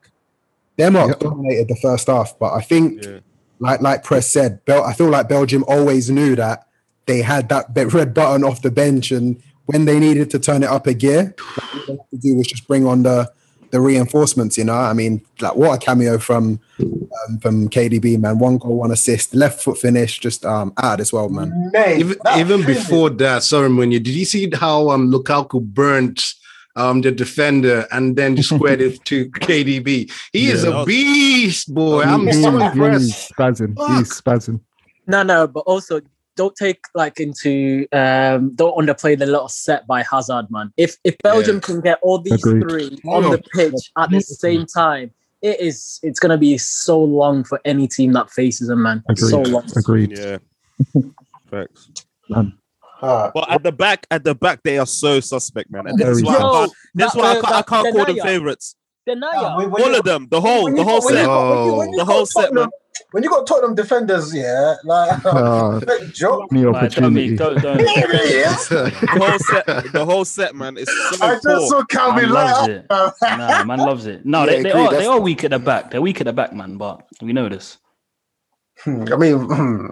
Denmark 0.78 1.08
Yep. 1.08 1.20
dominated 1.20 1.68
the 1.68 1.76
first 1.82 2.06
half, 2.08 2.38
but 2.38 2.52
I 2.52 2.60
think, 2.60 3.02
Yeah. 3.04 3.18
like 3.58 3.80
like 3.80 4.02
Press 4.04 4.30
said, 4.30 4.64
Bel- 4.66 4.84
I 4.84 4.92
feel 4.92 5.08
like 5.10 5.28
Belgium 5.28 5.64
always 5.68 6.08
knew 6.10 6.36
that 6.36 6.58
they 7.06 7.22
had 7.22 7.48
that 7.48 7.66
red 7.94 8.14
button 8.14 8.44
off 8.44 8.60
the 8.62 8.70
bench, 8.70 9.10
and 9.12 9.36
when 9.66 9.84
they 9.86 9.98
needed 9.98 10.30
to 10.30 10.38
turn 10.38 10.62
it 10.62 10.70
up 10.70 10.86
a 10.86 10.94
gear, 10.94 11.34
like, 11.56 11.74
all 11.74 11.80
they 11.86 11.92
had 11.92 12.10
to 12.10 12.16
do 12.28 12.36
was 12.36 12.46
just 12.46 12.66
bring 12.68 12.86
on 12.86 13.02
the 13.02 13.28
the 13.70 13.80
reinforcements. 13.80 14.56
You 14.58 14.64
know, 14.64 14.74
I 14.74 14.92
mean, 14.92 15.24
like 15.40 15.54
what 15.56 15.82
a 15.82 15.84
cameo 15.84 16.18
from 16.18 16.60
um, 16.80 17.38
from 17.40 17.68
KDB, 17.68 18.18
man. 18.18 18.38
One 18.38 18.58
goal, 18.58 18.76
one 18.76 18.90
assist, 18.90 19.34
left 19.34 19.62
foot 19.62 19.78
finish, 19.78 20.18
just 20.18 20.44
um 20.44 20.72
out 20.78 20.92
of 20.94 20.98
this 20.98 21.12
world, 21.12 21.32
man. 21.32 21.70
Mate, 21.72 21.98
Even, 22.00 22.16
even 22.36 22.64
before 22.64 23.10
that, 23.10 23.42
sorry, 23.42 23.68
Munya, 23.68 24.02
did 24.02 24.08
you 24.08 24.24
see 24.24 24.50
how 24.54 24.90
um 24.90 25.10
Lukaku 25.10 25.60
burnt 25.62 26.34
um 26.76 27.00
the 27.00 27.10
defender 27.10 27.86
and 27.90 28.16
then 28.16 28.36
just 28.36 28.50
squared 28.50 28.80
it 28.80 29.04
to 29.06 29.28
KDB? 29.30 30.10
He 30.32 30.50
is 30.50 30.64
a 30.64 30.84
beast, 30.84 31.72
boy. 31.74 32.02
I'm 32.02 32.26
He- 32.26 32.32
so 32.32 32.58
he- 32.58 32.64
impressed. 32.64 33.04
He's 33.04 33.32
spazzing. 33.32 33.78
He's 33.98 34.20
spazzing. 34.20 34.60
No, 35.06 35.22
no, 35.22 35.46
but 35.48 35.60
also 35.60 36.00
don't 36.40 36.56
take 36.56 36.80
like 36.94 37.20
into 37.20 37.86
um 37.92 38.54
don't 38.54 38.74
underplay 38.80 39.14
the 39.18 39.26
little 39.26 39.48
set 39.48 39.86
by 39.86 40.02
Hazard, 40.02 40.46
man. 40.50 40.72
If 40.78 40.96
if 41.04 41.14
Belgium 41.18 41.56
Yeah. 41.56 41.60
can 41.68 41.80
get 41.82 41.98
all 42.02 42.18
these 42.18 42.42
Agreed. 42.44 42.62
three 42.62 42.98
on 43.06 43.22
the 43.30 43.38
pitch 43.54 43.80
at 44.02 44.08
the 44.10 44.20
same 44.22 44.64
time, 44.64 45.10
it 45.42 45.60
is 45.60 46.00
it's 46.02 46.18
gonna 46.18 46.38
be 46.38 46.56
so 46.56 46.98
long 46.98 47.44
for 47.44 47.60
any 47.66 47.86
team 47.86 48.12
that 48.14 48.30
faces 48.30 48.68
them, 48.68 48.82
man. 48.82 49.02
Agreed. 49.10 49.30
So 49.30 49.42
long. 49.42 49.66
Agreed. 49.76 50.12
Yeah. 50.18 50.38
Facts. 51.50 51.90
Man. 52.30 52.54
Ah, 53.02 53.30
But 53.34 53.50
at 53.50 53.62
the 53.62 53.72
back, 53.72 54.06
at 54.10 54.24
the 54.24 54.34
back, 54.34 54.62
they 54.62 54.78
are 54.78 54.86
so 54.86 55.20
suspect, 55.20 55.70
man. 55.70 55.86
And 55.88 55.98
this 55.98 56.08
is 56.18 56.22
why 56.24 56.36
I 56.36 56.38
can't, 56.40 56.72
this 56.94 57.12
that- 57.12 57.18
why 57.20 57.26
I 57.26 57.38
uh, 57.38 57.40
can't, 57.42 57.54
I 57.54 57.62
can't 57.62 57.94
call 57.94 58.04
them 58.06 58.16
Denayer. 58.16 58.74
Favorites. 59.14 59.36
Denayer. 59.36 59.56
when- 59.58 59.70
when 59.70 59.82
All 59.82 59.94
of 59.94 60.04
them, 60.04 60.26
the 60.30 60.40
whole, 60.40 60.70
the 60.70 60.84
whole 60.84 61.00
got- 61.00 61.04
when 61.04 61.14
you 61.14 61.20
set, 61.24 61.28
when 61.76 61.90
you- 61.90 61.98
the 61.98 62.04
got 62.04 62.12
whole 62.12 62.26
set, 62.26 62.52
man. 62.52 62.68
When 63.12 63.22
you 63.24 63.30
got 63.30 63.46
Tottenham 63.46 63.74
defenders, 63.74 64.32
yeah, 64.34 64.74
like 64.84 65.22
great 65.86 66.12
job. 66.12 66.50
Me 66.52 66.64
Like, 66.64 66.64
don't, 66.64 66.76
opportunity. 66.76 67.36
don't, 67.36 67.60
don't, 67.60 67.76
The 67.80 69.16
whole 69.18 69.38
set, 69.38 69.92
the 69.92 70.04
whole 70.04 70.24
set, 70.24 70.54
man. 70.54 70.76
It's 70.76 70.92
so 71.18 71.24
I 71.24 71.34
just 71.34 71.44
poor. 71.46 71.66
saw 71.68 71.84
Calvin 71.84 72.24
Man 72.24 72.32
loves 72.34 72.60
light 72.60 72.70
it. 72.70 72.86
up. 72.90 73.14
Nah, 73.22 73.64
man 73.64 73.78
loves 73.78 74.06
it. 74.06 74.24
No, 74.24 74.40
Yeah, 74.40 74.46
they, 74.46 74.62
they 74.62 74.68
agree, 74.70 74.80
are 74.82 74.84
that's- 74.84 75.00
they 75.02 75.06
are 75.06 75.18
weak 75.20 75.42
at 75.44 75.50
the 75.50 75.58
back. 75.58 75.90
They're 75.90 76.00
weak 76.02 76.20
at 76.20 76.26
the 76.26 76.32
back, 76.32 76.52
man. 76.52 76.76
But 76.76 77.02
we 77.22 77.32
know 77.32 77.48
this. 77.48 77.78
Hmm, 78.84 79.04
I 79.12 79.16
mean, 79.16 79.38
hmm, 79.38 79.86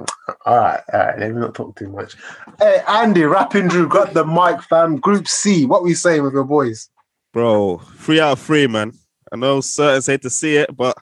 all 0.47 0.57
right, 0.57 0.81
all 0.93 0.99
right. 1.01 1.19
Let 1.19 1.35
me 1.35 1.41
not 1.41 1.55
talk 1.55 1.77
too 1.77 1.89
much. 1.89 2.15
Hey, 2.59 2.83
Andy, 2.89 3.25
rapping 3.25 3.69
Drew, 3.69 3.89
got 3.89 4.15
the 4.15 4.25
mic, 4.25 4.63
fam. 4.63 4.97
Group 4.97 5.29
C. 5.29 5.67
What 5.67 5.83
we 5.83 5.95
saying 5.95 6.23
with 6.23 6.33
your 6.35 6.45
boys? 6.45 6.89
Bro, 7.33 7.79
three 7.99 8.21
out 8.21 8.33
of 8.33 8.41
three, 8.41 8.67
man. 8.67 8.93
I 9.33 9.37
know 9.37 9.61
certain 9.61 10.03
hate 10.13 10.23
to 10.23 10.31
see 10.31 10.57
it, 10.57 10.75
but 10.77 10.97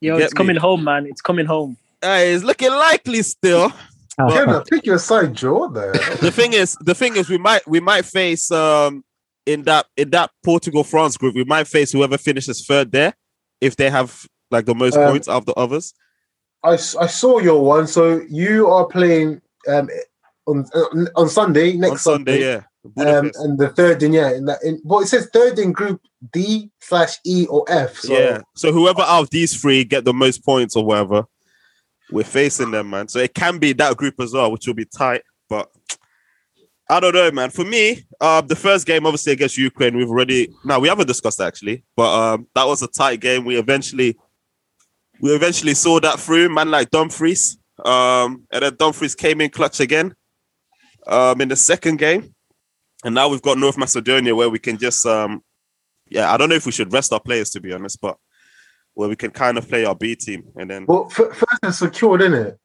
Yo, 0.00 0.16
Get 0.18 0.24
it's 0.24 0.34
coming 0.34 0.56
me. 0.56 0.60
home, 0.60 0.84
man. 0.84 1.06
It's 1.06 1.20
coming 1.22 1.46
home. 1.46 1.76
hey, 2.02 2.32
it's 2.34 2.44
looking 2.44 2.70
likely 2.70 3.22
still. 3.22 3.72
Kenna, 4.30 4.62
pick 4.70 4.84
your 4.86 4.98
side, 4.98 5.34
Joe. 5.34 5.68
There. 5.68 5.92
the 6.20 6.30
thing 6.30 6.52
is, 6.52 6.76
the 6.80 6.94
thing 6.94 7.16
is, 7.16 7.28
we 7.28 7.38
might 7.38 7.66
we 7.66 7.80
might 7.80 8.04
face 8.04 8.50
um 8.50 9.02
in 9.46 9.62
that 9.64 9.86
in 9.96 10.10
that 10.10 10.30
Portugal 10.44 10.84
France 10.84 11.16
group, 11.16 11.34
we 11.34 11.44
might 11.44 11.66
face 11.66 11.90
whoever 11.92 12.16
finishes 12.18 12.64
third 12.66 12.92
there 12.92 13.14
if 13.60 13.76
they 13.76 13.90
have 13.90 14.24
like 14.50 14.66
the 14.66 14.74
most 14.74 14.96
Um, 14.96 15.10
points 15.10 15.28
out 15.28 15.38
of 15.38 15.46
the 15.46 15.54
others. 15.54 15.94
I, 16.62 16.74
s- 16.74 16.96
I 16.96 17.06
saw 17.06 17.38
your 17.40 17.62
one. 17.64 17.86
So 17.86 18.20
you 18.28 18.68
are 18.68 18.86
playing 18.86 19.40
um 19.68 19.88
on 20.46 20.64
on, 20.74 21.08
on 21.16 21.28
Sunday 21.28 21.72
next 21.76 21.92
on 21.92 21.98
Sunday, 21.98 22.40
yeah. 22.40 22.62
Um, 22.96 23.30
and 23.36 23.58
the 23.58 23.70
third 23.70 24.02
in 24.02 24.12
yeah, 24.12 24.32
in 24.32 24.44
that 24.44 24.62
in 24.62 24.80
well, 24.84 25.00
it 25.00 25.06
says 25.06 25.28
third 25.32 25.58
in 25.58 25.72
Group 25.72 26.02
D 26.32 26.70
slash 26.80 27.16
E 27.24 27.46
or 27.48 27.64
F. 27.68 27.96
So 27.96 28.12
yeah. 28.12 28.40
So 28.54 28.72
whoever 28.72 29.00
out 29.02 29.22
of 29.22 29.30
these 29.30 29.58
three 29.58 29.84
get 29.84 30.04
the 30.04 30.12
most 30.12 30.44
points 30.44 30.76
or 30.76 30.84
whatever, 30.84 31.24
we're 32.10 32.24
facing 32.24 32.72
them, 32.72 32.90
man. 32.90 33.08
So 33.08 33.20
it 33.20 33.34
can 33.34 33.58
be 33.58 33.72
that 33.74 33.96
group 33.96 34.20
as 34.20 34.34
well, 34.34 34.52
which 34.52 34.66
will 34.66 34.74
be 34.74 34.84
tight. 34.84 35.22
But 35.48 35.70
I 36.90 37.00
don't 37.00 37.14
know, 37.14 37.30
man. 37.30 37.48
For 37.50 37.64
me, 37.64 38.04
uh, 38.20 38.42
the 38.42 38.56
first 38.56 38.86
game 38.86 39.06
obviously 39.06 39.32
against 39.32 39.56
Ukraine, 39.56 39.96
we've 39.96 40.10
already 40.10 40.50
now 40.64 40.78
we 40.78 40.88
haven't 40.88 41.06
discussed 41.06 41.38
that, 41.38 41.48
actually, 41.48 41.84
but 41.96 42.12
um, 42.12 42.46
that 42.54 42.66
was 42.66 42.82
a 42.82 42.88
tight 42.88 43.20
game. 43.20 43.46
We 43.46 43.56
eventually 43.56 44.16
we 45.20 45.34
eventually 45.34 45.74
saw 45.74 46.00
that 46.00 46.20
through. 46.20 46.50
Man 46.50 46.70
like 46.70 46.90
Dumfries, 46.90 47.56
um, 47.82 48.44
and 48.52 48.62
then 48.62 48.76
Dumfries 48.76 49.14
came 49.14 49.40
in 49.40 49.48
clutch 49.48 49.80
again 49.80 50.14
um, 51.06 51.40
in 51.40 51.48
the 51.48 51.56
second 51.56 51.98
game, 51.98 52.33
and 53.04 53.14
now 53.14 53.28
we've 53.28 53.42
got 53.42 53.58
North 53.58 53.78
Macedonia 53.78 54.34
where 54.34 54.50
we 54.50 54.58
can 54.58 54.78
just 54.78 55.06
um, 55.06 55.42
yeah, 56.08 56.32
I 56.32 56.36
don't 56.36 56.48
know 56.48 56.54
if 56.56 56.66
we 56.66 56.72
should 56.72 56.92
rest 56.92 57.12
our 57.12 57.20
players 57.20 57.50
to 57.50 57.60
be 57.60 57.72
honest, 57.72 58.00
but 58.00 58.16
where 58.94 59.08
we 59.08 59.16
can 59.16 59.30
kind 59.30 59.58
of 59.58 59.68
play 59.68 59.84
our 59.84 59.94
B 59.94 60.16
team 60.16 60.44
and 60.56 60.70
then 60.70 60.86
Well, 60.86 61.08
f- 61.10 61.36
first 61.36 61.64
is 61.64 61.78
secured, 61.78 62.22
isn't 62.22 62.34
it? 62.34 62.58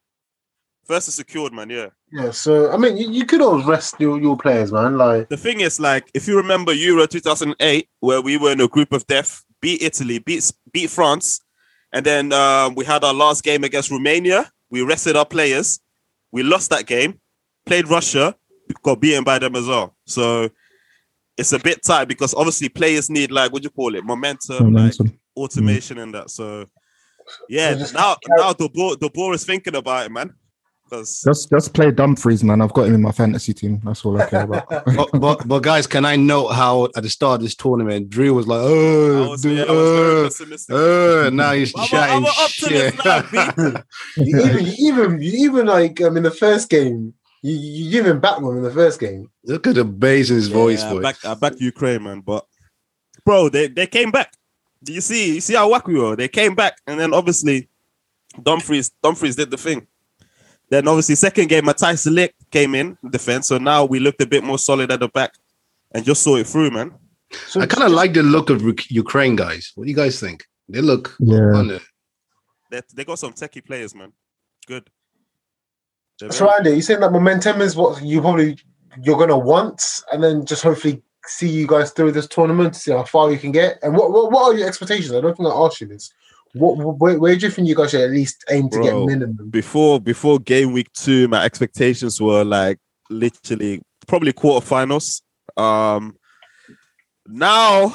First 0.86 1.08
is 1.08 1.15
secured, 1.15 1.54
man. 1.54 1.69
Yeah. 1.69 1.88
Yeah, 2.12 2.32
so 2.32 2.71
I 2.71 2.78
mean, 2.78 2.97
you, 2.97 3.12
you 3.12 3.25
could 3.25 3.41
always 3.41 3.65
rest 3.65 3.95
your, 3.99 4.19
your 4.19 4.38
players, 4.38 4.71
man. 4.71 4.97
Like 4.97 5.30
The 5.30 5.38
thing 5.38 5.60
is, 5.60 5.80
like, 5.80 6.10
if 6.13 6.28
you 6.28 6.36
remember 6.38 6.73
Euro 6.73 7.06
2008, 7.06 7.88
where 7.99 8.21
we 8.21 8.38
were 8.38 8.52
in 8.52 8.62
a 8.62 8.67
group 8.67 8.91
of 8.91 9.06
death, 9.06 9.43
beat 9.62 9.84
Italy, 9.84 10.19
beat 10.19 10.52
beat 10.71 10.89
France, 10.89 11.41
and 11.93 12.06
then 12.06 12.34
um, 12.34 12.75
we 12.75 12.86
had 12.86 13.04
our 13.04 13.13
last 13.13 13.43
game 13.43 13.63
against 13.63 13.91
Romania. 13.91 14.52
We 14.71 14.82
rested 14.82 15.15
our 15.15 15.25
players. 15.25 15.80
We 16.32 16.43
lost 16.43 16.69
that 16.71 16.86
game. 16.86 17.19
Played 17.65 17.88
Russia, 17.88 18.36
got 18.82 18.99
beaten 18.99 19.23
by 19.23 19.39
them 19.39 19.56
as 19.56 19.67
well. 19.67 19.95
So 20.10 20.50
it's 21.38 21.54
a 21.54 21.60
bit 21.60 21.84
tight 21.84 22.06
because 22.08 22.34
obviously 22.34 22.69
players 22.69 23.10
need 23.10 23.32
like 23.32 23.52
what 23.54 23.62
do 23.62 23.67
you 23.67 23.69
call 23.72 23.95
it, 23.95 24.04
momentum, 24.04 24.65
Momentum. 24.74 25.08
like 25.08 25.19
automation 25.38 26.00
and 26.00 26.13
that. 26.13 26.30
So 26.30 26.65
yeah, 27.48 27.78
So 27.78 27.98
now 27.98 28.15
carry- 28.26 28.41
now 28.41 28.54
the 28.54 28.69
ball 28.69 28.98
the 29.00 29.10
ball 29.10 29.34
is 29.34 29.45
thinking 29.45 29.76
about 29.76 30.06
it, 30.06 30.12
man. 30.12 30.34
Because 30.84 31.22
Just 31.22 31.52
just 31.52 31.74
play 31.76 31.91
Dumfries, 31.91 32.43
man. 32.43 32.62
I've 32.62 32.74
got 32.74 32.88
him 32.88 32.95
in 32.95 33.02
my 33.04 33.12
fantasy 33.12 33.54
team. 33.54 33.80
That's 33.86 34.04
all 34.04 34.19
I 34.19 34.26
care 34.28 34.41
about. 34.41 34.67
but, 34.86 35.10
but, 35.13 35.48
but 35.48 35.60
guys, 35.62 35.86
can 35.86 36.04
I 36.04 36.15
note 36.15 36.48
how 36.48 36.86
at 36.95 37.04
the 37.04 37.10
start 37.12 37.36
of 37.36 37.43
this 37.43 37.54
tournament, 37.54 38.10
Drew 38.10 38.34
was 38.34 38.48
like, 38.48 38.60
oh, 38.63 39.26
I 39.26 39.30
was, 39.30 39.41
dude, 39.43 39.60
yeah, 39.60 39.65
I 39.65 39.72
was 39.72 39.91
very 39.91 40.24
pessimistic. 40.24 40.76
uh, 40.76 41.30
now 41.30 41.52
he's 41.52 41.72
I'm 41.78 41.88
chatting 41.88 42.15
I'm 42.15 42.26
a 42.26 42.28
optimist 42.28 42.58
shit. 42.58 43.06
now, 43.06 43.22
B. 43.32 43.80
you 44.17 44.39
even, 44.39 44.65
you 44.65 44.74
even, 44.80 45.22
you 45.22 45.32
even 45.48 45.67
like 45.67 46.02
um, 46.02 46.17
in 46.17 46.24
the 46.24 46.32
first 46.32 46.72
game, 46.72 47.13
you, 47.41 47.56
you 47.56 47.91
give 47.91 48.06
him 48.06 48.19
Batman 48.19 48.58
in 48.58 48.63
the 48.63 48.71
first 48.71 48.99
game. 48.99 49.30
Look 49.45 49.67
at 49.67 49.75
the 49.75 49.86
bass 49.86 50.30
in 50.30 50.38
his 50.38 50.47
voice, 50.47 50.82
Yeah, 50.84 50.95
I 50.95 51.02
back 51.02 51.25
I 51.25 51.34
back 51.34 51.54
Ukraine, 51.60 52.04
man. 52.04 52.21
But 52.21 52.45
bro, 53.25 53.49
they, 53.49 53.67
they 53.67 53.88
came 53.88 54.12
back. 54.12 54.34
Do 54.84 54.93
you 54.93 55.02
see? 55.02 55.36
You 55.36 55.41
see 55.41 55.56
how 55.56 55.69
whack 55.69 55.88
we 55.88 55.99
were? 55.99 56.15
They 56.15 56.28
came 56.28 56.56
back, 56.56 56.78
and 56.88 56.99
then 56.99 57.13
obviously 57.13 57.69
Dumfries 58.41 58.91
Dumfries 59.04 59.36
did 59.36 59.52
the 59.52 59.58
thing. 59.58 59.88
Then 60.69 60.88
obviously 60.88 61.15
second 61.15 61.49
game, 61.49 61.65
Matthias 61.65 62.06
Lick 62.06 62.36
came 62.52 62.75
in 62.75 62.97
defense. 63.10 63.47
So 63.47 63.58
now 63.58 63.86
we 63.86 63.99
looked 63.99 64.21
a 64.21 64.28
bit 64.28 64.43
more 64.43 64.60
solid 64.60 64.91
at 64.91 64.99
the 64.99 65.08
back 65.08 65.34
and 65.93 66.06
just 66.06 66.21
saw 66.21 66.36
it 66.36 66.45
through, 66.45 66.71
man. 66.71 66.93
So 67.47 67.62
I 67.62 67.65
kind 67.65 67.84
of 67.84 67.91
like 67.91 68.13
the 68.13 68.23
look 68.23 68.49
of 68.49 68.62
Ukraine 68.89 69.36
guys. 69.36 69.71
What 69.75 69.86
do 69.86 69.89
you 69.89 69.95
guys 69.95 70.19
think? 70.19 70.45
They 70.67 70.82
look 70.82 71.15
Yeah. 71.19 71.80
They, 72.71 72.82
they 72.93 73.04
got 73.04 73.17
some 73.17 73.34
techie 73.34 73.65
players, 73.65 73.95
man. 73.95 74.13
Good. 74.67 74.89
They're 76.19 76.32
So 76.32 76.45
very- 76.45 76.58
Andy, 76.58 76.71
you 76.75 76.82
saying 76.82 76.99
that 76.99 77.12
momentum 77.12 77.62
is 77.62 77.75
what 77.75 78.01
you 78.03 78.21
probably 78.21 78.58
you're 79.03 79.17
gonna 79.17 79.38
want, 79.38 79.82
and 80.12 80.23
then 80.23 80.45
just 80.45 80.63
hopefully 80.63 81.01
see 81.25 81.47
you 81.47 81.67
guys 81.67 81.91
through 81.91 82.12
this 82.12 82.27
tournament 82.27 82.73
to 82.73 82.79
see 82.79 82.91
how 82.91 83.03
far 83.03 83.32
you 83.32 83.38
can 83.38 83.51
get. 83.51 83.77
And 83.84 83.95
what 83.95 84.12
what, 84.12 84.32
what 84.32 84.43
are 84.53 84.58
your 84.58 84.67
expectations? 84.67 85.13
I 85.13 85.21
don't 85.21 85.36
think 85.38 85.47
I 85.47 85.51
asked 85.53 85.79
you 85.82 85.88
this. 85.88 86.12
What 86.53 86.77
where, 86.99 87.19
where 87.19 87.36
do 87.36 87.45
you 87.45 87.51
think 87.51 87.67
you 87.67 87.75
guys 87.75 87.91
should 87.91 88.01
at 88.01 88.10
least 88.10 88.43
aim 88.49 88.69
to 88.69 88.77
Bro. 88.77 88.84
get 88.84 89.13
minimum? 89.13 89.49
before 89.49 90.01
before 90.01 90.39
game 90.39 90.73
week 90.73 90.91
two, 90.93 91.27
my 91.27 91.43
expectations 91.45 92.19
were 92.19 92.43
like 92.43 92.79
literally 93.10 93.82
probably 94.08 94.34
quarterfinals. 94.34 95.21
Um, 95.58 96.15
now 97.27 97.93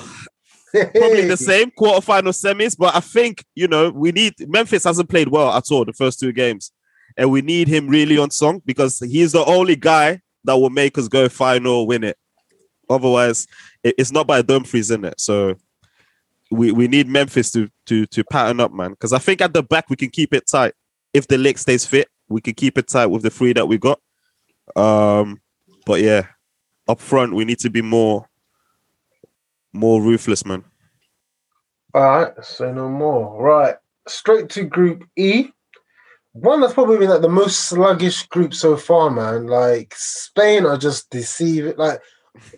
probably 0.72 1.26
the 1.26 1.36
same 1.52 1.70
quarterfinal 1.72 2.32
semis, 2.32 2.76
but 2.78 2.94
I 2.94 3.00
think 3.00 3.44
you 3.56 3.66
know 3.66 3.90
we 3.90 4.12
need 4.12 4.34
Memphis 4.48 4.84
hasn't 4.84 5.08
played 5.08 5.28
well 5.28 5.52
at 5.52 5.64
all 5.72 5.84
the 5.84 5.92
first 5.92 6.20
two 6.20 6.30
games, 6.32 6.70
and 7.16 7.30
we 7.30 7.42
need 7.42 7.68
him 7.68 7.88
really 7.88 8.18
on 8.18 8.30
song 8.30 8.62
because 8.64 8.98
he's 8.98 9.32
the 9.32 9.44
only 9.44 9.76
guy 9.76 10.20
that 10.44 10.56
will 10.56 10.70
make 10.70 10.98
us 10.98 11.08
go 11.08 11.28
final, 11.28 11.86
win 11.86 12.04
it. 12.04 12.16
Otherwise, 12.90 13.46
it's 13.82 14.12
not 14.12 14.26
by 14.26 14.42
Dumfries 14.42 14.90
in 14.90 15.04
it. 15.04 15.18
So 15.18 15.56
we 16.50 16.72
we 16.72 16.88
need 16.88 17.08
Memphis 17.08 17.50
to 17.52 17.68
to 17.86 18.06
to 18.06 18.24
pattern 18.24 18.60
up, 18.60 18.72
man. 18.72 18.90
Because 18.90 19.12
I 19.12 19.18
think 19.18 19.40
at 19.40 19.54
the 19.54 19.62
back 19.62 19.88
we 19.88 19.96
can 19.96 20.10
keep 20.10 20.34
it 20.34 20.46
tight. 20.46 20.74
If 21.12 21.28
the 21.28 21.38
leg 21.38 21.58
stays 21.58 21.86
fit, 21.86 22.08
we 22.28 22.40
can 22.40 22.54
keep 22.54 22.76
it 22.76 22.88
tight 22.88 23.06
with 23.06 23.22
the 23.22 23.30
three 23.30 23.52
that 23.52 23.66
we 23.66 23.78
got. 23.78 24.00
Um, 24.76 25.40
but 25.86 26.00
yeah, 26.00 26.26
up 26.88 27.00
front 27.00 27.34
we 27.34 27.44
need 27.44 27.58
to 27.60 27.70
be 27.70 27.82
more 27.82 28.26
more 29.72 30.02
ruthless, 30.02 30.44
man. 30.44 30.64
All 31.94 32.02
right, 32.02 32.44
say 32.44 32.72
no 32.72 32.88
more. 32.88 33.40
Right, 33.40 33.76
straight 34.06 34.50
to 34.50 34.64
Group 34.64 35.04
E. 35.16 35.50
One 36.34 36.60
that's 36.60 36.74
probably 36.74 36.98
been 36.98 37.10
like 37.10 37.22
the 37.22 37.28
most 37.28 37.68
sluggish 37.68 38.26
group 38.26 38.54
so 38.54 38.76
far, 38.76 39.08
man. 39.08 39.46
Like 39.46 39.94
Spain 39.96 40.66
are 40.66 40.76
just 40.76 41.08
deceiving. 41.10 41.74
Like, 41.76 42.00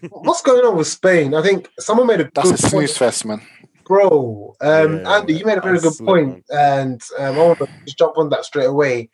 what's 0.09 0.41
going 0.41 0.65
on 0.65 0.77
with 0.79 0.87
Spain? 0.87 1.35
I 1.35 1.43
think 1.43 1.69
someone 1.79 2.07
made 2.07 2.21
a 2.23 2.31
That's 2.35 2.49
a 2.49 2.53
good 2.55 2.61
point. 2.63 2.71
snooze 2.89 2.97
fest, 2.97 3.25
man. 3.27 3.43
Bro, 3.85 4.57
um, 4.63 4.95
Yeah, 5.01 5.17
Andy, 5.19 5.35
you 5.35 5.45
made 5.45 5.59
a 5.59 5.61
very 5.61 5.79
that's 5.79 5.99
good 6.01 6.07
point, 6.07 6.45
and 6.49 7.01
um, 7.19 7.39
I 7.39 7.43
want 7.43 7.59
to 7.59 7.69
just 7.85 7.99
jump 7.99 8.17
on 8.17 8.31
that 8.31 8.47
straight 8.47 8.65
away. 8.65 9.11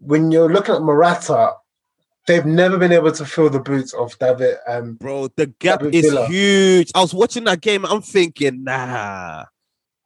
When 0.00 0.32
you're 0.32 0.52
looking 0.52 0.74
at 0.74 0.82
Morata, 0.82 1.52
they've 2.26 2.44
never 2.44 2.78
been 2.78 2.92
able 2.92 3.12
to 3.12 3.24
fill 3.24 3.48
the 3.48 3.60
boots 3.60 3.94
of 3.94 4.18
David. 4.18 4.56
Um, 4.66 4.94
Bro, 4.94 5.28
the 5.36 5.46
gap 5.46 5.80
David 5.80 5.94
is 5.94 6.10
Villa. 6.10 6.26
huge. 6.26 6.90
I 6.96 7.00
was 7.00 7.14
watching 7.14 7.44
that 7.44 7.60
game. 7.60 7.86
I'm 7.86 8.02
thinking, 8.02 8.64
nah, 8.64 9.44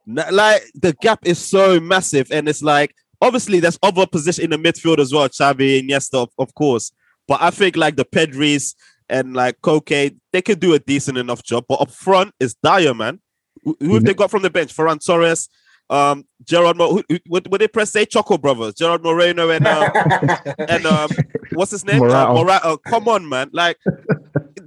nah, 0.06 0.26
like 0.30 0.62
the 0.74 0.92
gap 1.00 1.20
is 1.24 1.38
so 1.38 1.80
massive, 1.80 2.30
and 2.30 2.48
it's 2.48 2.62
like 2.62 2.94
obviously 3.20 3.60
there's 3.60 3.78
other 3.82 4.06
position 4.06 4.44
in 4.44 4.50
the 4.50 4.56
midfield 4.56 4.98
as 4.98 5.12
well. 5.12 5.28
Xavi, 5.28 5.82
Iniesta, 5.82 6.22
of, 6.22 6.30
of 6.38 6.54
course, 6.54 6.92
but 7.26 7.40
I 7.40 7.50
think 7.50 7.76
like 7.76 7.96
the 7.96 8.04
Pedris 8.04 8.74
and 9.08 9.34
like 9.34 9.60
Koke, 9.60 10.16
they 10.32 10.42
could 10.42 10.60
do 10.60 10.74
a 10.74 10.78
decent 10.78 11.18
enough 11.18 11.42
job. 11.42 11.64
But 11.68 11.80
up 11.80 11.90
front 11.90 12.32
is 12.40 12.54
dire, 12.54 12.94
man. 12.94 13.20
Who, 13.62 13.76
who 13.80 13.94
have 13.94 14.04
they 14.04 14.14
got 14.14 14.30
from 14.30 14.42
the 14.42 14.50
bench? 14.50 14.74
Ferran 14.74 15.04
Torres, 15.04 15.48
um, 15.88 16.26
Gerard. 16.44 16.76
Mo- 16.76 16.92
who, 16.92 17.04
who, 17.08 17.18
what 17.26 17.58
they 17.58 17.68
press 17.68 17.90
say? 17.90 18.04
Choco 18.04 18.36
brothers, 18.36 18.74
Gerard 18.74 19.02
Moreno 19.02 19.50
and 19.50 19.66
um, 19.66 19.90
and 20.68 20.86
um, 20.86 21.10
what's 21.52 21.70
his 21.70 21.84
name? 21.84 21.98
Morata. 21.98 22.30
Uh, 22.30 22.34
Morata. 22.34 22.78
Come 22.86 23.08
on, 23.08 23.28
man! 23.28 23.50
Like 23.52 23.78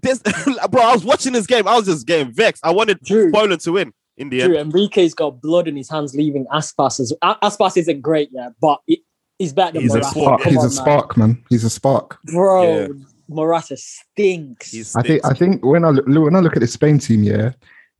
this, 0.02 0.20
bro. 0.72 0.82
I 0.82 0.94
was 0.94 1.06
watching 1.06 1.34
this 1.34 1.46
game. 1.46 1.68
I 1.68 1.76
was 1.76 1.86
just 1.86 2.08
getting 2.08 2.34
vexed. 2.34 2.66
I 2.66 2.72
wanted 2.72 3.00
Drew. 3.02 3.32
Poland 3.32 3.62
to 3.62 3.74
win 3.74 3.94
in 4.18 4.30
the 4.30 4.42
end. 4.42 4.56
Enrique's 4.56 5.14
got 5.14 5.42
blood 5.42 5.68
in 5.68 5.76
his 5.76 5.90
hands 5.90 6.16
leaving 6.16 6.46
Aspas. 6.54 7.00
As, 7.00 7.14
Aspas 7.24 7.78
isn't 7.78 8.02
great 8.02 8.30
yet, 8.32 8.54
but 8.60 8.80
he- 8.86 9.04
he's 9.40 9.54
better 9.54 9.74
than 9.74 9.84
He's 9.84 9.94
a 9.94 10.00
Morata. 10.00 10.20
spark. 10.20 10.42
Come 10.42 10.54
He's 10.54 10.58
a 10.58 10.60
on, 10.60 10.66
man. 10.68 10.72
spark, 10.72 11.18
man. 11.18 11.44
He's 11.50 11.64
a 11.64 11.70
spark. 11.70 12.18
Bro, 12.26 12.64
Yeah. 12.64 12.88
Morata 13.30 13.78
stinks. 13.78 14.72
He's 14.72 14.96
I 14.96 15.02
think 15.02 15.26
I 15.26 15.34
think 15.34 15.64
when 15.66 15.84
I 15.86 15.90
look 15.90 16.06
when 16.08 16.36
I 16.36 16.40
look 16.40 16.56
at 16.56 16.62
the 16.62 16.68
Spain 16.68 16.98
team, 16.98 17.24
yeah, 17.24 17.52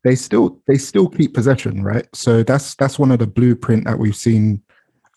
they 0.04 0.16
still 0.16 0.60
they 0.68 0.78
still 0.78 1.08
keep 1.10 1.34
possession, 1.34 1.84
right? 1.84 2.08
So 2.14 2.44
that's 2.44 2.76
that's 2.76 2.98
one 2.98 3.12
of 3.12 3.20
the 3.20 3.28
blueprint 3.28 3.86
that 3.86 4.00
we've 4.00 4.16
seen 4.16 4.62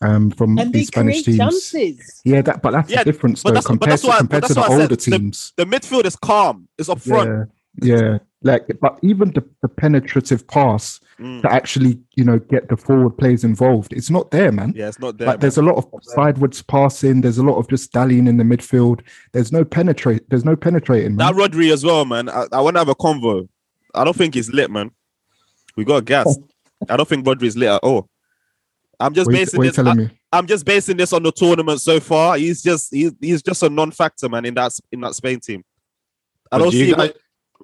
um, 0.02 0.30
from 0.30 0.58
and 0.58 0.72
they 0.72 0.80
these 0.80 0.88
Spanish 0.88 1.22
create 1.22 1.38
teams. 1.38 1.38
chances. 1.70 2.20
Yeah, 2.24 2.42
that 2.42 2.60
but 2.62 2.72
that's 2.72 2.90
Yeah, 2.90 3.04
the 3.04 3.12
difference 3.12 3.42
though 3.44 3.52
compared 3.60 4.00
to 4.00 4.06
compared 4.16 4.42
to 4.44 4.48
the 4.48 4.54
that's 4.54 4.68
why 4.68 4.74
said 4.76 4.82
older 4.82 4.96
the- 4.96 4.96
teams. 4.96 5.52
the 5.56 5.64
midfield 5.64 6.06
is 6.06 6.16
calm. 6.16 6.68
It's 6.78 6.88
up 6.88 7.00
front. 7.00 7.28
Yeah, 7.30 7.44
yeah. 7.82 8.18
Like, 8.42 8.66
but 8.80 8.98
even 9.02 9.32
the, 9.32 9.44
the 9.62 9.68
penetrative 9.68 10.46
pass 10.48 11.00
Mm. 11.20 11.42
to 11.42 11.52
actually, 11.52 12.00
you 12.16 12.24
know, 12.24 12.38
get 12.38 12.70
the 12.70 12.78
forward 12.78 13.10
players 13.18 13.44
involved, 13.44 13.92
it's 13.92 14.08
not 14.08 14.30
there, 14.30 14.50
man. 14.50 14.72
Yeah, 14.74 14.88
it's 14.88 14.98
not 14.98 15.18
there. 15.18 15.26
like, 15.26 15.34
man. 15.36 15.40
there's 15.40 15.58
a 15.58 15.62
lot 15.62 15.76
of 15.76 15.86
sideways 16.00 16.62
passing. 16.62 17.20
There's 17.20 17.36
a 17.36 17.42
lot 17.42 17.58
of 17.58 17.68
just 17.68 17.92
dallying 17.92 18.26
in 18.26 18.38
the 18.38 18.42
midfield. 18.44 19.02
There's 19.32 19.52
no 19.52 19.62
penetrate. 19.62 20.22
There's 20.30 20.46
no 20.46 20.56
penetrating, 20.56 21.16
man. 21.16 21.36
That 21.36 21.50
Rodri 21.50 21.70
as 21.70 21.84
well, 21.84 22.06
man. 22.06 22.30
I, 22.30 22.46
I 22.52 22.62
want 22.62 22.76
to 22.76 22.78
have 22.80 22.88
a 22.88 22.94
convo. 22.94 23.46
I 23.94 24.02
don't 24.04 24.16
think 24.16 24.32
he's 24.32 24.50
lit, 24.50 24.70
man. 24.70 24.92
We 25.76 25.84
got 25.84 25.96
a 25.96 26.02
gas. 26.02 26.38
I 26.88 26.96
don't 26.96 27.06
think 27.06 27.26
Rodri's 27.26 27.54
lit 27.54 27.68
at 27.68 27.82
all. 27.82 28.08
I'm 28.98 29.12
just 29.12 29.26
What 29.26 29.34
basing 29.34 29.62
you 29.62 29.70
this. 29.70 29.78
I? 29.78 30.10
I'm 30.32 30.46
just 30.46 30.64
basing 30.64 30.96
this 30.96 31.12
on 31.12 31.22
the 31.22 31.32
tournament 31.32 31.82
so 31.82 32.00
far. 32.00 32.38
He's 32.38 32.62
just 32.62 32.94
he's, 32.94 33.12
he's 33.20 33.42
just 33.42 33.62
a 33.62 33.68
non-factor, 33.68 34.30
man, 34.30 34.46
in 34.46 34.54
that 34.54 34.72
in 34.90 35.00
that 35.02 35.14
Spain 35.14 35.38
team. 35.40 35.64
I 36.50 36.56
But 36.56 36.64
don't 36.64 36.70
do 36.72 36.78
see. 36.78 36.90
guys, 36.92 36.96
what, 36.98 37.06
I 37.10 37.12
don't 37.12 37.16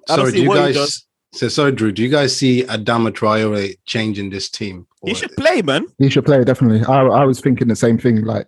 sorry, 0.07 0.31
do 0.31 0.41
you 0.41 0.47
what 0.49 0.67
he 0.67 0.73
does. 0.73 0.75
guys? 0.75 1.03
So 1.33 1.47
sorry, 1.49 1.71
Drew. 1.73 1.91
Do 1.91 2.01
you 2.01 2.09
guys 2.09 2.35
see 2.35 2.63
Adama 2.63 3.11
Traore 3.11 3.75
changing 3.85 4.29
this 4.29 4.49
team? 4.49 4.87
He 5.05 5.13
should 5.13 5.35
play, 5.35 5.61
man. 5.61 5.85
He 5.99 6.09
should 6.09 6.25
play 6.25 6.43
definitely. 6.43 6.83
I, 6.85 7.01
I 7.03 7.25
was 7.25 7.39
thinking 7.41 7.67
the 7.67 7.75
same 7.75 7.97
thing. 7.97 8.23
Like 8.23 8.47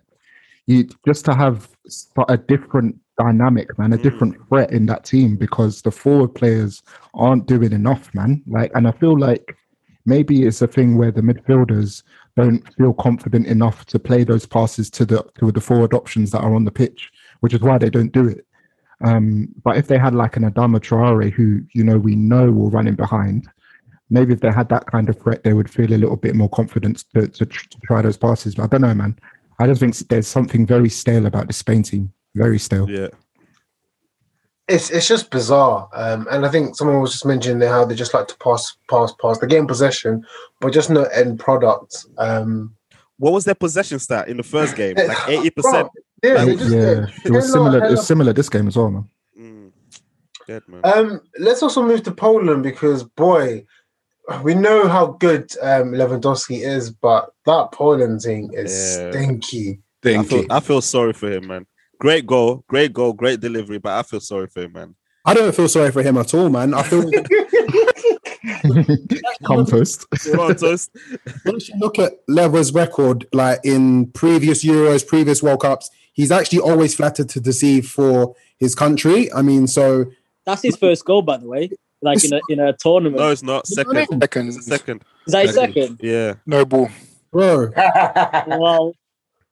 you 0.66 0.88
just 1.06 1.24
to 1.26 1.34
have 1.34 1.68
a 2.28 2.36
different 2.36 2.96
dynamic, 3.18 3.78
man, 3.78 3.92
a 3.92 3.98
Mm. 3.98 4.02
different 4.02 4.36
threat 4.48 4.72
in 4.72 4.86
that 4.86 5.04
team 5.04 5.36
because 5.36 5.82
the 5.82 5.90
forward 5.90 6.34
players 6.34 6.82
aren't 7.14 7.46
doing 7.46 7.72
enough, 7.72 8.12
man. 8.14 8.42
Like, 8.46 8.70
and 8.74 8.88
I 8.88 8.92
feel 8.92 9.18
like 9.18 9.56
maybe 10.06 10.44
it's 10.46 10.62
a 10.62 10.66
thing 10.66 10.96
where 10.96 11.10
the 11.12 11.20
midfielders 11.20 12.02
don't 12.36 12.62
feel 12.76 12.94
confident 12.94 13.46
enough 13.46 13.84
to 13.86 13.98
play 13.98 14.24
those 14.24 14.46
passes 14.46 14.88
to 14.92 15.04
the 15.04 15.22
to 15.38 15.52
the 15.52 15.60
forward 15.60 15.92
options 15.92 16.30
that 16.30 16.40
are 16.40 16.54
on 16.54 16.64
the 16.64 16.70
pitch, 16.72 17.10
which 17.40 17.52
is 17.52 17.60
why 17.60 17.76
they 17.76 17.90
don't 17.90 18.12
do 18.12 18.26
it. 18.26 18.46
Um, 19.02 19.48
but 19.64 19.76
if 19.76 19.86
they 19.86 19.98
had 19.98 20.14
like 20.14 20.36
an 20.36 20.50
Adama 20.50 20.78
Traore 20.78 21.32
who 21.32 21.62
you 21.72 21.82
know 21.84 21.98
we 21.98 22.16
know 22.16 22.50
will 22.50 22.70
run 22.70 22.86
in 22.86 22.96
behind, 22.96 23.48
maybe 24.10 24.32
if 24.32 24.40
they 24.40 24.50
had 24.50 24.68
that 24.68 24.86
kind 24.86 25.08
of 25.08 25.18
threat, 25.18 25.42
they 25.42 25.52
would 25.52 25.70
feel 25.70 25.92
a 25.92 25.96
little 25.96 26.16
bit 26.16 26.34
more 26.34 26.48
confidence 26.50 27.04
to, 27.14 27.26
to, 27.28 27.46
to 27.46 27.80
try 27.84 28.02
those 28.02 28.16
passes. 28.16 28.54
But 28.54 28.64
I 28.64 28.66
don't 28.66 28.82
know, 28.82 28.94
man. 28.94 29.18
I 29.58 29.66
just 29.66 29.80
think 29.80 29.96
there's 30.08 30.26
something 30.26 30.66
very 30.66 30.88
stale 30.88 31.26
about 31.26 31.46
the 31.46 31.52
Spain 31.52 31.82
team. 31.82 32.12
Very 32.34 32.58
stale. 32.58 32.88
Yeah. 32.88 33.08
it's 34.68 34.90
it's 34.90 35.08
just 35.08 35.30
bizarre. 35.30 35.88
Um, 35.92 36.26
and 36.30 36.46
I 36.46 36.48
think 36.48 36.76
someone 36.76 37.00
was 37.00 37.12
just 37.12 37.26
mentioning 37.26 37.58
there 37.58 37.70
how 37.70 37.84
they 37.84 37.94
just 37.94 38.14
like 38.14 38.28
to 38.28 38.36
pass, 38.38 38.76
pass, 38.88 39.12
pass. 39.20 39.38
They 39.38 39.46
get 39.46 39.58
in 39.58 39.66
possession, 39.66 40.24
but 40.60 40.72
just 40.72 40.90
no 40.90 41.04
end 41.04 41.38
product. 41.38 42.06
Um, 42.18 42.74
What 43.18 43.32
was 43.32 43.44
their 43.44 43.54
possession 43.54 43.98
stat 43.98 44.28
in 44.28 44.36
the 44.36 44.42
first 44.42 44.76
game? 44.76 44.96
Like 44.96 45.18
eighty 45.28 45.50
Bro, 45.50 45.62
percent. 45.62 45.88
Yeah, 46.22 46.44
they 46.44 46.52
It- 46.52 46.58
just, 46.58 46.70
yeah, 46.74 46.80
yeah. 46.80 47.06
it 47.24 47.30
was 47.30 47.50
similar. 47.52 47.80
hella- 47.80 47.92
It's 47.94 48.06
similar 48.06 48.32
this 48.32 48.48
game 48.48 48.68
as 48.68 48.76
well, 48.76 48.90
man. 48.90 49.04
Mm. 49.38 49.72
Dead 50.46 50.62
man. 50.68 50.80
Um, 50.84 51.20
let's 51.38 51.62
also 51.62 51.82
move 51.82 52.02
to 52.04 52.12
Poland 52.12 52.62
because 52.62 53.04
boy, 53.04 53.64
we 54.42 54.54
know 54.54 54.86
how 54.88 55.06
good 55.18 55.50
um, 55.62 55.92
Lewandowski 55.92 56.64
is, 56.64 56.90
but 56.90 57.30
that 57.46 57.72
Poland 57.72 58.20
thing 58.22 58.50
is 58.52 58.72
Yeah. 58.98 59.10
stinky. 59.10 59.80
I 60.04 60.22
feel. 60.24 60.44
I 60.50 60.60
feel 60.60 60.80
sorry 60.82 61.12
for 61.12 61.30
him, 61.30 61.46
man. 61.48 61.66
Great 61.98 62.26
goal, 62.26 62.64
great 62.68 62.92
goal, 62.92 63.12
great 63.12 63.40
delivery, 63.40 63.78
but 63.78 63.92
I 63.92 64.02
feel 64.02 64.20
sorry 64.20 64.46
for 64.46 64.62
him, 64.62 64.72
man. 64.72 64.94
I 65.26 65.34
don't 65.34 65.54
feel 65.54 65.68
sorry 65.68 65.90
for 65.92 66.02
him 66.02 66.16
at 66.16 66.32
all, 66.32 66.48
man. 66.48 66.72
I 66.72 66.82
feel 66.82 67.10
Compost. 69.44 70.06
Go 70.32 70.42
on, 70.48 70.56
Toast. 70.56 70.90
once 71.44 71.68
you 71.68 71.74
look 71.78 71.98
at 71.98 72.12
Lewa's 72.28 72.72
record, 72.72 73.26
like 73.32 73.60
in 73.64 74.06
previous 74.12 74.64
Euros, 74.64 75.06
previous 75.06 75.42
World 75.42 75.60
Cups, 75.60 75.90
he's 76.20 76.30
actually 76.30 76.60
always 76.60 76.94
flattered 76.94 77.28
to 77.30 77.40
deceive 77.40 77.88
for 77.88 78.34
his 78.58 78.74
country. 78.74 79.32
I 79.32 79.42
mean, 79.42 79.66
so 79.66 80.06
That's 80.46 80.62
his 80.62 80.76
first 80.76 81.04
goal, 81.04 81.22
by 81.22 81.36
the 81.38 81.46
way. 81.48 81.70
Like 82.02 82.24
in 82.24 82.32
a 82.32 82.40
in 82.48 82.60
a 82.60 82.72
tournament. 82.74 83.18
No, 83.18 83.30
it's 83.30 83.42
not. 83.42 83.68
You 83.68 83.76
know 83.84 83.90
I 83.90 83.94
Second. 84.04 84.10
mean? 84.10 84.20
Second. 84.20 84.48
It's 84.48 84.66
second. 84.66 85.04
Is 85.26 85.32
that 85.32 85.46
his 85.46 85.54
second? 85.54 86.00
Yeah. 86.02 86.34
No 86.46 86.64
ball. 86.64 86.88
bro, 87.30 87.70
Well, 88.46 88.94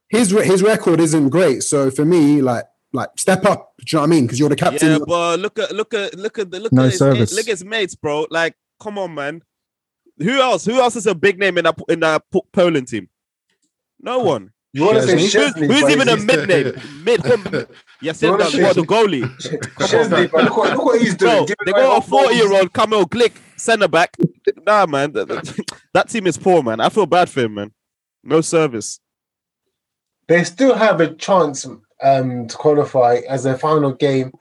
his 0.09 0.33
re- 0.33 0.47
his 0.47 0.63
record 0.63 0.99
isn't 1.01 1.29
great. 1.29 1.63
So 1.63 1.91
for 1.91 2.05
me, 2.07 2.41
like 2.41 2.65
like 2.95 3.11
step 3.17 3.45
up. 3.45 3.75
Do 3.79 3.85
you 3.85 3.97
know 3.97 4.01
what 4.03 4.07
I 4.07 4.11
mean? 4.11 4.25
Because 4.27 4.39
you're 4.41 4.49
the 4.49 4.57
captain. 4.57 4.93
Yeah, 4.93 4.99
but 5.07 5.41
look 5.41 5.59
at 5.59 5.73
look 5.73 5.93
at 5.93 6.15
look 6.15 6.39
at 6.39 6.51
the 6.51 6.61
look 6.61 6.73
No 6.73 6.83
at 6.85 6.91
his, 6.91 6.99
service. 6.99 7.33
look 7.33 7.47
at 7.47 7.51
his 7.59 7.65
mates, 7.65 7.95
bro. 7.95 8.27
Like, 8.31 8.55
come 8.81 8.97
on, 8.99 9.15
man. 9.15 9.43
Who 10.19 10.41
else? 10.41 10.65
Who 10.65 10.81
else 10.81 10.97
is 10.97 11.07
a 11.07 11.15
big 11.15 11.39
name 11.39 11.59
in 11.59 11.65
that 11.65 11.79
in 11.91 12.01
that 12.01 12.23
Poland 12.53 12.89
team? 12.89 13.09
No 14.01 14.21
one. 14.21 14.53
You 14.73 14.85
want 14.85 14.99
to 14.99 15.03
say 15.03 15.17
Who's, 15.17 15.55
who's 15.55 15.91
even 15.91 16.09
a 16.09 16.17
mid 16.31 16.49
name? 16.49 16.75
Mid. 17.05 17.69
Yes, 18.03 18.23
You 18.23 18.31
wanna 18.31 18.45
that's 18.45 18.55
say 18.55 18.63
what 18.63 18.77
the 18.77 18.83
goalie. 18.83 20.29
But 20.33 20.45
look 20.45 20.57
what, 20.57 20.77
look 20.77 20.85
what 20.85 21.01
he's 21.01 21.15
doing. 21.15 21.47
Bro, 21.47 21.55
they 21.65 21.73
got 21.73 22.05
a 22.05 22.07
40 22.07 22.35
year 22.35 22.53
old 22.53 22.73
Kamil 22.73 23.07
Glik 23.07 23.33
centre 23.57 23.89
back. 23.89 24.15
Nah, 24.67 24.87
man. 24.87 25.13
That, 25.13 25.29
that- 25.29 25.81
that 25.95 26.09
team 26.11 26.27
is 26.27 26.37
poor, 26.37 26.63
man. 26.63 26.81
I 26.81 26.91
feel 26.91 27.07
bad 27.07 27.31
for 27.31 27.41
him, 27.41 27.55
man. 27.55 27.73
No 28.23 28.41
service. 28.43 29.01
They 30.29 30.45
still 30.45 30.75
have 30.75 31.01
a 31.01 31.15
chance 31.15 31.67
um, 32.03 32.47
to 32.47 32.57
qualify 32.57 33.21
as 33.29 33.45
their 33.45 33.57
final 33.57 33.93
game 33.93 34.33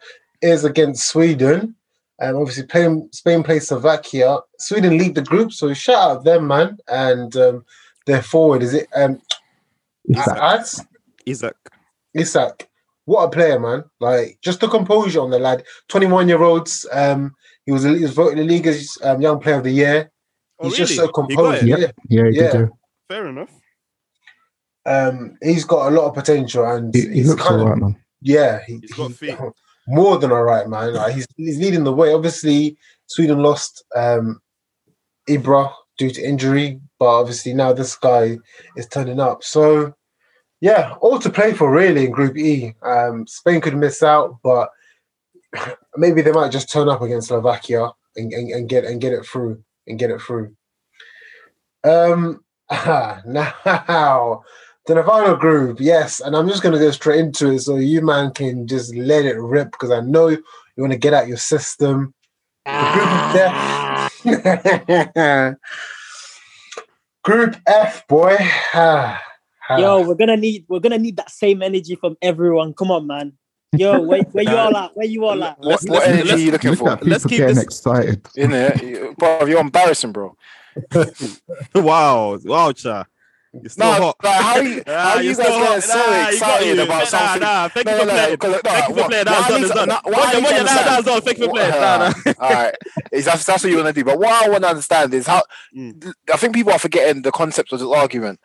is 0.41 0.65
against 0.65 1.07
Sweden. 1.07 1.75
Um, 2.21 2.35
obviously, 2.35 2.65
playing, 2.65 3.07
Spain 3.13 3.43
plays 3.43 3.67
Slovakia. 3.69 4.39
Sweden 4.59 4.97
lead 4.97 5.15
the 5.15 5.21
group, 5.21 5.53
so 5.53 5.73
shout 5.73 5.95
out 6.17 6.23
them, 6.25 6.47
man. 6.47 6.77
And 6.89 7.35
um, 7.37 7.65
their 8.05 8.21
forward 8.21 8.61
is 8.63 8.73
it 8.73 8.87
um, 8.95 9.21
Isak. 10.09 10.37
Az? 10.41 10.85
Isaac. 11.27 11.55
Isak. 12.15 12.67
What 13.05 13.23
a 13.23 13.29
player, 13.29 13.59
man! 13.59 13.83
Like 14.01 14.37
just 14.41 14.59
the 14.59 14.67
composure 14.67 15.21
on 15.21 15.29
the 15.29 15.39
lad. 15.39 15.63
Twenty-one 15.87 16.27
year 16.27 16.41
olds. 16.43 16.85
Um, 16.91 17.33
he 17.65 17.71
was 17.71 17.83
he 17.83 18.01
was 18.01 18.13
voted 18.13 18.37
the 18.39 18.43
league 18.43 18.67
as 18.67 18.97
um, 19.03 19.21
young 19.21 19.39
player 19.39 19.55
of 19.57 19.63
the 19.63 19.71
year. 19.71 20.11
Oh, 20.59 20.67
He's 20.67 20.77
just 20.77 20.95
so 20.95 21.07
composed. 21.07 21.63
it? 21.63 21.67
Yeah, 21.67 21.77
Yep. 21.77 21.95
Yeah, 22.09 22.23
he 22.29 22.35
Yeah. 22.37 22.51
did 22.51 22.51
do. 22.51 22.69
Fair 23.07 23.27
enough. 23.27 23.51
um, 24.85 25.37
he's 25.41 25.65
got 25.65 25.91
a 25.91 25.95
lot 25.95 26.07
of 26.07 26.13
potential, 26.15 26.65
and 26.65 26.93
He, 26.93 27.01
he 27.01 27.07
he's 27.15 27.29
looks 27.29 27.43
kind 27.43 27.61
all 27.61 27.71
of 27.73 27.77
man. 27.79 27.95
yeah, 28.21 28.59
he, 28.65 28.79
He's 28.81 28.93
got 28.93 29.07
he- 29.09 29.13
feet. 29.13 29.37
more 29.87 30.17
than 30.17 30.31
all 30.31 30.43
right, 30.43 30.67
man. 30.67 30.93
Like 30.93 31.13
he's 31.15 31.27
he's 31.35 31.59
leading 31.59 31.83
the 31.83 31.93
way. 31.93 32.13
Obviously, 32.13 32.77
Sweden 33.05 33.39
lost 33.41 33.83
um, 33.95 34.39
Ibra 35.29 35.71
due 35.97 36.11
to 36.11 36.21
injury, 36.21 36.79
but 36.99 37.07
obviously 37.07 37.53
now 37.53 37.73
this 37.73 37.95
guy 37.95 38.37
is 38.75 38.87
turning 38.87 39.19
up. 39.19 39.43
So 39.43 39.93
yeah, 40.61 40.95
all 41.01 41.19
to 41.19 41.29
play 41.29 41.53
for 41.53 41.71
really 41.71 42.05
in 42.05 42.11
Group 42.11 42.37
E. 42.37 42.73
Um, 42.81 43.27
Spain 43.27 43.61
could 43.61 43.75
miss 43.75 44.01
out, 44.01 44.37
but 44.43 44.69
maybe 45.97 46.21
they 46.21 46.31
might 46.31 46.51
just 46.51 46.71
turn 46.71 46.89
up 46.89 47.01
against 47.01 47.27
Slovakia 47.27 47.91
and, 48.15 48.33
and, 48.33 48.51
and 48.51 48.69
get 48.69 48.85
and 48.85 49.01
get 49.01 49.13
it 49.13 49.25
through 49.25 49.63
and 49.85 49.99
get 49.99 50.09
it 50.09 50.21
through. 50.21 50.55
Um, 51.83 52.43
now 52.71 54.43
the 54.87 55.03
final 55.03 55.35
group, 55.35 55.79
yes, 55.79 56.21
and 56.21 56.35
I'm 56.35 56.47
just 56.47 56.63
gonna 56.63 56.79
go 56.79 56.91
straight 56.91 57.19
into 57.19 57.51
it 57.51 57.59
so 57.59 57.75
you 57.75 58.01
man 58.01 58.31
can 58.31 58.67
just 58.67 58.95
let 58.95 59.25
it 59.25 59.37
rip 59.37 59.71
because 59.71 59.91
I 59.91 59.99
know 60.01 60.29
you 60.29 60.43
want 60.77 60.93
to 60.93 60.99
get 60.99 61.13
out 61.13 61.27
your 61.27 61.37
system. 61.37 62.13
The 62.65 62.91
group 62.93 63.07
of 63.07 63.33
death. 63.33 64.16
group 67.23 67.55
F, 67.65 68.07
boy. 68.07 68.37
Yo, 69.77 70.01
we're 70.07 70.15
gonna 70.15 70.37
need 70.37 70.65
we're 70.67 70.79
gonna 70.79 70.97
need 70.97 71.17
that 71.17 71.29
same 71.29 71.61
energy 71.61 71.95
from 71.95 72.17
everyone. 72.21 72.73
Come 72.73 72.91
on, 72.91 73.07
man. 73.07 73.33
Yo, 73.75 73.99
where, 74.09 74.21
where 74.23 74.43
you 74.43 74.55
all 74.55 74.75
at? 74.75 74.95
Where 74.95 75.05
you 75.05 75.25
all 75.25 75.43
at? 75.43 75.59
What, 75.59 75.81
what 75.87 76.07
energy 76.07 76.31
are 76.31 76.37
you 76.37 76.51
looking 76.51 76.75
for? 76.75 76.97
Let's 77.01 77.25
keep 77.25 77.39
getting 77.39 77.55
this- 77.55 77.63
excited. 77.63 78.27
In 78.35 78.51
there, 78.51 79.13
bro. 79.17 79.45
You're 79.45 79.59
embarrassing, 79.59 80.11
bro. 80.11 80.35
wow. 81.75 82.37
Wow, 82.43 82.71
cha. 82.71 83.05
You're 83.53 83.69
still 83.69 83.85
No, 83.87 83.93
hot. 83.93 84.15
like, 84.23 84.41
how 84.41 84.57
you 84.59 84.83
Ah, 84.87 84.91
how 85.13 85.19
you 85.19 85.23
you're 85.29 85.35
guys 85.35 85.47
getting 85.47 85.81
so 85.81 85.97
Nah, 85.97 86.27
excited 86.29 86.79
about 86.79 86.99
Nah, 86.99 87.05
something? 87.05 87.41
Nah, 87.41 87.67
thank 87.69 87.85
No, 87.85 87.91
you 87.93 87.97
for 87.99 88.05
no, 88.05 88.11
playing. 88.11 88.29
no, 88.29 88.37
Thank 88.37 88.89
you 88.89 88.95
for 88.95 89.07
playing. 89.09 89.25
That's 89.25 89.47
done. 89.47 89.61
need 89.61 89.69
done. 89.71 89.89
What 89.89 90.05
what 90.05 90.19
I 90.27 90.31
you- 90.31 90.37
need 90.37 90.43
what 90.43 90.49
to 90.49 90.55
you- 90.57 90.63
nah, 90.63 90.69
understand- 90.71 90.87
That's 90.87 91.05
done. 91.05 91.21
Thank 91.21 91.37
you 91.39 91.45
for 91.45 91.51
playing. 91.51 91.71
Nah, 91.71 91.97
nah. 91.97 92.33
All 92.39 92.53
right, 92.53 92.75
that's 93.11 93.43
that's 93.45 93.63
what 93.63 93.69
you 93.71 93.75
want 93.77 93.87
to 93.87 93.93
do. 93.93 94.03
But 94.03 94.19
what 94.19 94.43
I 94.45 94.49
want 94.49 94.63
to 94.63 94.69
understand 94.69 95.13
is 95.13 95.27
how 95.27 95.41
Mm. 95.75 96.11
I 96.33 96.37
think 96.37 96.53
people 96.55 96.71
are 96.73 96.79
forgetting 96.79 97.21
the 97.23 97.31
concept 97.31 97.71
of 97.73 97.79
this 97.79 97.87
argument. 97.87 98.39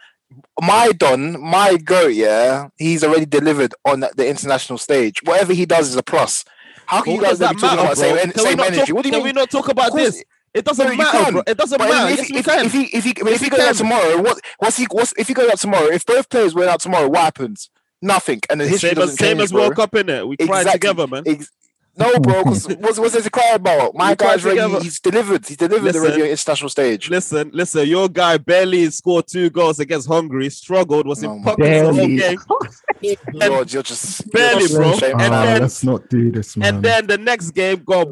My 0.61 0.93
Don, 0.93 1.41
my 1.41 1.77
goat, 1.77 2.15
yeah, 2.15 2.69
he's 2.79 3.05
already 3.05 3.27
delivered 3.27 3.75
on 3.85 4.01
the 4.01 4.11
the 4.17 4.27
international 4.29 4.79
stage. 4.79 5.21
Whatever 5.25 5.53
he 5.53 5.67
does 5.67 5.89
is 5.89 5.97
a 5.97 6.03
plus. 6.03 6.45
How 6.87 7.01
can 7.03 7.15
you 7.15 7.21
guys 7.23 7.39
be 7.39 7.45
talking 7.47 7.61
matter, 7.61 7.81
about 7.83 7.97
same, 7.99 8.15
bro? 8.15 8.23
en- 8.23 8.31
Can 8.33 8.43
same 8.45 8.61
energy? 8.61 8.77
talk- 8.79 8.89
what 8.95 9.03
do 9.03 9.09
you 9.09 9.13
Can 9.13 9.19
mean? 9.25 9.35
we 9.35 9.41
not 9.41 9.51
talk 9.51 9.69
about 9.69 9.95
this? 9.95 10.23
It 10.55 10.65
doesn't 10.65 10.87
No, 10.87 10.95
matter, 10.97 11.33
bro. 11.33 11.43
It 11.47 11.57
doesn't 11.57 11.79
But 11.79 11.89
matter. 11.89 12.13
if, 12.13 12.19
Yes, 12.19 12.31
we 12.31 12.39
if, 12.39 12.45
can. 12.45 12.67
if 12.67 12.73
he 12.73 12.83
if 12.97 13.05
he 13.05 13.11
if 13.11 13.19
Yes, 13.27 13.41
he 13.41 13.47
we 13.47 13.51
goes 13.51 13.61
out 13.61 13.75
tomorrow, 13.77 14.21
what 14.23 14.39
what's 14.59 14.77
he 14.77 14.87
what's 14.91 15.15
if 15.17 15.29
he 15.29 15.35
goes 15.35 15.51
out 15.51 15.59
tomorrow? 15.59 15.87
If 15.87 16.05
both 16.05 16.29
players 16.29 16.55
went 16.55 16.69
out 16.69 16.81
tomorrow, 16.81 17.09
what 17.09 17.21
happens? 17.23 17.71
Nothing, 18.03 18.41
and 18.51 18.61
the 18.61 18.67
history 18.69 18.91
Same 18.91 18.97
doesn't 18.97 19.13
as 19.23 19.27
same 19.29 19.41
as 19.41 19.53
bro. 19.53 19.61
World 19.63 19.77
Cup 19.77 19.95
in 19.95 20.09
it. 20.11 20.27
We 20.29 20.37
cried 20.37 20.67
together, 20.71 21.07
man. 21.07 21.23
Ex- 21.25 21.51
no, 21.97 22.19
bro, 22.21 22.43
because 22.43 22.67
what's 22.81 22.99
what's 22.99 23.13
there 23.13 23.23
to 23.23 23.31
cry 23.31 23.51
about? 23.55 23.95
My 23.95 24.11
We 24.11 24.17
guy's 24.17 24.45
ready. 24.45 24.59
together. 24.61 24.83
He's 24.83 24.99
delivered. 24.99 25.47
He's 25.47 25.57
delivered 25.57 25.85
Listen. 25.85 26.03
already 26.03 26.23
on 26.23 26.29
international 26.29 26.69
stage. 26.71 27.09
Listen, 27.11 27.51
listen. 27.53 27.87
Your 27.87 28.09
guy 28.09 28.39
barely 28.39 28.91
scored 28.91 29.27
two 29.29 29.51
goals 29.51 29.79
against 29.79 30.09
Hungary. 30.09 30.51
Struggled. 30.51 31.07
Was 31.07 31.23
Oh 31.23 31.33
in 31.33 31.43
my 31.43 31.51
pockets 31.51 31.89
the 31.89 31.95
whole 31.95 32.07
game. 32.09 33.17
Lord, 33.33 33.73
you're 33.73 33.83
just 33.83 34.31
Barely, 34.33 34.61
you're 34.61 34.69
just 34.69 34.75
bro. 34.75 34.93
shame- 34.99 35.21
And 35.21 35.35
Ah, 35.35 35.45
then- 35.45 35.61
let's 35.63 35.85
not 35.85 36.09
do 36.09 36.31
this, 36.33 36.57
man. 36.57 36.75
And 36.77 36.85
then 36.85 37.07
the 37.07 37.19
next 37.19 37.51
game 37.51 37.83
got 37.85 38.09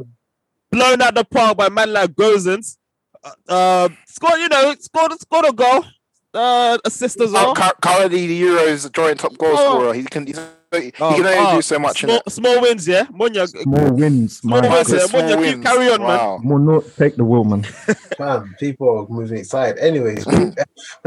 blown 0.70 1.02
out 1.02 1.14
the 1.14 1.24
park 1.24 1.56
by 1.56 1.68
man 1.68 1.92
like 1.92 2.10
Gosens. 2.12 2.76
Uh, 3.22 3.30
uh, 3.48 3.88
scored, 4.06 4.40
you 4.40 4.48
know, 4.48 4.74
scored, 4.80 5.12
scored 5.20 5.46
a 5.46 5.52
goal. 5.52 5.84
Uh, 6.32 6.78
assist 6.84 7.20
as 7.20 7.30
Oh, 7.30 7.34
well. 7.34 7.54
cur- 7.54 7.74
currently 7.82 8.26
the 8.28 8.40
Euros 8.42 8.90
joint 8.92 9.18
top 9.18 9.36
goal 9.36 9.50
Oh. 9.52 9.56
scorer. 9.78 9.94
He 9.94 10.04
can 10.04 10.26
he's, 10.26 10.38
he 10.72 10.92
Oh, 11.00 11.16
can 11.16 11.26
only 11.26 11.34
oh, 11.36 11.56
do 11.56 11.62
so 11.62 11.78
much. 11.80 12.00
Small, 12.02 12.22
small 12.28 12.60
wins, 12.62 12.86
yeah. 12.86 13.04
Munya, 13.06 13.48
Small 13.48 13.92
wins, 13.92 14.38
small 14.38 14.60
man. 14.62 14.70
wins, 14.72 14.92
yeah. 14.92 15.06
Small 15.06 15.22
Munya, 15.22 15.28
keep 15.30 15.38
wins. 15.40 15.64
carry 15.66 15.90
on, 15.90 15.98
man. 16.00 16.08
Wow. 16.08 16.38
More 16.42 16.60
not 16.60 16.84
take 16.96 17.16
the 17.16 17.24
wheel, 17.24 17.42
man. 17.44 17.66
Man, 18.20 18.54
people 18.60 18.88
are 19.00 19.06
moving 19.12 19.38
inside. 19.38 19.76
Anyways, 19.78 20.24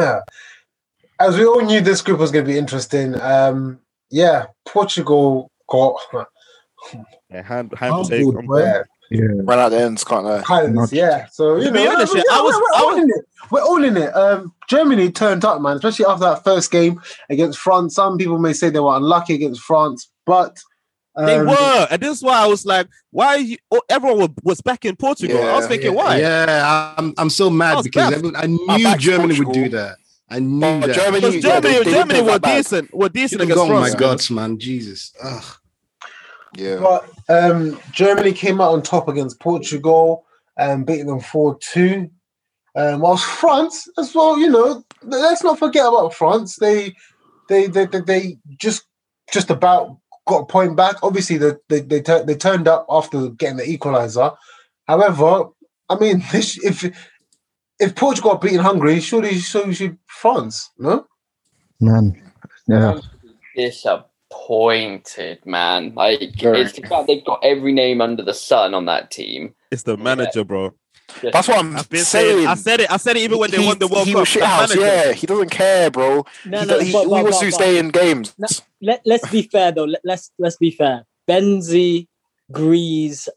as 1.20 1.38
we 1.38 1.46
all 1.46 1.62
knew 1.62 1.80
this 1.80 2.02
group 2.02 2.20
was 2.20 2.32
going 2.32 2.44
to 2.46 2.52
be 2.52 2.58
interesting. 2.58 3.20
Um, 3.22 3.80
yeah, 4.12 4.48
Portugal 4.66 5.50
got 5.70 5.96
Yeah, 7.32 7.42
hand, 7.44 7.74
hand 7.78 7.94
Oh, 7.96 8.04
take. 8.04 8.26
Good, 9.14 9.22
boy. 9.22 9.24
yeah, 9.30 9.36
Yeah. 9.36 9.42
Ran 9.46 9.60
out 9.60 9.70
the 9.70 9.80
ends, 9.82 10.04
can't 10.04 10.26
lie. 10.26 10.42
kind 10.42 10.78
of, 10.80 10.94
yeah. 10.94 11.26
So 11.32 11.58
you 11.58 11.66
To 11.66 11.72
be 11.72 11.84
know, 11.84 11.94
honest, 11.96 12.14
we're, 12.14 12.20
yeah, 12.20 12.24
I 12.38 12.42
was- 12.42 12.56
we're, 12.56 12.62
I 12.80 12.82
all 12.84 12.96
in 13.02 13.10
it. 13.10 13.26
We're 13.52 13.62
all 13.62 13.84
in 13.84 13.98
it. 13.98 14.16
Um, 14.16 14.54
Germany 14.70 15.12
turned 15.12 15.46
up, 15.46 15.62
man, 15.62 15.76
especially 15.78 16.06
after 16.06 16.26
that 16.26 16.44
first 16.44 16.72
game 16.72 17.02
against 17.30 17.60
France. 17.60 17.96
Some 17.96 18.18
people 18.18 18.40
may 18.40 18.54
say 18.54 18.70
they 18.70 18.80
were 18.80 18.96
unlucky 18.96 19.36
against 19.36 19.62
France, 19.62 20.10
but 20.26 20.58
um, 21.16 21.26
They 21.28 21.40
were, 21.40 21.88
and 21.92 22.02
this 22.02 22.18
is 22.18 22.24
why 22.24 22.40
I 22.44 22.48
was 22.48 22.66
like, 22.66 22.88
"Why 23.12 23.36
you, 23.36 23.58
oh, 23.70 23.82
everyone 23.88 24.18
was, 24.20 24.30
was 24.44 24.62
back 24.62 24.84
in 24.86 24.96
Portugal?" 24.96 25.44
I 25.44 25.58
was 25.58 25.68
thinking, 25.68 25.92
yeah, 25.92 25.98
"Why?" 25.98 26.18
Yeah, 26.18 26.96
I'm 26.98 27.14
I'm 27.20 27.30
so 27.30 27.52
mad 27.52 27.76
was 27.76 27.84
because 27.84 28.14
everyone, 28.14 28.36
I 28.36 28.44
I'm 28.44 28.56
knew 28.56 28.84
back 28.84 28.98
to 28.98 29.04
Germany 29.04 29.40
would 29.40 29.52
do 29.54 29.70
that. 29.70 29.98
I 30.32 30.40
knew 30.40 30.60
But 30.62 30.88
that. 30.88 30.96
Germany- 30.96 31.20
Because 31.20 31.36
Yeah, 31.36 31.42
Germany, 31.42 31.74
they- 31.78 31.84
they 31.84 31.92
Germany 31.92 32.22
were 32.22 32.32
that 32.32 32.42
bad. 32.42 32.56
decent, 32.58 32.94
were 32.96 33.10
decent 33.10 33.42
Should've 33.42 33.50
against 33.52 33.70
gone, 33.70 33.80
my 33.82 33.90
God, 33.94 34.32
man, 34.32 34.58
Jesus. 34.58 35.12
Ugh. 35.24 35.44
Yeah. 36.56 36.78
But 36.78 37.10
um, 37.30 37.80
Germany 37.92 38.34
came 38.34 38.62
out 38.62 38.74
on 38.74 38.82
top 38.82 39.08
against 39.08 39.40
Portugal 39.40 40.26
and 40.58 40.86
beating 40.86 41.08
them 41.08 41.20
4 41.20 41.58
2. 41.60 42.10
Um, 42.76 43.02
whilst 43.02 43.26
France, 43.26 43.88
as 43.98 44.16
well, 44.16 44.40
you 44.40 44.50
know, 44.50 44.84
let's 45.04 45.44
not 45.44 45.60
forget 45.60 45.86
about 45.86 46.14
France. 46.14 46.56
They 46.56 46.94
they 47.48 47.68
they, 47.68 47.86
they, 47.86 48.02
they 48.02 48.38
just 48.58 48.86
just 49.32 49.52
about 49.52 49.98
got 50.26 50.40
a 50.40 50.46
point 50.46 50.76
back. 50.76 50.96
Obviously, 51.04 51.38
they 51.38 51.52
they 51.70 51.82
they, 51.82 52.02
tur- 52.02 52.24
they 52.24 52.36
turned 52.36 52.68
up 52.68 52.88
after 52.90 53.30
getting 53.30 53.58
the 53.58 53.70
equalizer. 53.70 54.32
However, 54.88 55.50
I 55.90 56.00
mean, 56.00 56.24
this, 56.32 56.64
if 56.64 56.84
if 57.80 57.96
Portugal 57.96 58.32
are 58.32 58.40
beating 58.40 58.60
Hungary, 58.60 59.00
surely 59.00 59.38
so 59.40 59.72
should 59.72 59.98
France, 60.08 60.72
no? 60.78 61.06
Man. 61.80 62.20
Yeah. 62.68 63.00
It's 63.56 63.86
a 63.86 64.06
disappointed, 64.34 65.46
man. 65.46 65.92
Mm. 65.92 65.96
Like 65.96 66.36
Very. 66.40 66.62
it's 66.62 66.74
the 66.74 66.88
fact 66.88 67.08
they've 67.08 67.24
got 67.26 67.40
every 67.44 67.72
name 67.72 68.02
under 68.02 68.24
the 68.24 68.34
sun 68.34 68.74
on 68.74 68.86
that 68.86 69.12
team. 69.12 69.56
It's 69.72 69.84
the 69.84 69.98
manager, 69.98 70.44
bro. 70.44 70.74
That's 71.22 71.48
what 71.48 71.60
I'm 71.60 71.78
saying. 71.78 72.04
saying. 72.04 72.48
I 72.48 72.56
said 72.56 72.80
it. 72.82 72.92
I 72.92 72.98
said 72.98 73.18
it 73.18 73.22
even 73.22 73.38
when 73.38 73.52
they 73.52 73.60
won 73.64 73.78
the 73.78 73.88
World 73.88 74.08
he 74.08 74.14
Cup. 74.14 74.22
was 74.22 74.28
shit 74.30 74.42
The 74.42 74.78
yeah. 74.80 75.12
He 75.14 75.28
doesn't 75.28 75.50
care, 75.50 75.92
bro. 75.92 76.26
No, 76.46 76.60
he 76.62 76.66
no, 76.66 76.80
he, 76.80 76.92
but- 76.92 77.04
he 77.04 77.10
but- 77.10 77.10
wants 77.10 77.40
but- 77.40 77.46
to 77.46 77.52
stay 77.52 77.78
in 77.78 77.90
games. 77.90 78.34
No, 78.38 78.48
let 78.82 79.02
let's 79.06 79.30
be 79.30 79.44
fair 79.44 79.72
though. 79.72 79.84
Let, 79.86 80.02
let's 80.04 80.32
let's 80.40 80.58
be 80.58 80.72
fair. 80.72 81.06
Benzi, 81.30 82.08
Grease, 82.52 83.30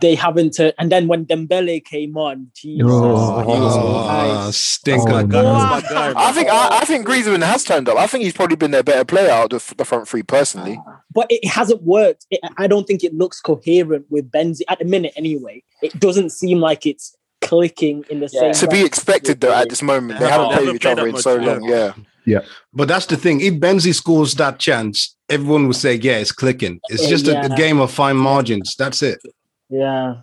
they 0.00 0.14
haven't. 0.14 0.52
turned 0.56 0.74
and 0.78 0.90
then 0.90 1.06
when 1.08 1.26
Dembele 1.26 1.84
came 1.84 2.16
on, 2.16 2.50
Jesus 2.54 2.86
Oh, 2.90 3.42
Christ. 3.44 4.48
Oh, 4.48 4.50
stinker. 4.52 5.12
Oh, 5.12 5.26
God, 5.26 5.30
no. 5.30 5.42
that's 5.42 5.90
my 5.90 6.12
guy, 6.12 6.28
I 6.28 6.32
think 6.32 6.48
I, 6.48 6.78
I 6.80 6.84
think 6.84 7.06
Griezmann 7.06 7.42
has 7.42 7.64
turned 7.64 7.88
up. 7.88 7.96
I 7.98 8.06
think 8.06 8.24
he's 8.24 8.32
probably 8.32 8.56
been 8.56 8.70
their 8.70 8.82
better 8.82 9.04
player 9.04 9.30
out 9.30 9.52
of 9.52 9.66
the, 9.68 9.74
the 9.76 9.84
front 9.84 10.08
three 10.08 10.22
personally. 10.22 10.80
but 11.12 11.26
it 11.30 11.46
hasn't 11.48 11.82
worked. 11.82 12.26
It, 12.30 12.40
I 12.58 12.66
don't 12.66 12.86
think 12.86 13.04
it 13.04 13.14
looks 13.14 13.40
coherent 13.40 14.06
with 14.10 14.30
Benzi 14.30 14.60
at 14.68 14.78
the 14.78 14.84
minute. 14.84 15.12
Anyway, 15.16 15.62
it 15.82 15.98
doesn't 16.00 16.30
seem 16.30 16.60
like 16.60 16.86
it's 16.86 17.14
clicking 17.42 18.04
in 18.10 18.20
the 18.20 18.30
Yeah. 18.32 18.52
same. 18.52 18.68
To 18.68 18.74
be 18.74 18.82
expected 18.84 19.40
though 19.40 19.52
at 19.52 19.68
this 19.68 19.82
moment, 19.82 20.18
they 20.18 20.24
They 20.26 20.30
haven't 20.30 20.50
haven't 20.50 20.64
played 20.66 20.76
each 20.76 20.86
other 20.86 21.06
in 21.06 21.16
so 21.18 21.36
long. 21.36 21.62
Yeah, 21.68 21.92
Yeah. 22.24 22.40
But 22.72 22.88
that's 22.88 23.06
the 23.06 23.16
thing. 23.16 23.40
If 23.40 23.54
Benzi 23.54 23.94
scores 23.94 24.34
that 24.34 24.58
chance, 24.58 25.14
everyone 25.28 25.66
will 25.66 25.74
say, 25.74 25.94
"Yeah, 25.94 26.16
it's 26.18 26.32
clicking." 26.32 26.80
It's 26.88 27.04
Yeah, 27.04 27.08
just 27.08 27.28
a, 27.28 27.40
a 27.52 27.56
game 27.56 27.78
of 27.80 27.90
fine 27.92 28.16
margins. 28.16 28.74
That's 28.76 29.02
it. 29.02 29.18
Yeah, 29.68 30.14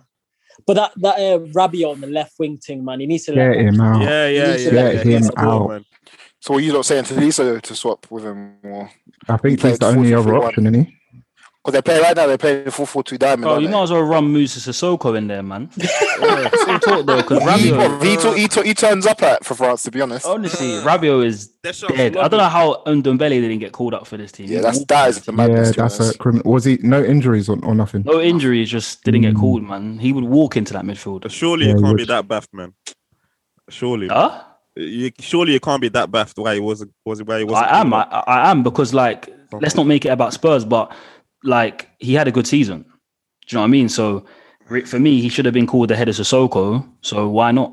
but 0.66 0.74
that 0.74 0.92
that 0.96 1.16
uh, 1.18 1.38
Rabiot 1.52 1.92
on 1.92 2.00
the 2.00 2.06
left 2.06 2.34
wing 2.38 2.58
thing, 2.58 2.84
man, 2.84 3.00
he 3.00 3.06
needs 3.06 3.24
to 3.24 3.34
Get 3.34 3.48
let 3.56 3.58
him 3.58 3.80
out. 3.80 4.02
Yeah, 4.02 4.28
yeah, 4.28 4.56
Get 4.56 4.72
yeah. 4.72 4.90
yeah. 4.90 5.02
him 5.02 5.22
He's 5.22 5.30
out. 5.36 5.68
man. 5.68 5.84
So 6.40 6.54
what 6.54 6.62
you 6.62 6.72
not 6.72 6.84
saying 6.84 7.04
to 7.04 7.14
Lisa 7.14 7.60
to 7.60 7.74
swap 7.74 8.06
with 8.10 8.24
him? 8.24 8.56
Or 8.64 8.90
I 9.28 9.36
think 9.38 9.62
He 9.62 9.68
he's 9.68 9.78
the 9.78 9.86
only 9.86 10.12
other 10.12 10.36
option, 10.36 10.66
isn't 10.66 10.84
he? 10.84 10.96
Because 11.64 11.78
they 11.78 11.82
play 11.82 11.98
right 11.98 12.14
now, 12.14 12.26
they're 12.26 12.36
playing 12.36 12.70
four 12.70 12.86
four 12.86 13.02
two 13.02 13.16
diamond. 13.16 13.42
Bro, 13.44 13.50
aren't 13.52 13.62
you 13.62 13.68
they? 13.68 13.72
might 13.74 13.84
as 13.84 13.90
well 13.90 14.02
run 14.02 14.30
Moussa 14.30 14.60
Sissoko 14.70 15.16
in 15.16 15.28
there, 15.28 15.42
man. 15.42 15.70
Still 15.72 16.78
talk 16.78 17.06
though, 17.06 17.16
because 17.22 17.38
he, 17.62 17.70
Rabiot. 17.70 18.02
he, 18.04 18.16
tu- 18.48 18.60
he, 18.62 18.68
he 18.68 18.74
turns 18.74 19.06
up 19.06 19.22
at 19.22 19.46
for 19.46 19.54
France. 19.54 19.82
To 19.84 19.90
be 19.90 20.02
honest, 20.02 20.26
Honestly, 20.26 20.66
Rabiot 20.82 21.24
is 21.24 21.46
dead. 21.62 22.18
I 22.18 22.28
don't 22.28 22.32
know 22.38 22.50
how 22.50 22.82
Ndombele 22.86 23.30
didn't 23.40 23.60
get 23.60 23.72
called 23.72 23.94
up 23.94 24.06
for 24.06 24.18
this 24.18 24.30
team. 24.30 24.50
yeah, 24.50 24.60
that's 24.60 24.84
that 24.84 25.08
is 25.08 25.22
the 25.22 25.32
madness. 25.32 25.68
Yeah, 25.74 25.84
that's 25.88 26.00
a 26.00 26.18
criminal. 26.18 26.52
Was 26.52 26.64
he 26.66 26.78
no 26.82 27.02
injuries 27.02 27.48
or, 27.48 27.58
or 27.64 27.74
nothing? 27.74 28.02
no 28.04 28.20
injuries, 28.20 28.68
just 28.68 29.02
didn't 29.02 29.22
get 29.22 29.32
Mm. 29.34 29.40
called, 29.40 29.62
man. 29.62 29.98
He 29.98 30.12
would 30.12 30.24
walk 30.24 30.58
into 30.58 30.74
that 30.74 30.84
midfield. 30.84 31.30
Surely 31.30 31.66
Yeah, 31.68 31.76
you 31.76 31.80
can't 31.82 31.96
be 31.96 32.04
that 32.04 32.28
baffed, 32.28 32.52
man. 32.52 32.74
Surely, 33.70 34.08
Huh? 34.08 34.42
you, 34.76 35.10
surely 35.18 35.54
you 35.54 35.60
can't 35.60 35.80
be 35.80 35.88
that 35.88 36.10
baffed. 36.10 36.36
Why 36.36 36.54
he 36.54 36.60
wasn't? 36.60 36.92
Was 37.06 37.20
it 37.20 37.26
why 37.26 37.38
he 37.38 37.44
wasn't? 37.44 37.72
I 37.72 37.80
am. 37.80 37.94
I. 37.94 38.02
I 38.26 38.50
am 38.50 38.62
because 38.62 38.92
like 38.92 39.30
let's 39.52 39.76
not 39.76 39.86
make 39.86 40.04
it 40.04 40.08
about 40.10 40.34
Spurs, 40.34 40.64
but 40.66 40.92
like 41.44 41.88
he 41.98 42.14
had 42.14 42.26
a 42.28 42.32
good 42.32 42.46
season. 42.46 42.82
Do 42.82 42.88
you 43.48 43.56
know 43.56 43.60
what 43.60 43.66
I 43.66 43.70
mean? 43.70 43.88
So 43.88 44.24
for 44.86 44.98
me, 44.98 45.20
he 45.20 45.28
should 45.28 45.44
have 45.44 45.54
been 45.54 45.66
called 45.66 45.88
the 45.90 45.96
head 45.96 46.08
of 46.08 46.14
Sissoko. 46.16 46.86
So 47.02 47.28
why 47.28 47.52
not? 47.52 47.72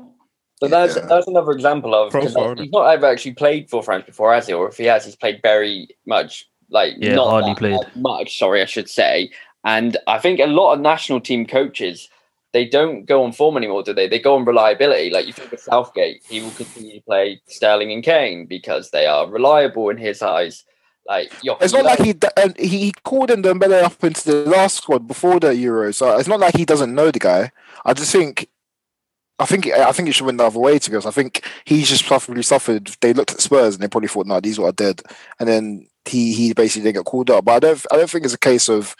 But 0.60 0.70
that's 0.70 0.94
Yeah. 0.96 1.06
that's 1.06 1.26
another 1.26 1.50
example 1.52 1.94
of 1.94 2.12
'cause 2.12 2.34
Profile, 2.34 2.54
he's 2.56 2.70
not 2.70 2.84
ever 2.84 3.06
actually 3.06 3.32
played 3.34 3.68
for 3.68 3.82
France 3.82 4.04
before, 4.06 4.32
has 4.32 4.46
he? 4.46 4.52
Or 4.52 4.68
if 4.68 4.76
he 4.76 4.84
has, 4.84 5.04
he's 5.04 5.16
played 5.16 5.40
very 5.42 5.88
much 6.06 6.46
like 6.70 6.94
Yeah, 6.98 7.16
not 7.16 7.30
hardly 7.30 7.50
that 7.52 7.58
played. 7.58 7.96
much. 7.96 8.38
Sorry, 8.38 8.62
I 8.62 8.66
should 8.66 8.88
say. 8.88 9.30
And 9.64 9.96
I 10.06 10.18
think 10.18 10.38
a 10.40 10.46
lot 10.46 10.74
of 10.74 10.80
national 10.80 11.20
team 11.20 11.46
coaches 11.46 12.08
they 12.52 12.66
don't 12.66 13.06
go 13.06 13.24
on 13.24 13.32
form 13.32 13.56
anymore, 13.56 13.82
do 13.82 13.94
they? 13.94 14.06
They 14.06 14.18
go 14.18 14.34
on 14.34 14.44
reliability. 14.44 15.08
Like 15.08 15.26
you 15.26 15.32
think 15.32 15.50
of 15.54 15.58
Southgate, 15.60 16.22
he 16.28 16.42
will 16.42 16.50
continue 16.50 16.96
to 16.96 17.00
play 17.00 17.40
Sterling 17.46 17.90
and 17.92 18.04
Kane 18.04 18.44
because 18.44 18.90
they 18.90 19.06
are 19.06 19.26
reliable 19.26 19.88
in 19.88 19.96
his 19.96 20.20
eyes. 20.20 20.62
Like 21.06 21.32
It's 21.60 21.72
not 21.72 21.84
like 21.84 22.00
he 22.00 22.12
d- 22.12 22.28
and 22.36 22.56
he 22.56 22.78
he 22.78 22.92
called 23.04 23.30
him 23.30 23.42
Dembele 23.42 23.82
up 23.82 24.02
into 24.04 24.24
the 24.24 24.50
last 24.50 24.76
squad 24.78 25.08
before 25.08 25.40
the 25.40 25.54
Euro, 25.56 25.92
so 25.92 26.16
it's 26.16 26.28
not 26.28 26.40
like 26.40 26.56
he 26.56 26.64
doesn't 26.64 26.94
know 26.94 27.10
the 27.10 27.18
guy. 27.18 27.50
I 27.84 27.92
just 27.92 28.12
think, 28.12 28.48
I 29.38 29.46
think, 29.46 29.66
I 29.66 29.90
think 29.90 30.08
it 30.08 30.12
should 30.12 30.26
went 30.26 30.38
the 30.38 30.44
other 30.44 30.60
way 30.60 30.78
to 30.78 30.90
be 30.90 30.94
honest. 30.96 31.08
I 31.08 31.10
think 31.10 31.44
he's 31.64 31.88
just 31.88 32.06
probably 32.06 32.42
suffered. 32.42 32.94
They 33.00 33.12
looked 33.12 33.32
at 33.32 33.40
Spurs 33.40 33.74
and 33.74 33.82
they 33.82 33.88
probably 33.88 34.08
thought, 34.08 34.26
"No, 34.26 34.40
these 34.40 34.58
are 34.60 34.70
dead," 34.72 35.02
and 35.40 35.48
then 35.48 35.88
he 36.04 36.32
he 36.34 36.52
basically 36.52 36.84
didn't 36.84 37.04
get 37.04 37.10
called 37.10 37.30
up. 37.30 37.44
But 37.44 37.52
I 37.52 37.58
don't 37.58 37.86
I 37.90 37.96
don't 37.96 38.10
think 38.10 38.24
it's 38.24 38.34
a 38.34 38.38
case 38.38 38.68
of 38.68 38.94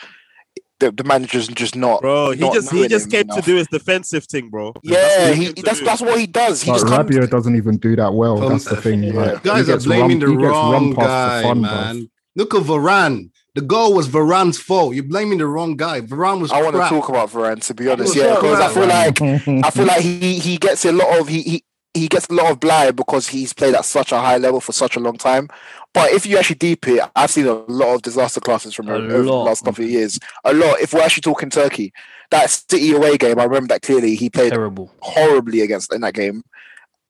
the, 0.82 0.92
the 0.92 1.04
manager's 1.04 1.48
just 1.48 1.74
not. 1.76 2.02
Bro, 2.02 2.32
he 2.32 2.40
not 2.40 2.54
just 2.54 2.70
he 2.72 2.86
just 2.88 3.06
him 3.06 3.26
came 3.28 3.36
to 3.36 3.42
do 3.42 3.56
his 3.56 3.66
defensive 3.68 4.24
thing, 4.26 4.50
bro. 4.50 4.72
Yeah, 4.82 5.28
what 5.28 5.36
he, 5.38 5.44
came 5.46 5.54
to 5.54 5.62
that's 5.62 5.78
do. 5.78 5.84
that's 5.86 6.00
what 6.02 6.18
he 6.20 6.26
does. 6.26 6.62
He 6.62 6.70
But 6.70 6.74
just 6.80 6.86
comes. 6.88 7.10
Rabiot 7.10 7.30
doesn't 7.30 7.56
even 7.56 7.78
do 7.78 7.96
that 7.96 8.12
well. 8.14 8.42
Um, 8.42 8.50
That's 8.50 8.64
the 8.66 8.76
thing. 8.76 9.02
yeah. 9.02 9.12
Like, 9.12 9.42
Guys 9.42 9.68
are 9.68 9.78
blaming 9.78 10.20
run- 10.20 10.36
the 10.38 10.46
wrong 10.48 10.94
past 10.94 11.06
guy, 11.08 11.42
fun, 11.42 11.58
bruv. 11.58 11.62
man. 11.62 12.10
Look 12.36 12.54
at 12.54 12.62
Varane. 12.62 13.30
The 13.54 13.60
goal 13.60 13.92
was 13.94 14.08
Varane's 14.08 14.58
fault. 14.58 14.94
You're 14.94 15.04
blaming 15.04 15.36
the 15.38 15.46
wrong 15.46 15.76
guy. 15.76 16.00
Varane 16.00 16.40
was 16.40 16.50
I 16.52 16.62
want 16.62 16.72
to 16.74 16.78
crap. 16.78 16.90
talk 16.90 17.08
about 17.10 17.30
Varane 17.30 17.62
to 17.66 17.74
be 17.74 17.88
honest. 17.88 18.16
Yeah, 18.16 18.34
so 18.34 18.40
because 18.40 18.60
I 18.60 18.68
feel 18.72 18.86
man. 18.86 19.60
like 19.60 19.66
I 19.66 19.70
feel 19.70 19.84
like 19.86 20.00
he 20.00 20.38
he 20.38 20.56
gets 20.56 20.84
a 20.86 20.92
lot 20.92 21.20
of 21.20 21.28
he 21.28 21.42
he, 21.42 21.64
he 21.94 22.08
gets 22.08 22.26
a 22.28 22.32
lot 22.32 22.50
of 22.50 22.58
blind 22.60 22.96
because 22.96 23.28
he's 23.28 23.52
played 23.52 23.74
at 23.74 23.84
such 23.84 24.10
a 24.12 24.18
high 24.18 24.38
level 24.38 24.60
for 24.62 24.72
such 24.72 24.96
a 24.96 25.00
long 25.00 25.18
time. 25.18 25.48
But 25.94 26.12
if 26.12 26.24
you 26.24 26.38
actually 26.38 26.56
deep 26.56 26.88
it, 26.88 27.02
I've 27.14 27.30
seen 27.30 27.46
a 27.46 27.52
lot 27.52 27.94
of 27.94 28.02
disaster 28.02 28.40
classes 28.40 28.74
from 28.74 28.88
A 28.88 28.96
him 28.96 29.10
over 29.10 29.22
the 29.24 29.32
last 29.32 29.64
couple 29.64 29.84
of 29.84 29.90
years. 29.90 30.18
A 30.44 30.54
lot. 30.54 30.80
If 30.80 30.94
we're 30.94 31.02
actually 31.02 31.20
talking 31.20 31.50
Turkey, 31.50 31.92
that 32.30 32.48
City 32.48 32.92
away 32.92 33.18
game, 33.18 33.38
I 33.38 33.44
remember 33.44 33.68
that 33.74 33.82
clearly. 33.82 34.14
He 34.14 34.30
played 34.30 34.52
Terrible. 34.52 34.90
horribly 35.00 35.60
against 35.60 35.92
in 35.92 36.00
that 36.00 36.14
game. 36.14 36.42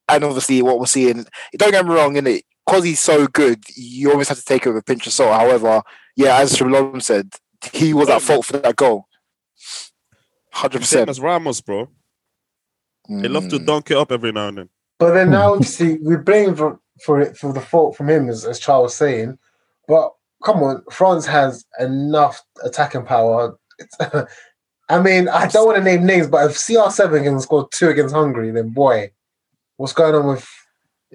And 0.08 0.24
obviously, 0.24 0.62
what 0.62 0.80
we're 0.80 0.86
seeing, 0.86 1.24
don't 1.56 1.70
get 1.70 1.86
me 1.86 1.94
wrong, 1.94 2.16
in 2.16 2.26
it 2.26 2.44
because 2.66 2.84
he's 2.84 3.00
so 3.00 3.26
good, 3.26 3.64
you 3.74 4.10
always 4.10 4.28
have 4.28 4.38
to 4.38 4.44
take 4.44 4.66
it 4.66 4.68
with 4.70 4.78
a 4.78 4.84
pinch 4.84 5.06
of 5.06 5.12
salt. 5.12 5.34
However, 5.34 5.82
yeah, 6.16 6.38
as 6.38 6.56
Shalom 6.56 7.00
said, 7.00 7.32
he 7.72 7.94
was 7.94 8.08
at 8.08 8.22
fault 8.22 8.46
for 8.46 8.58
that 8.58 8.76
goal. 8.76 9.06
Hundred 10.52 10.84
Same 10.84 11.06
percent. 11.06 11.10
as 11.10 11.20
Ramos, 11.20 11.60
bro. 11.60 11.88
They 13.08 13.28
love 13.28 13.48
to 13.48 13.58
hmm. 13.58 13.64
dunk 13.64 13.90
it 13.90 13.96
up 13.96 14.12
every 14.12 14.32
now 14.32 14.48
and 14.48 14.58
then. 14.58 14.68
But 14.98 15.14
then 15.14 15.30
now, 15.30 15.58
see, 15.60 15.98
we 16.02 16.16
blame 16.16 16.54
for, 16.54 16.78
for 17.04 17.20
it 17.20 17.36
for 17.36 17.52
the 17.52 17.60
fault 17.60 17.96
from 17.96 18.08
him, 18.08 18.28
as, 18.28 18.44
as 18.44 18.58
Charles 18.58 18.84
was 18.84 18.94
saying. 18.94 19.38
But 19.88 20.12
come 20.44 20.62
on, 20.62 20.82
France 20.90 21.26
has 21.26 21.64
enough 21.78 22.42
attacking 22.64 23.04
power. 23.04 23.56
I 24.88 25.00
mean, 25.00 25.28
I 25.28 25.46
don't 25.46 25.66
want 25.66 25.78
to 25.78 25.84
name 25.84 26.04
names, 26.04 26.26
but 26.26 26.50
if 26.50 26.56
CR7 26.56 27.22
can 27.22 27.40
score 27.40 27.68
two 27.72 27.88
against 27.88 28.14
Hungary, 28.14 28.50
then 28.50 28.70
boy, 28.70 29.10
what's 29.76 29.92
going 29.92 30.14
on 30.14 30.26
with? 30.26 30.48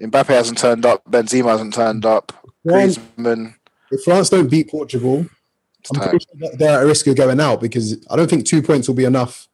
Mbappe 0.00 0.26
hasn't 0.26 0.58
turned 0.58 0.86
up. 0.86 1.04
Benzema 1.04 1.50
hasn't 1.50 1.74
turned 1.74 2.04
up. 2.04 2.32
Griezmann. 2.66 3.54
If 3.90 4.02
France 4.02 4.30
don't 4.30 4.50
beat 4.50 4.68
Portugal, 4.68 5.26
I'm 5.92 6.00
pretty 6.00 6.24
sure 6.24 6.50
they're 6.56 6.80
at 6.80 6.86
risk 6.86 7.06
of 7.06 7.16
going 7.16 7.40
out 7.40 7.60
because 7.60 8.04
I 8.10 8.16
don't 8.16 8.28
think 8.28 8.46
two 8.46 8.62
points 8.62 8.88
will 8.88 8.94
be 8.94 9.04
enough. 9.04 9.48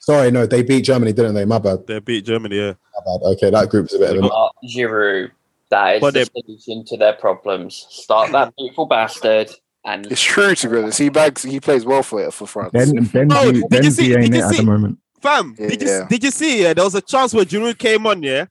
Sorry, 0.00 0.30
no, 0.30 0.46
they 0.46 0.62
beat 0.62 0.82
Germany, 0.82 1.12
didn't 1.12 1.34
they? 1.34 1.44
My 1.44 1.58
bad. 1.58 1.86
They 1.86 2.00
beat 2.00 2.24
Germany, 2.24 2.56
yeah. 2.56 2.72
My 3.06 3.18
bad. 3.18 3.26
Okay, 3.34 3.50
that 3.50 3.68
group's 3.68 3.94
a 3.94 3.98
bit 3.98 4.16
of 4.16 4.24
a. 4.24 4.48
Giroud, 4.66 5.30
that 5.72 5.96
is 5.96 6.00
But 6.00 6.14
the 6.14 6.20
they- 6.34 6.40
solution 6.42 6.84
to 6.86 6.96
their 6.96 7.14
problems. 7.14 7.86
Start 7.90 8.30
that 8.32 8.54
beautiful 8.58 8.86
bastard 8.86 9.50
and 9.84 10.06
It's 10.12 10.22
true 10.22 10.54
to 10.54 10.68
be 10.68 10.78
honest. 10.78 10.98
He 10.98 11.08
bags. 11.08 11.42
He 11.42 11.58
plays 11.58 11.84
well 11.84 12.04
for 12.04 12.22
it 12.22 12.32
for 12.32 12.46
France. 12.46 12.70
Ben, 12.72 12.88
Benji, 13.06 13.32
Oh, 13.34 13.68
did 13.68 13.84
you 13.84 13.90
see- 13.90 14.14
ain't 14.14 14.30
did 14.30 14.34
it 14.34 14.38
you 14.38 14.44
at 14.44 14.56
the 14.56 14.62
moment. 14.62 14.98
Fam, 15.20 15.54
did 15.54 15.82
you 15.82 15.88
Yeah. 15.88 16.06
did 16.08 16.22
you 16.24 16.30
see? 16.30 16.62
Yeah, 16.62 16.74
there 16.74 16.84
was 16.84 16.94
a 16.94 17.00
chance 17.00 17.32
where 17.34 17.44
Giroud 17.44 17.78
came 17.78 18.06
on, 18.08 18.22
yeah, 18.24 18.46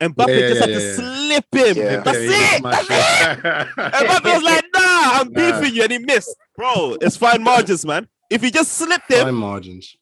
and 0.00 0.14
Mbappe 0.14 0.28
Yeah, 0.28 0.34
yeah, 0.36 0.48
just 0.48 0.60
had 0.60 0.70
yeah, 0.70 0.78
to 0.78 0.84
yeah. 0.84 0.94
slip 0.94 1.54
him. 1.54 1.76
Yeah. 1.76 2.00
That's 2.00 2.18
it. 2.18 2.62
That's 2.62 2.90
it. 2.90 3.44
And 3.78 4.08
Mbappe 4.08 4.34
was 4.34 4.42
like, 4.44 4.64
"Nah, 4.74 4.80
I'm 5.20 5.32
Nah. 5.32 5.60
beefing 5.60 5.74
you," 5.76 5.82
and 5.82 5.92
he 5.92 5.98
missed. 5.98 6.36
Bro, 6.56 6.98
it's 7.00 7.16
fine 7.16 7.42
margins, 7.42 7.84
man. 7.84 8.06
If 8.30 8.42
he 8.42 8.50
just 8.52 8.72
slipped 8.72 9.10
him, 9.10 9.24
Fine 9.24 9.34
margins. 9.34 9.96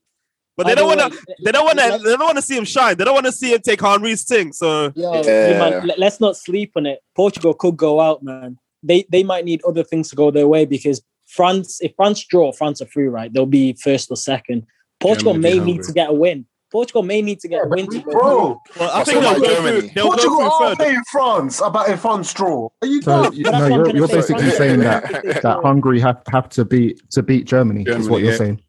But 0.56 0.66
they 0.66 0.74
don't 0.74 0.88
the 0.88 0.96
want 0.96 1.12
to. 1.12 1.18
way, 1.18 1.34
They 1.44 1.52
don't 1.52 1.64
want 1.66 1.78
to. 1.78 1.88
let- 1.88 2.02
They 2.02 2.10
don't 2.16 2.24
want 2.24 2.36
to 2.36 2.42
see 2.42 2.56
him 2.56 2.64
shine. 2.64 2.96
They 2.96 3.04
don't 3.04 3.14
want 3.14 3.26
to 3.26 3.32
see 3.32 3.52
him 3.52 3.60
take 3.60 3.80
Henry's 3.80 4.24
thing. 4.24 4.52
So 4.52 4.92
Yo, 4.94 5.12
Yeah. 5.22 5.58
man, 5.58 5.86
let, 5.86 6.02
us 6.02 6.20
not 6.20 6.36
sleep 6.36 6.72
on 6.76 6.86
it. 6.86 7.00
Portugal 7.14 7.52
could 7.54 7.76
go 7.76 8.00
out, 8.00 8.22
man. 8.22 8.58
They 8.82 9.04
they 9.10 9.22
might 9.22 9.44
need 9.44 9.62
other 9.64 9.82
things 9.84 10.08
to 10.10 10.16
go 10.16 10.30
their 10.30 10.46
way 10.48 10.64
because 10.64 11.02
France, 11.26 11.80
if 11.82 11.92
France 11.96 12.24
draw, 12.24 12.52
France 12.52 12.80
are 12.80 12.86
through, 12.86 13.10
right? 13.10 13.32
They'll 13.32 13.46
be 13.46 13.72
first 13.74 14.10
or 14.10 14.16
second. 14.16 14.64
Portugal 15.00 15.34
Germany 15.34 15.58
may 15.60 15.64
need 15.72 15.82
to 15.82 15.92
get 15.92 16.08
a 16.10 16.12
win. 16.12 16.46
Portugal 16.72 17.02
may 17.02 17.22
need 17.22 17.38
to 17.40 17.48
get 17.48 17.64
a 17.64 17.68
win 17.68 17.88
to 17.90 17.98
go 18.00 18.10
Bro, 18.10 18.60
well, 18.78 18.90
I 18.92 19.04
think 19.04 19.22
what 19.22 19.34
they'll 19.34 19.40
go 19.42 19.54
Germany. 19.54 19.80
through. 19.80 19.90
They'll 19.94 20.06
Portugal 20.08 20.36
go 20.38 20.44
are 20.44 20.58
through 20.58 20.66
third. 20.68 20.76
playing 20.78 21.02
France 21.10 21.60
about 21.60 21.90
a 21.90 21.96
France 21.96 22.32
draw. 22.34 22.68
Are 22.82 22.88
you 22.88 23.02
So 23.02 23.30
you, 23.32 23.44
no, 23.44 23.66
you're, 23.66 23.96
you're 23.96 24.08
say. 24.08 24.16
basically 24.16 24.42
France- 24.44 24.56
saying 24.58 24.80
that 24.80 25.02
that 25.42 25.58
Hungary 25.62 26.00
have, 26.00 26.22
have 26.30 26.48
to 26.50 26.64
beat 26.64 27.00
to 27.12 27.22
beat 27.22 27.44
Germany, 27.46 27.84
is 27.86 28.08
what 28.08 28.20
you're 28.22 28.32
yeah. 28.32 28.38
saying, 28.38 28.60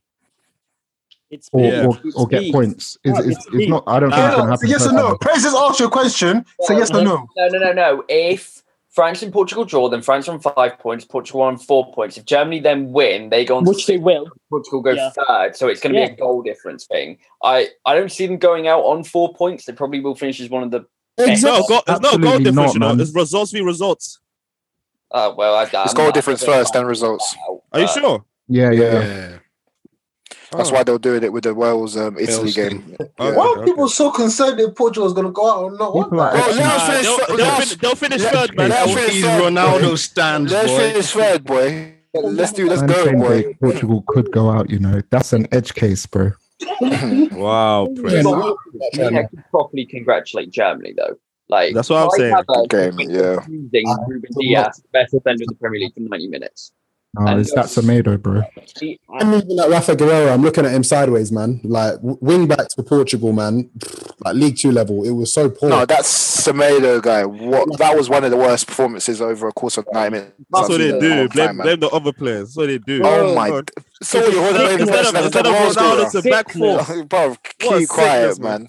It's 1.30 1.50
or, 1.52 1.62
Yeah. 1.62 1.86
or, 1.88 2.00
or 2.16 2.28
get 2.28 2.52
points. 2.52 2.98
Is 3.04 3.14
No, 3.14 3.20
it's, 3.20 3.38
it's 3.38 3.48
it's 3.54 3.70
not. 3.70 3.84
I 3.88 4.00
don't 4.00 4.12
think 4.12 4.24
it's 4.24 4.36
going 4.36 4.42
to 4.42 4.46
no, 4.46 4.52
happen. 4.52 4.70
yes 4.70 4.88
or 4.88 4.94
no? 4.94 5.18
Prez 5.18 5.44
has 5.44 5.54
asked 5.54 5.80
you 5.80 5.88
a 5.88 5.90
question. 5.92 6.46
Say 6.62 6.78
yes 6.78 6.90
or 6.92 7.04
no. 7.04 7.28
No, 7.36 7.48
no, 7.50 7.60
no, 7.60 7.74
no. 7.74 8.04
If 8.08 8.64
France 8.90 9.22
and 9.22 9.32
Portugal 9.34 9.66
draw, 9.66 9.90
then 9.90 10.02
France 10.02 10.28
are 10.30 10.32
on 10.32 10.40
five 10.40 10.80
points, 10.80 11.04
Portugal 11.06 11.42
on 11.42 11.58
four 11.58 11.92
points. 11.94 12.18
If 12.18 12.26
Germany 12.26 12.60
then 12.62 12.92
win, 12.94 13.30
they 13.30 13.44
go 13.46 13.58
on 13.58 13.66
to 13.66 13.70
which 13.70 13.86
they 13.88 13.98
will. 13.98 14.28
Portugal 14.50 14.82
go 14.82 14.92
Yeah. 14.92 15.12
third. 15.12 15.56
So 15.58 15.68
it's 15.68 15.82
going 15.82 15.94
to 15.94 16.00
Yeah. 16.00 16.08
be 16.08 16.14
a 16.14 16.16
goal 16.16 16.42
difference 16.42 16.86
thing. 16.86 17.18
I, 17.44 17.70
I 17.86 17.94
don't 17.96 18.12
see 18.12 18.26
them 18.26 18.38
going 18.38 18.68
out 18.68 18.82
on 18.82 19.04
four 19.04 19.34
points. 19.34 19.66
They 19.66 19.74
probably 19.74 20.00
will 20.00 20.16
finish 20.16 20.40
as 20.40 20.50
one 20.50 20.64
of 20.64 20.72
the 20.72 20.86
No, 21.20 21.26
best. 21.26 21.44
go, 21.44 21.82
there's 21.86 22.00
no 22.00 22.12
goal 22.12 22.16
Absolutely 22.16 22.44
difference. 22.46 22.56
not, 22.56 22.74
you 22.74 22.80
know, 22.80 23.04
it's 23.04 23.14
results 23.14 23.52
be 23.52 23.62
results. 23.62 24.20
Uh, 25.12 25.34
well, 25.38 25.56
I, 25.56 25.64
It's 25.84 25.94
goal 25.94 26.12
difference 26.12 26.44
first, 26.44 26.74
then 26.74 26.86
results. 26.86 27.36
Are 27.74 27.80
you 27.80 27.86
Uh, 27.86 27.90
sure? 27.90 28.26
Yeah, 28.48 28.72
yeah, 28.72 28.92
yeah. 29.04 29.38
Yeah. 30.52 30.58
That's 30.58 30.72
why 30.72 30.84
they're 30.84 30.98
doing 30.98 31.24
it 31.24 31.34
with 31.34 31.44
the 31.44 31.54
Wales 31.54 31.98
um, 31.98 32.18
Italy 32.18 32.52
game. 32.52 32.82
thing. 32.82 32.98
Okay, 33.20 33.36
Why 33.38 33.46
are 33.48 33.58
okay. 33.58 33.66
people 33.66 33.90
so 33.90 34.12
concerned 34.12 34.60
if 34.60 34.76
Portugal 34.76 35.06
is 35.08 35.14
going 35.14 35.28
to 35.28 35.34
go 35.34 35.50
out 35.50 35.64
or 35.64 35.72
not? 35.78 35.94
What 35.94 36.06
People 36.06 36.18
the 36.20 36.24
are 36.24 36.38
hell? 36.38 36.46
Bro, 36.48 36.56
let 36.56 36.66
us 36.66 36.88
Nah, 36.88 36.88
finish 36.88 37.06
they'll, 37.28 37.38
they'll, 37.38 37.56
fin- 37.66 37.78
they'll 37.82 37.96
finish 37.96 38.22
let- 38.24 38.34
third, 38.34 38.58
man. 38.58 38.70
let 38.70 38.80
us 38.80 38.86
They'll- 38.96 39.06
finish 39.08 39.22
third, 39.24 39.42
Ronaldo 39.44 39.90
boy. 39.90 39.96
stands, 39.96 40.52
Let's 40.54 40.72
boy. 40.72 40.78
finish 40.78 41.12
third, 41.12 41.44
boy. 41.44 41.94
Let's 42.14 42.52
do. 42.54 42.68
Let's 42.70 42.82
go, 42.82 43.12
boy. 43.14 43.42
that 43.44 43.60
Portugal 43.62 44.04
could 44.08 44.32
go 44.32 44.50
out, 44.50 44.70
you 44.70 44.80
know. 44.80 45.02
That's 45.12 45.34
an 45.34 45.48
edge 45.52 45.74
case, 45.74 46.06
bro. 46.06 46.32
Wow, 47.32 47.88
Prince. 47.96 48.26
We 48.26 49.04
have 49.14 49.30
to 49.30 49.44
properly 49.52 49.86
congratulate 49.86 50.50
Germany, 50.52 50.94
though. 50.98 51.16
Like 51.50 51.74
That's 51.74 51.90
what 51.90 52.04
I'm 52.04 52.10
saying. 52.12 52.34
have 52.34 52.70
Game, 52.70 53.00
yeah. 53.10 53.46
Using 53.48 53.96
Ruben 54.08 54.30
Dias, 54.40 54.82
best 54.92 55.12
defender 55.14 55.44
in 55.44 55.48
the 55.50 55.56
Premier 55.56 55.80
League 55.82 55.94
for 55.94 56.00
90 56.02 56.28
minutes. 56.28 56.72
No, 57.20 57.28
And 57.28 57.40
it's 57.40 57.54
that 57.56 57.66
Semedo, 57.66 58.22
bro. 58.22 58.44
He- 58.80 59.00
I'm 59.20 59.32
looking 59.32 59.60
at 59.60 59.70
Rafa 59.70 59.96
Guerreiro. 59.96 60.32
I'm 60.34 60.42
looking 60.44 60.66
at 60.66 60.72
him 60.74 60.84
sideways, 60.84 61.32
man. 61.32 61.60
Like 61.64 61.98
wing 62.02 62.48
backs 62.48 62.76
for 62.76 62.84
Portugal, 62.84 63.34
man. 63.34 63.70
Like 64.24 64.36
League 64.36 64.58
Two 64.58 64.72
level, 64.72 65.04
it 65.04 65.12
was 65.12 65.32
so 65.34 65.50
poor. 65.50 65.70
No, 65.70 65.86
that's 65.86 66.46
Semedo 66.48 67.02
guy. 67.02 67.26
What 67.26 67.78
that 67.80 67.96
was 67.98 68.10
one 68.10 68.24
of 68.24 68.32
the 68.32 68.38
worst 68.38 68.68
performances 68.68 69.22
over 69.22 69.48
a 69.48 69.52
course 69.54 69.78
of 69.78 69.88
nine 69.94 70.12
minutes. 70.12 70.34
That's 70.52 70.64
I've 70.66 70.70
what 70.70 70.78
they 70.80 70.90
in 70.90 70.96
a 70.96 71.00
long 71.00 71.28
do. 71.28 71.30
Blame, 71.30 71.48
time, 71.48 71.58
blame 71.58 71.80
the 71.80 71.90
other 71.90 72.14
players. 72.14 72.54
That's 72.54 72.58
what 72.58 72.68
they 72.68 72.78
do. 72.78 73.02
Oh 73.04 73.36
my! 73.36 73.50
God. 73.50 73.72
So 74.04 74.26
you're 74.28 74.42
holding 74.42 74.62
the 74.62 74.72
Instead 74.82 74.96
person 74.96 75.16
of, 75.16 75.26
instead 75.26 75.48
of. 75.48 75.54
Ronaldo 75.54 76.12
to 76.12 76.30
back 76.30 76.50
four. 76.52 77.06
Bro, 77.06 77.36
keep 77.60 77.90
quiet, 77.90 78.36
sickness, 78.36 78.40
man. 78.40 78.68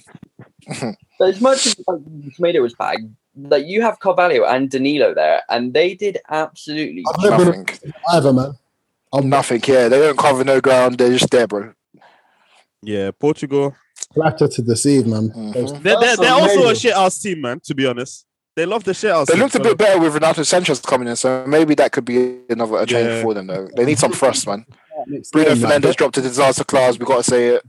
But 1.19 1.29
as 1.29 1.41
much 1.41 1.67
as 1.67 1.77
uh, 1.89 1.93
like, 1.93 2.35
Tomato 2.35 2.63
was 2.63 2.75
bad, 2.75 2.97
like 3.39 3.67
you 3.67 3.83
have 3.83 3.99
Carvalho 4.01 4.45
and 4.45 4.71
Danilo 4.71 5.15
there, 5.15 5.43
and 5.49 5.73
they 5.75 5.95
did 5.95 6.19
absolutely 6.29 7.05
I've 7.09 7.23
never 7.31 7.45
Nothing. 7.45 7.69
either, 8.11 8.33
man. 8.33 8.53
I'm 9.13 9.29
Nothing. 9.29 9.63
Yeah, 9.67 9.89
they 9.89 9.99
don't 10.01 10.19
cover 10.19 10.45
no 10.45 10.61
ground. 10.61 10.99
They're 10.99 11.11
just 11.17 11.31
there, 11.31 11.47
bro. 11.47 11.73
Yeah, 12.83 13.11
Portugal. 13.19 13.75
flatter 14.15 14.49
to 14.49 14.63
deceive, 14.63 15.07
man. 15.07 15.29
Mhm. 15.31 15.53
They're, 15.53 15.63
they're, 15.81 16.01
That's 16.01 16.21
they're 16.21 16.33
also 16.33 16.61
a 16.61 16.65
amazing. 16.67 16.75
shit 16.77 16.95
house 16.95 17.19
team, 17.21 17.41
man. 17.41 17.61
To 17.65 17.75
be 17.75 17.87
honest, 17.87 18.25
they 18.55 18.65
love 18.67 18.85
the 18.85 18.95
shit 18.95 19.11
house. 19.11 19.27
They 19.29 19.35
team, 19.35 19.43
looked 19.43 19.55
a 19.57 19.61
bit 19.61 19.77
better 19.79 19.99
with 20.01 20.15
Renato 20.15 20.43
Sanches 20.43 20.83
coming 20.85 21.09
in, 21.09 21.17
so 21.17 21.45
maybe 21.47 21.75
that 21.77 21.93
could 21.93 22.05
be 22.05 22.39
another 22.51 22.77
a 22.79 22.87
change 22.87 23.09
Yeah. 23.09 23.23
for 23.23 23.35
them. 23.35 23.47
Though 23.49 23.69
they 23.77 23.85
need 23.85 23.99
some 23.99 24.13
thrust, 24.13 24.47
man. 24.47 24.65
Bruno. 25.33 25.55
Fernandes 25.55 25.97
dropped 25.97 26.19
a 26.19 26.23
disaster 26.23 26.65
class. 26.65 26.99
We 26.99 27.07
got 27.07 27.19
to 27.19 27.23
say 27.31 27.47
it. 27.49 27.63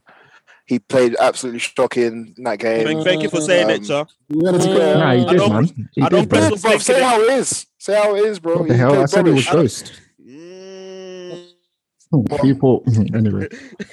He 0.69 0.77
played 0.77 1.15
absolutely 1.19 1.57
shocking 1.57 2.35
in 2.37 2.43
that 2.43 2.59
game. 2.59 2.85
Thank, 2.85 3.03
thank 3.03 3.23
you 3.23 3.29
for 3.29 3.41
saying 3.41 3.71
it, 3.71 3.77
Um, 3.79 3.83
Cha. 3.85 4.05
You 4.27 4.37
wanted 4.39 4.61
to 4.61 4.67
get- 4.67 4.97
Nah, 4.97 5.13
he 5.15 5.21
I 5.25 5.29
did, 5.31 5.37
don't- 5.39 5.51
man. 5.53 5.89
He 5.95 6.01
I 6.03 6.09
don't 6.09 6.19
did, 6.19 6.29
bro. 6.29 6.49
Bro, 6.57 6.77
say 6.77 7.01
how 7.01 7.19
it 7.21 7.29
is. 7.33 7.65
Say 7.79 7.95
how 7.95 8.15
it 8.15 8.25
is, 8.25 8.39
bro. 8.39 8.57
What 8.59 8.67
the 8.67 8.73
He 8.75 8.79
hell? 8.79 8.89
played 8.91 9.01
I 9.01 9.05
said 9.07 9.25
he 9.25 9.33
was 9.33 9.47
ghost. 9.47 9.93
Mm, 10.23 11.47
People, 12.41 12.83
anyway. 13.15 13.47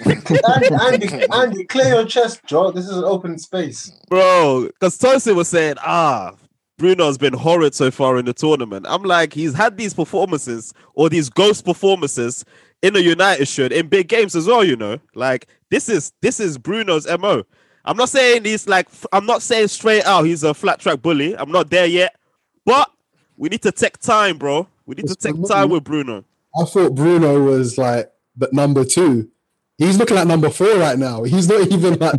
Andy, 0.05 0.69
Andy, 1.09 1.27
Andy, 1.33 1.65
clear 1.65 1.89
your 1.89 2.05
chest, 2.05 2.41
Joe. 2.47 2.71
This 2.73 2.85
is 2.87 2.97
an 2.99 3.05
open 3.05 3.39
space. 3.39 3.91
Bro, 4.11 4.67
because 4.69 4.99
Tosin 4.99 5.35
was 5.35 5.49
saying, 5.49 5.77
ah, 5.81 6.35
Bruno's 6.79 7.17
been 7.17 7.33
horrid 7.33 7.75
so 7.75 7.91
far 7.91 8.19
in 8.19 8.27
the 8.27 8.33
tournament. 8.35 8.85
I'm 8.89 9.03
like, 9.03 9.33
he's 9.33 9.55
had 9.55 9.79
these 9.79 9.95
performances 9.95 10.75
or 10.95 11.09
these 11.09 11.31
ghost 11.31 11.65
performances 11.65 12.45
in 12.83 12.95
a 12.97 13.01
United 13.01 13.49
shirt 13.49 13.73
in 13.73 13.89
big 13.89 14.09
games 14.09 14.37
as 14.37 14.47
well, 14.47 14.63
you 14.65 14.77
know. 14.77 14.99
Like 15.15 15.47
this 15.71 15.89
is 15.89 16.13
this 16.23 16.41
is 16.41 16.59
Bruno's 16.59 17.07
MO. 17.19 17.45
I'm 17.85 17.97
not 17.97 18.09
saying 18.09 18.45
he's 18.45 18.67
like 18.69 18.89
I'm 19.13 19.27
not 19.27 19.43
saying 19.43 19.69
straight 19.69 20.05
out 20.05 20.25
he's 20.25 20.43
a 20.43 20.55
flat 20.55 20.81
track 20.81 21.03
bully. 21.03 21.37
I'm 21.37 21.51
not 21.51 21.71
there 21.71 21.87
yet. 21.87 22.17
But 22.65 22.91
we 23.37 23.49
need 23.49 23.63
to 23.63 23.73
take 23.73 23.99
time, 23.99 24.39
bro. 24.39 24.67
We 24.87 24.95
need 24.97 25.07
to 25.09 25.15
take 25.15 25.37
time 25.47 25.71
with 25.71 25.85
Bruno. 25.85 26.25
I 26.61 26.65
thought 26.65 26.95
Bruno 26.95 27.43
was 27.43 27.79
like 27.79 28.11
but 28.37 28.53
number 28.53 28.85
two. 28.85 29.31
He's 29.79 29.99
looking 29.99 30.17
at 30.17 30.27
number 30.27 30.51
four 30.51 30.75
right 30.79 30.99
now. 30.99 31.23
He's 31.25 31.49
not 31.49 31.69
even 31.73 31.99
like 31.99 32.17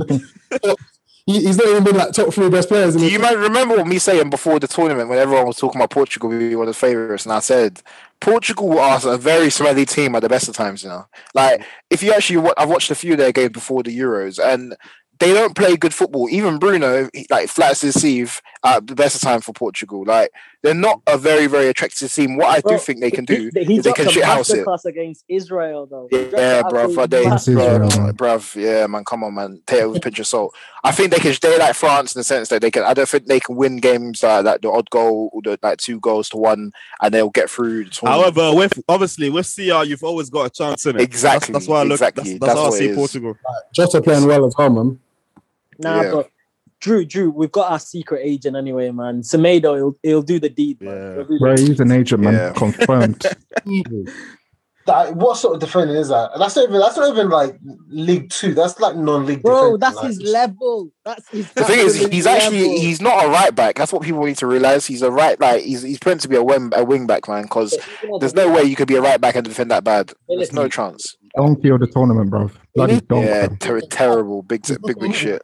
top- 0.64 0.80
he's 1.28 1.58
not 1.58 1.68
even 1.68 1.84
been 1.84 1.98
like 1.98 2.14
top 2.14 2.34
three 2.34 2.50
best 2.50 2.70
players. 2.70 2.96
In 2.96 3.02
Do 3.02 3.12
you 3.12 3.20
might 3.20 3.38
remember 3.38 3.76
what 3.76 3.86
me 3.86 4.00
saying 4.00 4.30
before 4.30 4.60
the 4.60 4.68
tournament 4.68 5.10
when 5.10 5.20
everyone 5.20 5.46
was 5.46 5.58
talking 5.58 5.80
about 5.80 5.92
Portugal 5.92 6.30
being 6.30 6.58
one 6.58 6.68
of 6.68 6.74
the 6.74 6.80
favourites, 6.80 7.26
and 7.26 7.34
I 7.34 7.40
said 7.40 7.82
Portugal 8.22 8.80
are 8.80 9.00
a 9.04 9.18
very 9.18 9.50
smelly 9.50 9.86
team 9.86 10.16
at 10.16 10.22
the 10.22 10.30
best 10.30 10.48
of 10.48 10.56
times. 10.56 10.84
You 10.84 10.90
know, 10.90 11.06
like 11.36 11.60
mm. 11.60 11.66
if 11.90 12.02
you 12.02 12.14
actually, 12.14 12.38
wa- 12.38 12.54
I've 12.58 12.70
watched 12.70 12.92
a 12.92 12.96
few 12.96 13.14
of 13.14 13.18
their 13.20 13.32
games 13.34 13.52
before 13.52 13.84
the 13.84 13.98
Euros, 13.98 14.40
and 14.40 14.76
they 15.20 15.34
don't 15.34 15.56
play 15.56 15.76
good 15.76 15.94
football. 15.94 16.30
Even 16.30 16.60
Bruno, 16.60 17.10
he, 17.14 17.26
like 17.30 17.50
flatters 17.50 17.82
his 17.82 17.96
sleeve 17.96 18.42
at 18.64 18.86
the 18.88 18.96
best 18.96 19.16
of 19.16 19.22
time 19.22 19.42
for 19.42 19.54
Portugal. 19.54 20.04
Like 20.06 20.32
they're 20.64 20.74
not 20.74 21.02
a 21.08 21.18
very 21.18 21.48
very 21.48 21.68
attractive 21.68 22.12
team. 22.12 22.38
What 22.38 22.48
I 22.48 22.56
do 22.62 22.70
Bro, 22.70 22.78
think 22.80 23.00
they 23.02 23.12
can 23.12 23.26
do 23.26 23.50
He, 23.54 23.64
he 23.64 23.78
is 23.78 23.84
they 23.84 23.94
can 23.94 24.08
a 24.08 24.12
shit 24.12 24.24
house 24.24 24.50
it. 24.50 24.68
against 24.86 25.24
Israel, 25.30 25.86
though. 25.86 26.08
He 26.10 26.18
Yeah, 26.30 26.60
an 26.66 26.70
bro, 26.70 26.84
absolute 26.84 27.10
they, 27.10 27.24
That's 27.24 27.46
bro, 27.46 27.80
man. 27.80 28.14
bruv, 28.14 28.56
yeah, 28.56 28.88
man, 28.88 29.04
come 29.06 29.24
on, 29.24 29.36
man, 29.36 29.62
take 29.66 29.82
it 29.82 29.88
with 29.88 29.98
a 29.98 30.02
pinch 30.02 30.20
of 30.20 30.28
salt. 30.28 30.54
I 30.84 30.92
think 30.92 31.12
they 31.12 31.18
can. 31.20 31.34
They're 31.42 31.60
like 31.60 31.76
France 31.76 32.16
in 32.16 32.20
the 32.20 32.24
sense 32.24 32.50
that 32.50 32.62
they 32.62 32.72
can. 32.72 32.84
I 32.84 32.94
don't 32.94 33.08
think 33.10 33.26
they 33.26 33.40
can 33.40 33.56
win 33.56 33.78
games 33.78 34.24
like, 34.24 34.46
like 34.46 34.62
the 34.62 34.72
odd 34.72 34.90
goal, 34.90 35.30
or 35.34 35.42
the 35.42 35.60
like 35.62 35.78
two 35.78 36.00
goals 36.00 36.30
to 36.30 36.38
one, 36.38 36.72
and 37.02 37.14
they'll 37.14 37.30
get 37.30 37.50
through. 37.50 37.86
The 37.86 37.90
tournament. 37.90 38.36
However, 38.36 38.56
with 38.58 38.80
obviously 38.88 39.30
with 39.30 39.54
CR, 39.54 39.84
you've 39.84 40.04
always 40.04 40.30
got 40.30 40.46
a 40.46 40.50
chance 40.50 40.86
in 40.86 40.96
it. 40.96 41.02
Exactly, 41.02 41.54
That's, 41.54 41.66
that's 41.66 41.68
why 41.68 41.80
I 41.82 41.84
look. 41.84 41.94
exactly. 41.94 42.38
That's, 42.38 42.40
that's, 42.40 42.54
That's 42.54 42.60
how 42.60 42.66
I 42.66 42.70
what 42.70 42.76
it 42.76 42.78
see 42.80 42.90
is. 42.90 42.96
Portugal. 42.96 43.38
Jota 43.74 44.02
playing 44.02 44.26
well 44.28 44.46
as 44.46 44.56
well, 44.58 44.70
man. 44.70 45.00
Nah, 45.80 46.02
Yeah. 46.04 46.12
but 46.12 46.32
Drew, 46.80 47.06
Drew, 47.06 47.32
we've 47.32 47.52
got 47.52 47.72
our 47.72 47.80
secret 47.80 48.22
agent 48.24 48.56
anyway, 48.56 48.92
man. 48.92 49.22
Semedo, 49.22 49.76
he'll, 49.76 49.96
he'll 50.04 50.22
do 50.22 50.40
the 50.40 50.50
deed. 50.50 50.78
Yeah. 50.80 51.16
He'll 51.16 51.26
do 51.26 51.40
Bro, 51.40 51.56
deed. 51.56 51.68
he's 51.70 51.80
an 51.80 51.92
agent, 51.92 52.24
man. 52.24 52.34
Yeah. 52.34 52.54
Confirmed. 52.54 53.26
That, 54.88 55.18
what 55.18 55.36
sort 55.36 55.54
of 55.56 55.60
defending 55.60 55.98
is 55.98 56.08
that? 56.08 56.32
That's 56.40 56.56
not 56.56 56.70
even. 56.70 56.80
That's 56.80 56.96
not 56.96 57.10
even 57.10 57.30
like 57.30 57.60
League 57.90 58.30
Two. 58.30 58.54
That's 58.54 58.80
like 58.80 58.96
non-league. 58.96 59.44
Bro, 59.44 59.56
defending, 59.56 59.80
that's 59.82 59.96
like, 59.98 60.08
his 60.08 60.22
level. 60.22 60.92
That's 61.04 61.30
his. 61.30 61.52
The 61.52 61.66
thing 61.66 61.80
is, 61.80 61.96
absolute 61.96 62.14
he's 62.14 62.26
actually 62.26 62.62
level. 62.62 62.80
he's 62.80 63.02
not 63.02 63.26
a 63.26 63.28
right 63.28 63.54
back. 63.54 63.76
That's 63.76 63.92
what 63.92 64.02
people 64.02 64.24
need 64.24 64.38
to 64.38 64.48
realize. 64.48 64.88
He's 64.88 65.02
a 65.02 65.12
right 65.12 65.38
like 65.42 65.64
he's 65.64 65.82
he's 65.82 66.00
meant 66.06 66.22
to 66.22 66.30
be 66.30 66.38
a 66.38 66.44
wing 66.44 66.72
a 66.74 66.86
wing 66.86 67.06
back 67.06 67.28
man. 67.28 67.44
Because 67.44 67.78
there's 68.22 68.34
no 68.34 68.50
way 68.50 68.64
you 68.64 68.78
could 68.78 68.88
be 68.88 68.96
a 68.96 69.02
right 69.02 69.20
back 69.20 69.36
and 69.36 69.44
defend 69.44 69.72
that 69.72 69.84
bad. 69.84 70.14
There's 70.30 70.54
no 70.54 70.70
chance. 70.70 71.18
Donkey 71.36 71.68
of 71.68 71.82
the 71.82 71.88
tournament, 71.88 72.30
bro. 72.30 72.50
Bloody 72.74 73.02
donkey. 73.02 73.28
Yeah, 73.28 73.48
ter- 73.60 73.82
terrible, 73.82 74.42
big 74.42 74.66
big 74.86 75.00
big 75.00 75.14
shit. 75.14 75.42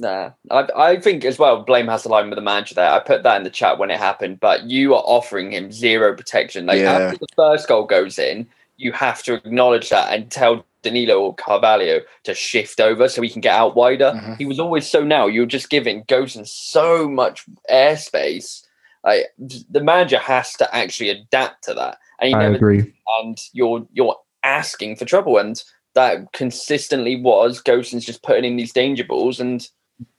Nah, 0.00 0.30
I, 0.50 0.68
I 0.76 1.00
think 1.00 1.24
as 1.24 1.38
well. 1.38 1.62
Blame 1.62 1.88
has 1.88 2.02
to 2.02 2.08
lie 2.08 2.22
with 2.22 2.34
the 2.34 2.40
manager 2.40 2.74
there. 2.74 2.90
I 2.90 2.98
put 3.00 3.22
that 3.22 3.36
in 3.36 3.42
the 3.44 3.50
chat 3.50 3.78
when 3.78 3.90
it 3.90 3.98
happened, 3.98 4.40
but 4.40 4.64
you 4.64 4.94
are 4.94 5.02
offering 5.04 5.52
him 5.52 5.70
zero 5.72 6.14
protection. 6.16 6.66
Like 6.66 6.80
Yeah. 6.80 6.92
after 6.92 7.18
the 7.18 7.26
first 7.36 7.68
goal 7.68 7.84
goes 7.84 8.18
in, 8.18 8.46
you 8.76 8.92
have 8.92 9.22
to 9.24 9.34
acknowledge 9.34 9.88
that 9.90 10.12
and 10.12 10.30
tell 10.30 10.64
Danilo 10.82 11.20
or 11.20 11.34
Carvalho 11.34 12.00
to 12.24 12.34
shift 12.34 12.80
over 12.80 13.08
so 13.08 13.22
he 13.22 13.30
can 13.30 13.40
get 13.40 13.54
out 13.54 13.74
wider. 13.76 14.12
Mhm. 14.14 14.36
He 14.38 14.44
was 14.46 14.60
always 14.60 14.86
so 14.86 15.02
now. 15.04 15.26
You're 15.26 15.46
just 15.46 15.70
giving 15.70 16.04
Gosen 16.04 16.46
so 16.46 17.08
much 17.08 17.44
airspace. 17.70 18.62
Like 19.04 19.26
the 19.38 19.80
manager 19.80 20.18
has 20.18 20.54
to 20.54 20.74
actually 20.74 21.10
adapt 21.10 21.64
to 21.64 21.74
that, 21.74 21.98
and 22.20 22.28
he 22.28 22.34
I 22.34 22.38
never 22.42 22.54
agree. 22.56 22.94
and 23.20 23.38
you're 23.52 23.86
you're 23.92 24.16
asking 24.42 24.96
for 24.96 25.04
trouble 25.04 25.38
and 25.38 25.62
that 25.94 26.32
consistently 26.32 27.14
was 27.20 27.62
Gosen's 27.62 28.04
just 28.04 28.22
putting 28.22 28.44
in 28.44 28.56
these 28.56 28.72
danger 28.72 29.04
balls 29.04 29.38
and 29.40 29.66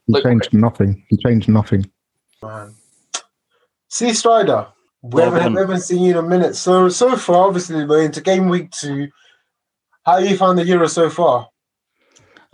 He 0.07 0.13
Look- 0.13 0.23
changed 0.23 0.53
nothing. 0.53 1.03
He 1.09 1.17
changed 1.17 1.49
nothing. 1.49 1.89
man. 2.41 2.73
See 3.89 4.13
Strider. 4.13 4.67
We 5.01 5.21
Well 5.21 5.31
haven't, 5.31 5.55
haven't 5.55 5.81
seen 5.81 6.03
you 6.03 6.11
in 6.11 6.17
a 6.17 6.21
minute. 6.27 6.55
So 6.55 6.89
so 6.89 7.15
far, 7.15 7.47
obviously, 7.47 7.85
we're 7.85 8.01
into 8.03 8.21
game 8.21 8.49
week 8.49 8.71
two. 8.71 9.07
How 10.05 10.17
you 10.17 10.35
found 10.37 10.57
the 10.57 10.65
Euro 10.65 10.87
so 10.87 11.09
far? 11.09 11.47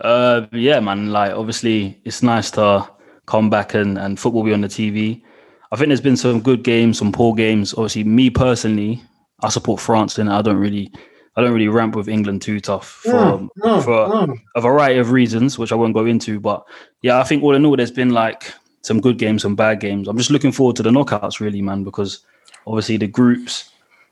Uh, 0.00 0.46
yeah, 0.52 0.80
man. 0.80 1.10
Like, 1.12 1.32
obviously, 1.32 2.00
it's 2.04 2.22
nice 2.22 2.50
to 2.52 2.88
come 3.26 3.48
back 3.50 3.74
and, 3.74 3.98
and 3.98 4.18
football 4.18 4.42
be 4.44 4.52
on 4.52 4.60
the 4.62 4.68
TV. 4.68 5.22
I 5.70 5.76
think 5.76 5.88
there's 5.88 6.00
been 6.00 6.16
some 6.16 6.40
good 6.40 6.62
games, 6.64 6.98
some 6.98 7.12
poor 7.12 7.34
games. 7.34 7.72
Obviously, 7.74 8.04
me 8.04 8.28
personally, 8.30 9.02
I 9.42 9.48
support 9.48 9.80
France, 9.80 10.18
and 10.18 10.30
I 10.30 10.42
don't 10.42 10.56
really, 10.56 10.92
I 11.34 11.40
don't 11.40 11.52
really 11.52 11.68
ramp 11.68 11.96
with 11.96 12.08
England 12.08 12.42
too 12.42 12.60
tough 12.60 12.86
for 12.86 13.10
Mm, 13.10 13.48
mm, 13.58 13.84
for 13.84 14.26
mm. 14.26 14.38
a 14.54 14.60
variety 14.60 14.98
of 14.98 15.12
reasons, 15.12 15.58
which 15.58 15.72
I 15.72 15.76
won't 15.76 15.94
go 15.94 16.04
into. 16.04 16.38
But 16.38 16.62
yeah, 17.00 17.18
I 17.18 17.24
think 17.24 17.42
all 17.42 17.54
in 17.54 17.64
all, 17.64 17.76
there's 17.76 17.90
been 17.90 18.10
like 18.10 18.52
some 18.82 19.00
good 19.00 19.16
games, 19.18 19.42
some 19.42 19.56
bad 19.56 19.80
games. 19.80 20.08
I'm 20.08 20.18
just 20.18 20.30
looking 20.30 20.52
forward 20.52 20.76
to 20.76 20.82
the 20.82 20.90
knockouts, 20.90 21.40
really, 21.40 21.62
man, 21.62 21.84
because 21.84 22.20
obviously 22.66 22.98
the 22.98 23.06
groups 23.06 23.70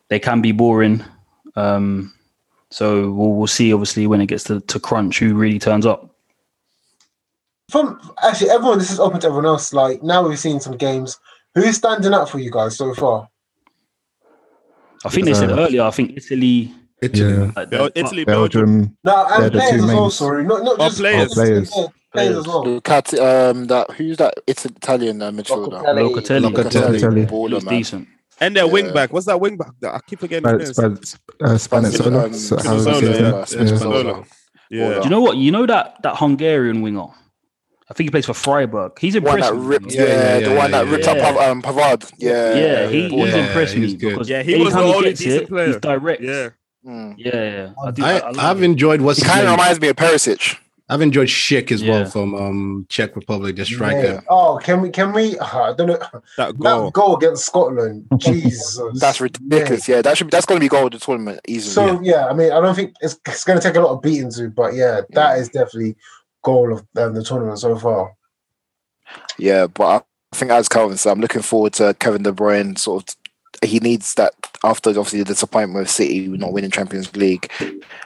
they 0.09 0.18
can 0.18 0.41
be 0.41 0.53
boring. 0.53 1.05
Um, 1.57 2.14
so 2.71 3.11
we'll, 3.11 3.33
we'll 3.33 3.47
see, 3.47 3.73
obviously, 3.73 4.07
when 4.07 4.21
it 4.21 4.27
gets 4.27 4.45
to, 4.45 4.61
to 4.61 4.81
crunch, 4.81 5.18
who 5.18 5.35
really 5.35 5.59
turns 5.59 5.85
up. 5.85 6.14
From 7.71 8.01
actually, 8.23 8.51
everyone. 8.51 8.79
This 8.79 8.91
is 8.91 8.99
open 8.99 9.21
to 9.21 9.27
everyone 9.27 9.47
else. 9.47 9.73
Like 9.73 10.03
now, 10.03 10.27
we've 10.27 10.39
seen 10.39 10.59
some 10.59 10.77
games. 10.77 11.18
Who's 11.55 11.77
standing 11.77 12.14
out 12.14 12.31
for 12.31 12.39
you 12.39 12.51
guys 12.51 12.77
so 12.77 12.95
far? 12.95 13.29
I 15.05 15.09
think 15.09 15.27
they 15.27 15.35
said 15.35 15.51
Uh, 15.53 15.59
earlier. 15.59 15.83
I 15.83 15.91
think 15.91 16.16
Italy. 16.16 16.75
Italy. 17.03 17.32
Yeah. 17.34 17.53
like, 17.57 17.70
Bel- 17.70 17.90
Italy, 17.94 18.24
Belgium. 18.24 18.82
Belgium. 18.82 18.96
No, 19.05 19.28
They're 19.28 19.42
and 19.44 19.53
players 19.53 19.84
as 19.84 19.86
well. 19.86 20.11
Sorry, 20.11 20.44
not 20.44 20.62
not 20.64 20.76
Oh, 20.78 20.84
just 20.88 20.98
players. 20.98 21.34
Players. 21.34 21.72
yeah, 21.76 21.86
players 22.12 22.36
as 22.36 22.46
well. 22.46 22.64
Lukat, 22.64 23.18
um, 23.51 23.66
that 23.66 23.90
who's 23.92 24.16
that? 24.18 24.34
It's 24.46 24.64
Italian 24.66 25.22
uh, 25.22 25.30
midfielder. 25.30 25.82
Locatelli. 25.82 26.12
Locatelli. 26.14 26.53
Locatelli. 26.53 27.01
Locatelli. 27.01 27.26
Baller, 27.28 27.55
He's 27.55 27.64
decent. 27.64 28.09
And 28.42 28.57
their 28.57 28.66
wing 28.66 28.92
back. 28.94 29.12
What's 29.12 29.26
that 29.26 29.38
wing 29.40 29.57
back? 29.59 29.72
I 29.84 30.01
keep 30.07 30.18
forgetting 30.20 30.59
his 30.61 30.70
Sp- 30.72 30.96
Sp- 31.05 31.20
uh, 31.42 31.48
Spinazzola. 31.61 32.24
Um, 32.24 32.32
So 32.34 32.57
how 32.57 32.74
would 32.76 32.84
you 32.86 32.92
Spinazzola, 32.92 33.46
say 33.48 33.59
yeah. 33.59 33.64
Yeah, 33.64 33.70
Yeah. 33.70 33.78
Spinazzola. 33.78 34.26
Yeah. 34.70 34.94
Do 34.98 35.05
you 35.05 35.11
know 35.11 35.20
what? 35.20 35.36
You 35.36 35.51
know 35.53 35.66
that 35.66 35.96
that 36.03 36.16
Hungarian 36.16 36.80
winger. 36.80 37.07
I 37.88 37.92
think 37.92 38.07
he 38.07 38.11
plays 38.12 38.24
for 38.26 38.34
Freiburg. 38.34 38.92
He's 39.01 39.14
One 39.14 39.24
impressed 39.26 39.51
that 39.53 39.59
ripped, 39.59 39.92
Yeah, 39.92 40.03
yeah, 40.05 40.09
yeah, 40.09 40.38
the 40.38 40.51
yeah, 40.53 40.57
one 40.57 40.70
that 40.70 40.86
yeah, 40.86 40.92
ripped 40.92 41.07
yeah. 41.07 41.12
up 41.12 41.40
um, 41.40 41.61
Pavard. 41.61 42.12
Yeah, 42.18 42.55
Yeah, 42.55 42.86
he, 42.88 43.09
ball. 43.09 43.24
he's 43.24 43.34
Yeah, 43.34 43.46
impressed 43.46 43.74
he's 43.74 43.92
me 43.94 43.98
good. 43.98 44.11
because 44.11 44.28
Yeah, 44.30 44.42
he 44.44 44.62
was 44.62 44.72
the 44.74 44.80
only 44.80 45.11
decent 45.12 45.42
it, 45.42 45.48
player. 45.48 45.66
He's 45.66 45.76
direct. 45.78 46.22
Yeah. 46.22 46.51
Mm. 46.87 47.14
yeah, 47.18 47.35
yeah. 47.35 47.72
I 47.85 47.91
do. 47.91 48.03
I, 48.05 48.18
I, 48.18 48.31
like 48.31 48.39
I've 48.39 48.59
him. 48.59 48.64
enjoyed 48.64 49.01
what's 49.03 49.22
kind 49.22 49.47
of 49.47 49.51
reminds 49.53 49.81
me 49.81 49.89
of 49.89 49.97
Perisic. 49.97 50.57
I've 50.89 51.03
enjoyed 51.03 51.28
Schick 51.28 51.70
as 51.70 51.83
Yeah. 51.83 51.91
well 51.93 52.05
from 52.07 52.35
um 52.35 52.87
Czech 52.89 53.14
Republic, 53.14 53.55
the 53.57 53.62
Yeah. 53.62 53.66
striker. 53.66 54.24
Oh, 54.28 54.59
can 54.62 54.81
we? 54.81 54.91
Can 54.91 55.12
we? 55.12 55.39
I 55.39 55.72
don't 55.76 55.87
know. 55.89 55.99
That 56.37 56.59
goal. 56.59 56.85
That 56.87 56.93
goal 56.95 57.16
against 57.16 57.47
Scotland, 57.47 58.07
Jesus, 58.18 58.81
That's 58.99 59.20
ridiculous. 59.20 59.87
Yeah, 59.89 60.03
that 60.03 60.16
should 60.16 60.26
be, 60.26 60.31
that's 60.31 60.47
going 60.47 60.59
to 60.59 60.64
be 60.64 60.68
goal 60.68 60.87
of 60.87 60.93
the 60.93 60.99
tournament 60.99 61.41
easily. 61.47 61.74
So 61.74 62.01
yeah, 62.03 62.26
I 62.26 62.33
mean, 62.33 62.51
I 62.51 62.61
don't 62.61 62.74
think 62.74 62.95
it's, 63.01 63.20
it's 63.26 63.45
going 63.45 63.61
to 63.61 63.62
take 63.62 63.76
a 63.76 63.81
lot 63.81 63.93
of 63.93 64.03
beating 64.03 64.31
to, 64.33 64.49
but 64.51 64.74
yeah, 64.74 65.03
that 65.11 65.39
is 65.39 65.49
definitely 65.51 65.97
goal 66.43 66.72
of 66.72 66.85
um, 66.97 67.14
the 67.14 67.22
tournament 67.22 67.59
so 67.61 67.76
far. 67.78 68.12
Yeah, 69.39 69.66
but 69.68 70.05
I 70.33 70.37
think 70.37 70.51
as 70.51 70.68
Calvin 70.68 70.97
said, 70.97 71.12
I'm 71.12 71.20
looking 71.20 71.43
forward 71.43 71.72
to 71.74 71.95
Kevin 71.95 72.22
De 72.22 72.33
Bruyne. 72.33 72.78
Sort 72.78 73.11
of, 73.62 73.68
he 73.68 73.78
needs 73.81 74.14
that 74.14 74.35
after 74.65 74.91
obviously 74.91 75.21
the 75.21 75.25
disappointment 75.27 75.83
of 75.83 75.91
City 75.91 76.29
not 76.29 76.53
winning 76.53 76.71
Champions 76.71 77.15
League. 77.17 77.51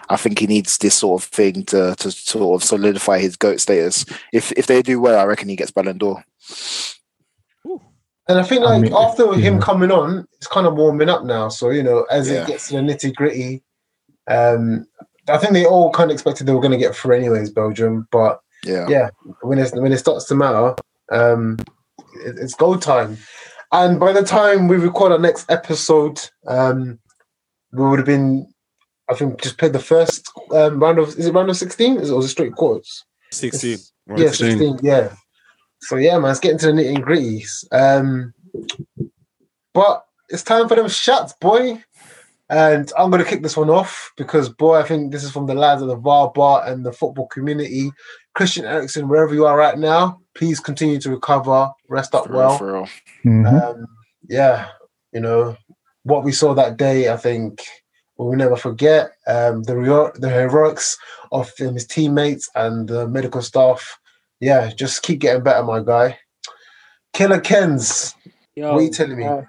I 0.09 0.17
think 0.17 0.39
he 0.39 0.47
needs 0.47 0.79
this 0.79 0.95
sort 0.95 1.23
of 1.23 1.29
thing 1.29 1.65
to 1.67 1.95
to 1.99 2.11
sort 2.11 2.61
of 2.61 2.67
solidify 2.67 3.19
his 3.19 3.37
goat 3.37 3.61
status. 3.61 4.05
If 4.33 4.53
if 4.53 4.67
they 4.67 4.83
do 4.83 5.01
well, 5.01 5.19
I 5.19 5.25
reckon 5.25 5.49
he 5.49 5.57
gets 5.57 5.71
Ballon 5.71 5.99
d'Or. 5.99 6.25
And 8.27 8.39
I 8.39 8.43
think 8.43 8.63
I 8.63 8.71
like 8.71 8.83
mean, 8.83 8.95
after 8.95 9.35
him 9.35 9.61
coming 9.61 9.91
on, 9.91 10.27
it's 10.35 10.47
kind 10.47 10.67
of 10.67 10.75
warming 10.77 11.11
up 11.11 11.25
now. 11.25 11.49
So 11.49 11.71
you 11.71 11.83
know, 11.83 12.05
as 12.11 12.31
Yeah. 12.31 12.43
it 12.43 12.47
gets 12.47 12.69
to 12.69 12.75
the 12.77 12.81
nitty 12.81 13.15
gritty, 13.15 13.63
um, 14.29 14.87
I 15.29 15.39
think 15.39 15.53
they 15.53 15.67
all 15.67 15.91
kind 15.91 16.11
of 16.11 16.15
expected 16.15 16.47
they 16.47 16.53
were 16.53 16.61
going 16.61 16.73
to 16.73 16.79
get 16.79 16.95
through 16.95 17.17
anyways, 17.17 17.51
Belgium. 17.51 18.09
But 18.11 18.41
Yeah, 18.65 18.87
yeah, 18.89 19.11
when 19.43 19.59
it's 19.59 19.73
when 19.73 19.93
it 19.93 19.99
starts 19.99 20.25
to 20.27 20.35
matter, 20.35 20.75
um, 21.13 21.59
it, 22.25 22.39
it's 22.39 22.55
go 22.55 22.77
time. 22.77 23.19
And 23.75 23.99
by 23.99 24.13
the 24.13 24.23
time 24.23 24.69
we 24.69 24.77
record 24.77 25.11
our 25.11 25.19
next 25.19 25.51
episode, 25.51 26.21
um, 26.47 27.01
we 27.73 27.85
would 27.85 27.99
have 27.99 28.07
been, 28.07 28.47
I 29.11 29.15
think, 29.15 29.43
just 29.43 29.59
played 29.59 29.73
the 29.73 29.81
first 29.81 30.31
um, 30.53 30.79
round 30.79 31.01
of. 31.01 31.09
Is 31.19 31.27
it 31.27 31.35
round 31.35 31.51
of 31.51 31.57
sixteen? 31.57 31.97
Is 31.97 32.09
it, 32.09 32.13
or 32.13 32.19
was 32.19 32.27
it 32.27 32.29
straight 32.29 32.55
quarters? 32.55 33.05
16. 33.33 33.79
Yeah, 34.17 34.31
16, 34.31 34.79
yeah. 34.83 35.13
So 35.81 35.97
yeah, 35.97 36.17
man, 36.19 36.31
it's 36.31 36.39
getting 36.39 36.59
to 36.59 36.67
the 36.67 36.73
nitty 36.73 36.95
and 36.95 37.05
gritties. 37.05 37.65
Um, 37.73 38.33
but 39.73 40.05
it's 40.29 40.45
time 40.45 40.69
for 40.69 40.77
them 40.77 40.89
shots, 40.89 41.35
boy. 41.41 41.83
And 42.55 42.93
I'm 42.97 43.11
gonna 43.11 43.25
kick 43.25 43.43
this 43.43 43.57
one 43.57 43.69
off 43.69 44.13
because 44.17 44.49
boy, 44.49 44.77
I 44.77 44.85
think 44.85 45.11
this 45.11 45.25
is 45.25 45.33
from 45.33 45.47
the 45.47 45.55
lads 45.55 45.83
of 45.83 45.89
the 45.89 45.97
VAR 45.97 46.31
bar 46.31 46.65
and 46.65 46.87
the 46.87 46.93
football 46.93 47.27
community. 47.27 47.91
Christian 48.37 48.65
Eriksen, 48.65 49.09
wherever 49.09 49.35
you 49.35 49.45
are 49.45 49.57
right 49.57 49.77
now, 49.77 50.21
please 50.37 50.61
continue 50.61 51.01
to 51.01 51.11
recover, 51.11 51.69
rest 51.89 52.15
up 52.15 52.27
for 52.27 52.31
real, 52.33 52.39
well. 52.41 52.59
for 52.59 52.73
real. 52.73 52.89
Mhm. 53.25 53.61
Um, 53.63 53.87
yeah, 54.29 54.69
you 55.13 55.21
know 55.21 55.57
what 56.05 56.23
we 56.23 56.31
saw 56.31 56.55
that 56.55 56.77
day. 56.77 57.13
I 57.13 57.17
think 57.17 57.61
we 58.19 58.27
will 58.27 58.37
never 58.37 58.55
forget 58.55 59.11
um, 59.27 59.65
the 59.65 59.73
hero- 59.75 60.13
the 60.15 60.31
heroics 60.31 60.97
of 61.33 61.51
his 61.59 61.89
teammates 61.89 62.49
and 62.55 62.89
the 62.89 63.09
medical 63.09 63.43
staff. 63.43 63.99
Yeah, 64.39 64.71
just 64.71 65.03
keep 65.03 65.19
getting 65.19 65.43
better, 65.43 65.65
my 65.65 65.81
guy. 65.81 66.19
Killer 67.15 67.41
Kens, 67.41 68.15
Yo, 68.55 68.73
what 68.73 68.79
are 68.79 68.83
you 68.83 68.91
telling 68.91 69.17
me? 69.17 69.25
uh, 69.25 69.43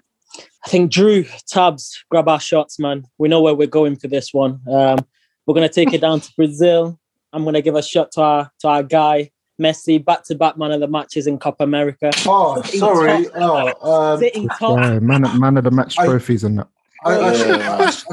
I 0.66 0.70
think 0.70 0.92
Drew 0.92 1.26
Tabs 1.48 2.04
grab 2.10 2.28
our 2.28 2.40
shots, 2.40 2.80
man. 2.80 3.06
We 3.18 3.28
know 3.30 3.42
where 3.42 3.54
we're 3.54 3.68
going 3.68 3.96
for 3.98 4.08
this 4.08 4.34
one. 4.34 4.62
Um, 4.68 5.00
we're 5.46 5.54
gonna 5.54 5.70
take 5.70 5.94
it 5.94 6.02
down 6.02 6.22
to 6.22 6.32
Brazil. 6.36 7.00
I'm 7.32 7.44
gonna 7.44 7.62
give 7.62 7.76
a 7.76 7.84
shot 7.84 8.12
to 8.14 8.22
our 8.22 8.52
to 8.60 8.68
our 8.68 8.84
guy 8.84 9.32
Messi, 9.62 10.04
back 10.04 10.24
to 10.26 10.36
back 10.36 10.58
man 10.58 10.72
of 10.72 10.80
the 10.82 10.88
matches 10.88 11.28
in 11.28 11.38
Copa 11.38 11.64
America. 11.64 12.12
Oh, 12.26 12.62
Sitting 12.64 12.80
sorry. 12.80 13.26
top, 13.26 13.78
Oh, 13.82 14.14
um, 14.14 14.20
sitting 14.20 14.50
top. 14.50 14.80
Yeah, 14.80 15.00
man, 15.00 15.40
man 15.40 15.58
of 15.58 15.64
the 15.64 15.72
match 15.72 15.98
I- 16.00 16.06
trophies 16.06 16.44
and 16.44 16.60
that. 16.60 16.68
I, 17.06 17.20
I, 17.20 17.34
should, 17.36 17.52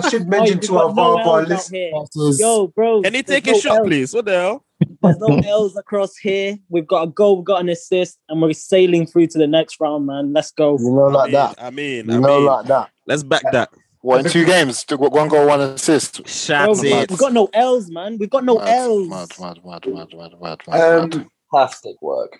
I, 0.04 0.08
should 0.10 0.22
Oh, 0.22 0.26
mention 0.26 0.56
you've 0.58 0.66
to 0.66 0.76
our 0.76 0.88
got 0.88 0.96
no 0.96 1.14
VAR 1.14 1.24
bar 1.24 1.40
L's 1.40 1.48
out 1.48 1.48
listeners. 1.48 2.38
Yo, 2.40 2.66
bro. 2.66 3.00
Can 3.02 3.14
he 3.14 3.22
there's 3.22 3.42
take 3.42 3.56
a 3.56 3.58
shot, 3.58 3.78
L's. 3.78 3.86
please? 3.88 4.12
What 4.14 4.26
the 4.26 4.32
hell? 4.32 4.64
There's 5.02 5.18
no 5.18 5.38
L's 5.46 5.76
across 5.76 6.16
here. 6.16 6.56
We've 6.68 6.86
got 6.86 7.02
a 7.02 7.06
goal, 7.08 7.36
we've 7.36 7.44
got 7.44 7.60
an 7.60 7.68
assist, 7.68 8.18
and 8.28 8.40
we're 8.40 8.52
sailing 8.52 9.06
through 9.06 9.28
to 9.28 9.38
the 9.38 9.46
next 9.46 9.80
round, 9.80 10.06
man. 10.06 10.32
Let's 10.32 10.50
go. 10.52 10.78
You 10.78 10.90
know, 10.90 11.04
I 11.08 11.12
like 11.12 11.24
mean, 11.26 11.32
that. 11.34 11.54
I 11.58 11.70
mean, 11.70 12.08
You 12.10 12.14
I 12.16 12.18
know, 12.18 12.36
mean, 12.38 12.46
like 12.46 12.66
that. 12.66 12.90
let's 13.06 13.22
back 13.22 13.42
that. 13.52 13.70
What 14.00 14.24
in 14.26 14.30
two 14.32 14.44
games? 14.44 14.84
One 14.90 15.28
goal, 15.28 15.46
one 15.46 15.60
assist. 15.60 16.16
Bro, 16.16 16.26
Shots 16.26 16.82
we've, 16.82 16.92
it. 16.92 17.10
we've 17.10 17.18
got 17.18 17.32
no 17.32 17.48
L's, 17.54 17.88
man. 17.90 18.18
We've 18.18 18.30
got 18.30 18.44
no 18.44 18.58
Mad, 18.58 18.68
L's. 18.68 19.08
mad, 19.08 19.28
mad, 19.40 19.58
mad, 19.64 19.86
mad, 19.86 20.08
mad, 20.16 20.32
mad, 20.40 20.58
mad. 20.68 20.80
Um, 21.14 21.30
Fantastic 21.52 22.00
work. 22.02 22.38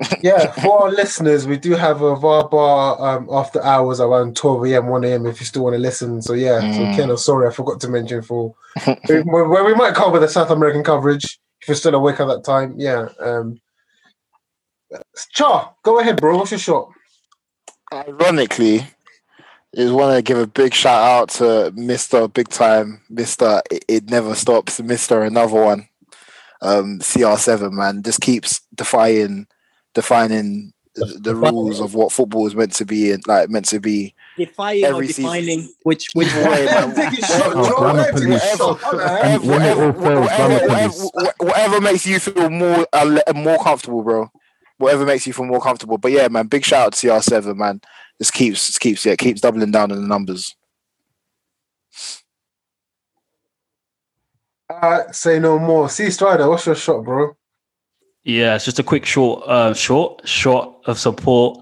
yeah, 0.22 0.50
for 0.52 0.84
our 0.84 0.90
listeners, 0.90 1.46
we 1.46 1.58
do 1.58 1.72
have 1.72 2.00
a 2.00 2.16
VAR 2.16 2.48
bar 2.48 3.00
um, 3.18 3.28
after 3.30 3.62
hours 3.62 4.00
around 4.00 4.34
12 4.34 4.66
a.m., 4.68 4.86
1 4.86 5.04
a.m. 5.04 5.26
if 5.26 5.40
you 5.40 5.46
still 5.46 5.64
want 5.64 5.74
to 5.74 5.78
listen. 5.78 6.22
So, 6.22 6.32
yeah, 6.32 6.60
Mm. 6.60 6.74
so 6.74 6.96
Ken, 6.96 7.10
I'm 7.10 7.16
sorry, 7.18 7.46
I 7.48 7.52
forgot 7.52 7.80
to 7.82 7.88
mention 7.88 8.22
for 8.22 8.54
where, 9.06 9.46
where 9.48 9.64
we 9.64 9.74
might 9.74 9.94
cover 9.94 10.18
the 10.18 10.26
South 10.28 10.50
American 10.50 10.82
coverage 10.82 11.38
if 11.60 11.68
you're 11.68 11.74
still 11.74 11.94
awake 11.94 12.20
at 12.20 12.26
that 12.26 12.44
time. 12.44 12.74
Yeah. 12.76 13.08
Um, 13.18 13.60
go 15.82 16.00
ahead, 16.00 16.20
bro. 16.20 16.36
What's 16.36 16.50
your 16.50 16.58
shot? 16.58 16.90
Ironically, 17.92 18.86
is 19.72 19.92
want 19.92 20.16
to 20.16 20.22
give 20.22 20.38
a 20.38 20.46
big 20.46 20.74
shout 20.74 21.02
out 21.02 21.28
to 21.30 21.72
Mister 21.76 22.28
Big 22.28 22.48
Time, 22.48 23.02
Mister 23.08 23.62
It, 23.70 23.84
it 23.88 24.10
Never 24.10 24.34
Stops, 24.34 24.80
Mister 24.80 25.22
Another 25.22 25.60
One, 25.60 25.88
um, 26.62 26.98
CR7 27.00 27.72
man, 27.72 28.02
just 28.02 28.20
keeps 28.20 28.60
defying, 28.74 29.46
defining 29.94 30.72
the 30.94 31.34
rules 31.34 31.80
of 31.80 31.94
what 31.94 32.12
football 32.12 32.46
is 32.46 32.54
meant 32.54 32.72
to 32.74 32.84
be 32.84 33.12
and 33.12 33.22
like 33.26 33.48
meant 33.48 33.66
to 33.66 33.80
be. 33.80 34.14
Defying 34.46 34.84
or 34.84 34.88
Every 34.88 35.06
season. 35.08 35.24
defining 35.24 35.68
which 35.82 36.08
which 36.14 36.34
Way, 36.34 36.64
man. 36.66 36.94
Take 36.94 37.18
a 37.18 37.26
shot, 37.26 37.52
Joe. 37.52 37.74
grammar 37.76 38.04
Take 38.04 38.12
a 38.12 38.16
police. 38.16 38.56
shot. 38.56 38.80
What 38.82 38.96
the 38.96 39.08
hell? 39.08 39.18
And 39.22 39.48
when 39.48 39.62
it 39.62 39.76
all 39.78 39.92
fails, 39.92 40.02
grammar 40.02 40.20
whatever, 40.20 40.66
police. 40.68 41.10
whatever, 41.12 41.34
whatever 41.40 41.80
makes 41.80 42.06
you 42.06 42.18
feel 42.18 42.50
more 42.50 42.86
uh, 42.92 43.22
more 43.34 43.58
comfortable, 43.62 44.02
bro. 44.02 44.30
Whatever 44.78 45.04
makes 45.04 45.26
you 45.26 45.32
feel 45.32 45.44
more 45.46 45.60
comfortable. 45.60 45.98
But 45.98 46.12
yeah, 46.12 46.28
man, 46.28 46.46
big 46.46 46.64
shout 46.64 46.86
out 46.86 46.92
to 46.94 47.06
CR7, 47.06 47.54
man. 47.56 47.80
Just 48.18 48.32
keeps 48.32 48.66
just 48.66 48.80
keeps 48.80 49.04
yeah 49.04 49.14
keeps 49.16 49.40
doubling 49.40 49.70
down 49.70 49.92
on 49.92 50.00
the 50.00 50.06
numbers. 50.08 50.54
Uh, 54.68 55.10
say 55.12 55.38
no 55.38 55.58
more. 55.58 55.88
See, 55.88 56.10
Strider, 56.10 56.48
what's 56.48 56.66
your 56.66 56.74
shot, 56.74 57.04
bro? 57.04 57.36
Yeah, 58.22 58.54
it's 58.54 58.64
just 58.64 58.78
a 58.78 58.82
quick 58.84 59.04
short, 59.06 59.42
uh, 59.48 59.74
short 59.74 60.26
shot 60.28 60.80
of 60.86 60.98
support 60.98 61.58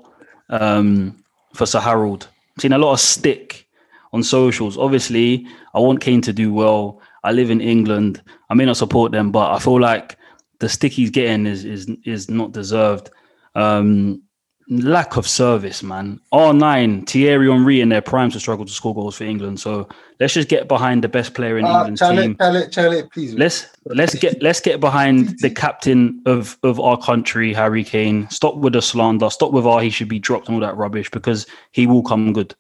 um, 0.51 1.23
for 1.55 1.67
Sir 1.67 1.81
Harold. 1.81 2.29
Seen 2.61 2.73
a 2.73 2.79
lot 2.79 2.93
of 2.93 3.01
stick 3.01 3.69
on 4.13 4.23
socials. 4.23 4.79
Obviously, 4.79 5.47
I 5.75 5.81
want 5.81 6.01
Kane 6.01 6.21
to 6.23 6.33
do 6.33 6.53
well. 6.53 7.01
I 7.25 7.33
live 7.33 7.51
in 7.51 7.61
England. 7.61 8.23
I 8.51 8.55
may 8.55 8.65
not 8.65 8.77
support 8.77 9.13
them, 9.13 9.31
but 9.31 9.53
I 9.53 9.59
feel 9.59 9.81
like 9.81 10.17
the 10.61 10.69
stick 10.69 10.93
he's 10.93 11.11
getting 11.11 11.47
is 11.47 11.65
is 11.65 11.89
is 12.05 12.31
not 12.31 12.53
deserved. 12.53 13.11
Um, 13.55 14.23
lack 14.71 15.17
of 15.17 15.27
service, 15.27 15.83
man. 15.83 16.21
R9, 16.33 17.09
Thierry 17.09 17.51
Henry 17.51 17.81
in 17.81 17.89
their 17.89 18.03
prime 18.03 18.31
to 18.31 18.41
struggle 18.41 18.65
to 18.65 18.73
score 18.73 18.95
goals 18.95 19.17
for 19.17 19.25
England. 19.25 19.61
So 19.61 19.89
let's 20.21 20.35
just 20.35 20.49
get 20.49 20.69
behind 20.69 21.03
the 21.03 21.09
best 21.09 21.35
player 21.35 21.59
in 21.59 21.65
Uh, 21.65 21.71
England's 21.71 22.01
challenge, 22.01 22.21
team 22.27 22.37
challenge, 22.37 22.75
challenge, 22.75 23.11
please. 23.11 23.35
let's 23.35 23.67
let's 23.87 24.15
get 24.15 24.43
let's 24.43 24.61
get 24.61 24.81
behind 24.81 25.39
the 25.41 25.51
captain 25.51 26.21
of 26.27 26.59
of 26.63 26.79
our 26.81 26.99
country, 26.99 27.53
Harry 27.55 27.85
Kane. 27.85 28.29
Stop 28.31 28.57
with 28.57 28.75
the 28.75 28.83
slander. 28.83 29.31
Stop 29.31 29.53
with 29.53 29.67
our 29.67 29.81
he 29.81 29.91
should 29.91 30.09
be 30.09 30.19
dropped 30.19 30.49
and 30.49 30.55
all 30.57 30.61
that 30.61 30.77
rubbish 30.77 31.11
because 31.11 31.47
he 31.73 31.87
will 31.87 32.03
come 32.03 32.33
good. 32.33 32.55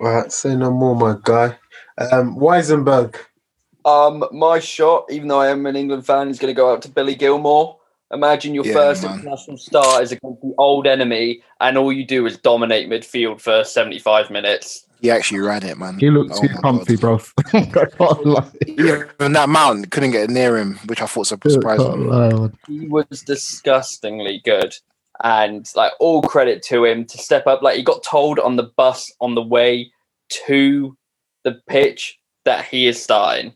All 0.00 0.08
right, 0.08 0.30
say 0.30 0.54
no 0.54 0.70
more, 0.70 0.94
my 0.94 1.16
guy. 1.22 1.56
Um, 1.98 2.36
Weisenberg. 2.36 3.16
Um, 3.84 4.24
my 4.32 4.58
shot, 4.58 5.06
even 5.10 5.28
though 5.28 5.40
I 5.40 5.48
am 5.48 5.64
an 5.64 5.76
England 5.76 6.04
fan, 6.04 6.28
is 6.28 6.38
going 6.40 6.52
to 6.52 6.56
go 6.56 6.72
out 6.72 6.82
to 6.82 6.88
Billy 6.88 7.14
Gilmour. 7.14 7.75
Imagine 8.12 8.54
your 8.54 8.64
Yeah, 8.64 8.74
first 8.74 9.02
man. 9.04 9.18
international 9.18 9.56
start 9.58 10.02
is 10.04 10.12
against 10.12 10.40
the 10.40 10.54
old 10.58 10.86
enemy, 10.86 11.42
and 11.60 11.76
all 11.76 11.92
you 11.92 12.06
do 12.06 12.24
is 12.26 12.36
dominate 12.38 12.88
midfield 12.88 13.40
for 13.40 13.64
75 13.64 14.30
minutes. 14.30 14.86
He 15.00 15.10
actually 15.10 15.40
ran 15.40 15.64
it, 15.64 15.76
man. 15.76 15.98
He 15.98 16.08
looked 16.10 16.32
Oh 16.32 16.40
too 16.40 16.48
my 16.48 16.60
comfy, 16.60 16.96
bro. 16.96 17.20
I 17.52 17.60
can't 17.98 18.26
lie. 18.26 18.50
Even 18.66 19.32
that 19.32 19.48
Mount 19.48 19.90
couldn't 19.90 20.12
get 20.12 20.30
near 20.30 20.56
him, 20.56 20.78
which 20.86 21.02
I 21.02 21.06
thought 21.06 21.30
was 21.32 21.56
Can't 21.56 22.00
me. 22.00 22.06
lie, 22.06 22.32
man. 22.32 22.58
He 22.68 22.86
was 22.88 23.22
disgustingly 23.22 24.40
good, 24.44 24.74
and 25.22 25.68
like 25.74 25.92
all 25.98 26.22
credit 26.22 26.62
to 26.64 26.84
him 26.84 27.04
to 27.06 27.18
step 27.18 27.46
up. 27.46 27.60
Like 27.62 27.76
he 27.76 27.82
got 27.82 28.04
told 28.04 28.38
on 28.38 28.56
the 28.56 28.70
bus 28.76 29.12
on 29.20 29.34
the 29.34 29.42
way 29.42 29.90
to 30.46 30.96
the 31.44 31.60
pitch 31.68 32.18
that 32.44 32.64
he 32.64 32.86
is 32.86 33.02
starting, 33.02 33.52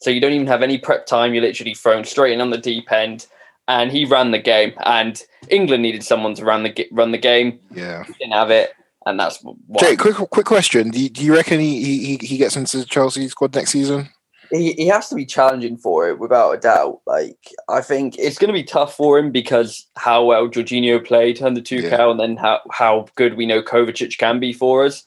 so 0.00 0.10
you 0.10 0.20
don't 0.20 0.32
even 0.32 0.46
have 0.46 0.62
any 0.62 0.78
prep 0.78 1.04
time. 1.06 1.34
You're 1.34 1.42
literally 1.44 1.74
thrown 1.74 2.04
straight 2.04 2.32
in 2.32 2.40
on 2.40 2.50
the 2.50 2.58
deep 2.58 2.90
end, 2.90 3.26
and 3.70 3.92
he 3.92 4.04
ran 4.04 4.32
the 4.32 4.38
game. 4.38 4.72
And 4.84 5.22
England 5.48 5.82
needed 5.82 6.02
someone 6.02 6.34
to 6.34 6.44
run 6.44 6.64
the 6.64 6.88
run 6.92 7.12
the 7.12 7.18
game. 7.18 7.60
Yeah, 7.70 8.04
He 8.04 8.12
didn't 8.14 8.32
have 8.32 8.50
it. 8.50 8.72
and 9.06 9.18
that's 9.18 9.42
what 9.42 9.56
Jake, 9.80 9.98
quick 10.00 10.16
quick 10.16 10.46
question: 10.46 10.90
Do 10.90 11.00
you, 11.00 11.08
do 11.08 11.24
you 11.24 11.34
reckon 11.34 11.60
he, 11.60 11.82
he 11.84 12.16
he 12.26 12.36
gets 12.36 12.56
into 12.56 12.78
the 12.78 12.84
Chelsea 12.84 13.28
squad 13.28 13.54
next 13.54 13.70
season? 13.70 14.08
he, 14.52 14.72
he 14.72 14.86
has 14.88 15.08
to 15.08 15.14
be 15.14 15.24
challenging 15.24 15.76
for 15.76 16.08
it 16.08 16.18
without 16.18 16.50
a 16.50 16.58
doubt. 16.58 17.00
Like 17.06 17.38
I 17.68 17.80
think 17.80 18.18
it's 18.18 18.38
going 18.38 18.48
to 18.48 18.60
be 18.60 18.64
tough 18.64 18.96
for 18.96 19.16
him 19.18 19.30
because 19.30 19.86
how 19.96 20.24
well 20.24 20.48
Jorginho 20.48 21.04
played 21.06 21.40
under 21.40 21.60
Tuchel, 21.60 22.10
and 22.10 22.20
then 22.20 22.36
how 22.36 22.60
how 22.72 23.06
good 23.14 23.36
we 23.36 23.46
know 23.46 23.62
Kovacic 23.62 24.18
can 24.18 24.40
be 24.40 24.52
for 24.52 24.84
us. 24.84 25.04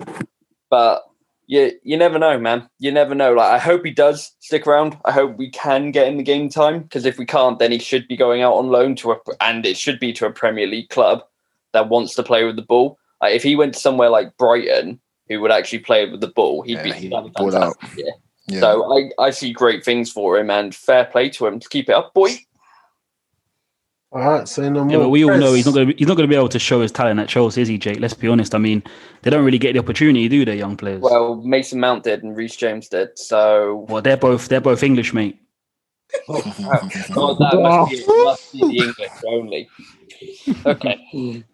But 0.70 1.04
you 1.48 1.72
you 1.84 1.98
never 1.98 2.18
know, 2.20 2.40
man. 2.40 2.70
You 2.80 2.92
never 2.92 3.16
know. 3.16 3.34
Like 3.34 3.52
I 3.52 3.58
hope 3.60 3.84
he 3.86 3.92
does 3.92 4.32
stick 4.40 4.66
around. 4.68 4.98
I 5.06 5.12
hope 5.12 5.38
we 5.38 5.50
can 5.50 5.92
get 5.92 6.08
in 6.08 6.18
the 6.18 6.24
game 6.24 6.50
time 6.50 6.84
because 6.84 7.06
if 7.06 7.18
we 7.18 7.26
can't, 7.26 7.60
then 7.60 7.72
he 7.72 7.80
should 7.80 8.08
be 8.08 8.18
going 8.18 8.42
out 8.42 8.54
on 8.54 8.70
loan 8.70 8.96
to 8.98 9.12
a 9.12 9.18
and 9.42 9.66
it 9.66 9.78
should 9.78 10.00
be 10.00 10.14
to 10.14 10.26
a 10.26 10.32
Premier 10.32 10.68
League 10.68 10.90
club 10.90 11.24
that 11.74 11.90
wants 11.90 12.16
to 12.16 12.24
play 12.24 12.44
with 12.46 12.56
the 12.56 12.62
ball. 12.62 12.98
Like 13.22 13.36
if 13.36 13.44
he 13.44 13.56
went 13.56 13.74
to 13.74 13.80
somewhere 13.80 14.10
like 14.10 14.38
Brighton, 14.38 15.00
who 15.30 15.42
would 15.42 15.52
actually 15.52 15.80
play 15.80 16.10
with 16.10 16.22
the 16.22 16.28
ball, 16.28 16.62
he'd 16.62 16.74
Yeah, 16.78 16.84
be 16.84 16.92
he'd 16.94 17.12
that'd 17.12 17.26
be 17.26 17.32
ball 17.36 17.56
out. 17.56 17.76
Yeah. 17.96 18.12
Yeah. 18.48 18.60
So 18.60 18.98
I, 18.98 19.10
I 19.24 19.30
see 19.30 19.54
great 19.54 19.86
things 19.86 20.12
for 20.12 20.38
him 20.38 20.50
and 20.50 20.76
fair 20.76 21.06
play 21.06 21.30
to 21.30 21.48
him 21.48 21.60
to 21.60 21.70
keep 21.70 21.88
it 21.90 21.96
up, 21.96 22.14
boy. 22.14 22.32
All 24.14 24.22
right, 24.22 24.48
say 24.48 24.70
no 24.70 24.84
more. 24.84 24.92
Yeah, 24.92 24.98
but 25.00 25.10
we 25.10 25.26
all 25.26 25.36
know 25.36 25.54
he's 25.56 25.66
not 25.66 25.74
going 25.74 25.88
to 25.88 25.94
be, 25.94 25.98
he's 25.98 26.08
not 26.08 26.16
going 26.16 26.30
to 26.30 26.32
be 26.32 26.38
able 26.38 26.50
to 26.50 26.60
show 26.60 26.82
his 26.82 26.92
talent 26.92 27.20
at 27.20 27.28
Chelsea, 27.28 27.64
is 27.64 27.68
he, 27.68 27.80
Jake? 27.80 28.00
Let's 28.00 28.14
be 28.14 28.28
honest. 28.28 28.54
I 28.54 28.60
mean, 28.60 28.84
they 29.24 29.32
don't 29.32 29.44
really 29.44 29.58
get 29.58 29.74
the 29.74 29.80
opportunity, 29.80 30.30
do 30.30 30.46
they, 30.46 30.56
young 30.56 30.78
players? 30.78 31.02
Well, 31.02 31.38
Mason 31.38 31.80
Mount 31.80 32.04
did 32.04 32.22
and 32.22 32.38
Reece 32.38 32.56
James 32.56 32.88
did. 32.90 33.18
So 33.18 33.88
Well, 33.90 34.04
they're 34.04 34.18
both 34.18 34.50
they're 34.50 34.62
both 34.62 34.84
English, 34.84 35.14
mate. 35.14 35.40
oh, 36.30 37.36
that 37.40 37.60
must 37.60 37.92
be, 37.92 38.06
must 38.08 38.54
be 38.54 38.60
the 38.60 38.86
English 38.86 39.12
only. 39.26 39.70
Okay. 40.64 41.44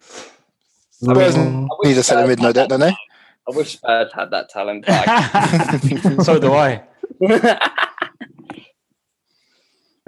Spurs 0.90 1.36
I 1.36 1.44
need 1.48 1.68
wish 1.82 1.94
to 1.96 2.02
set 2.02 2.18
a 2.18 2.20
Spurs 2.20 2.28
mid 2.28 2.40
note, 2.40 2.56
had 2.56 2.68
don't 2.68 2.80
they? 2.80 2.90
I 2.90 3.56
wish 3.56 3.78
Spurs 3.78 4.12
had 4.12 4.30
that 4.32 4.50
talent 4.50 4.84
back. 4.84 5.82
so 6.22 6.38
do 6.38 6.52
I. 6.52 6.82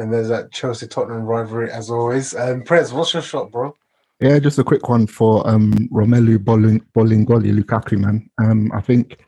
And 0.03 0.13
there's 0.13 0.29
that 0.31 0.51
Chelsea 0.51 0.89
Tottenham 0.89 1.23
rivalry 1.23 1.71
as 1.71 1.89
always. 1.89 2.35
Um, 2.35 2.63
Prez, 2.63 2.93
what's 2.93 3.15
your 3.15 3.23
shot, 3.23 3.53
bro? 3.53 3.73
Yeah, 4.21 4.41
just 4.41 4.59
a 4.59 4.65
quick 4.65 4.89
one 4.89 5.07
for 5.07 5.49
um, 5.49 5.73
Romelu 5.93 6.39
Bolin- 6.39 6.85
Bolingoli 6.93 7.57
Lukaku, 7.57 7.99
man. 7.99 8.29
Um, 8.43 8.73
I 8.75 8.81
think, 8.81 9.25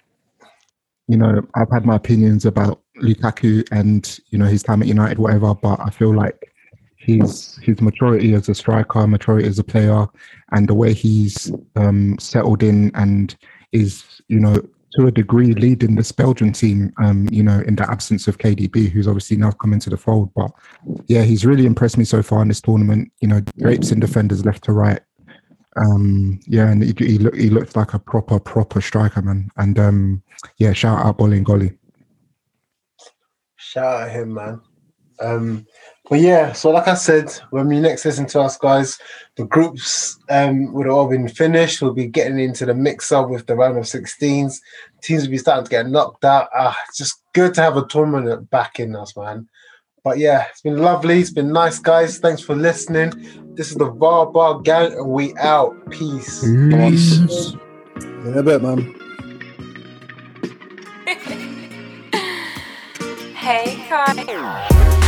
you 1.07 1.17
know, 1.17 1.43
I've 1.55 1.71
had 1.71 1.87
my 1.87 1.95
opinions 1.95 2.45
about 2.45 2.81
Lukaku 3.01 3.65
and, 3.71 4.19
you 4.31 4.39
know, 4.39 4.47
his 4.47 4.65
time 4.65 4.83
at 4.83 4.89
United, 4.89 5.21
whatever, 5.21 5.55
but 5.55 5.79
I 5.79 5.91
feel 5.91 6.13
like 6.13 6.53
his 6.97 7.57
his 7.63 7.81
maturity 7.81 8.35
as 8.35 8.49
a 8.49 8.55
striker, 8.55 9.07
maturity 9.07 9.47
as 9.47 9.61
a 9.61 9.65
player, 9.65 10.07
and 10.51 10.67
the 10.67 10.75
way 10.75 10.93
he's 10.93 11.53
um, 11.77 12.19
settled 12.19 12.65
in 12.65 12.91
and 12.97 13.37
is, 13.71 14.03
you 14.27 14.41
know, 14.41 14.57
to 14.97 15.07
a 15.07 15.11
degree 15.11 15.55
leading 15.55 15.97
this 15.97 16.13
Belgian 16.13 16.53
team, 16.53 16.93
um, 17.03 17.29
you 17.31 17.43
know, 17.43 17.61
in 17.67 17.77
the 17.77 17.91
absence 17.91 18.29
of 18.29 18.39
KDB, 18.39 18.91
who's 18.91 19.09
obviously 19.09 19.37
now 19.37 19.51
come 19.51 19.73
into 19.73 19.91
the 19.91 19.97
fold. 19.97 20.33
But 20.35 20.51
yeah, 21.07 21.23
he's 21.23 21.45
really 21.45 21.67
impressed 21.67 21.99
me 21.99 22.05
so 22.05 22.23
far 22.23 22.43
in 22.43 22.49
this 22.49 22.61
tournament. 22.61 23.11
You 23.21 23.29
know, 23.29 23.41
drapes 23.59 23.91
in 23.91 24.01
defenders 24.01 24.45
left 24.45 24.65
to 24.65 24.73
right. 24.73 25.01
Um, 25.77 26.39
yeah, 26.47 26.69
and 26.69 26.83
he, 26.83 26.95
he, 26.97 27.19
look, 27.19 27.35
he 27.35 27.51
looks 27.51 27.75
like 27.75 27.95
a 27.95 27.99
proper, 27.99 28.39
proper 28.39 28.81
striker, 28.81 29.23
man. 29.23 29.51
And 29.57 29.79
um, 29.79 30.23
yeah, 30.59 30.73
shout 30.73 31.05
out 31.05 31.19
Bolingoli. 31.19 31.77
Shout 33.57 34.03
out 34.03 34.11
him, 34.11 34.35
man. 34.35 34.61
Um, 35.21 35.67
but 36.09 36.21
yeah, 36.21 36.53
so 36.53 36.71
like 36.71 36.87
I 36.87 36.95
said, 36.95 37.31
when 37.51 37.71
you 37.71 37.81
next 37.81 38.05
listen 38.05 38.27
to 38.27 38.41
us, 38.41 38.59
guys, 38.59 38.99
the 39.37 39.45
groups 39.45 40.19
um, 40.29 40.73
would 40.75 40.87
have 40.87 40.95
all 40.95 41.09
been 41.09 41.29
finished. 41.29 41.81
We'll 41.81 41.95
be 41.95 42.07
getting 42.07 42.39
into 42.39 42.67
the 42.67 42.75
mix 42.75 43.11
up 43.11 43.31
with 43.31 43.47
the 43.47 43.57
round 43.57 43.79
of 43.79 43.85
16s. 43.85 44.61
Teams 45.03 45.23
will 45.23 45.31
be 45.31 45.39
starting 45.39 45.65
to 45.65 45.71
get 45.71 45.89
knocked 45.89 46.25
out. 46.25 46.49
Ah, 46.55 46.77
it's 46.89 46.99
just 46.99 47.23
good 47.33 47.55
to 47.55 47.63
have 47.63 47.77
a 47.79 47.87
tournament 47.87 48.51
back 48.51 48.79
in 48.81 48.95
us, 48.95 49.17
man. 49.17 49.49
But 50.03 50.19
yeah, 50.19 50.47
it's 50.51 50.61
been 50.61 50.77
lovely. 50.77 51.21
It's 51.21 51.31
been 51.31 51.53
nice, 51.53 51.79
guys. 51.79 52.19
Thanks 52.19 52.43
for 52.43 52.55
listening. 52.55 53.11
This 53.55 53.71
is 53.71 53.77
the 53.77 53.91
VAR 53.91 54.27
Bar 54.27 54.61
Gang, 54.61 54.93
and 54.93 55.09
we 55.09 55.35
out. 55.37 55.75
Peace. 55.91 56.43
Peace. 56.43 57.55
In 57.97 58.35
a 58.37 58.43
bit, 58.43 58.63
man. 58.63 58.95
Hey, 63.45 63.77
Kai. 63.91 65.04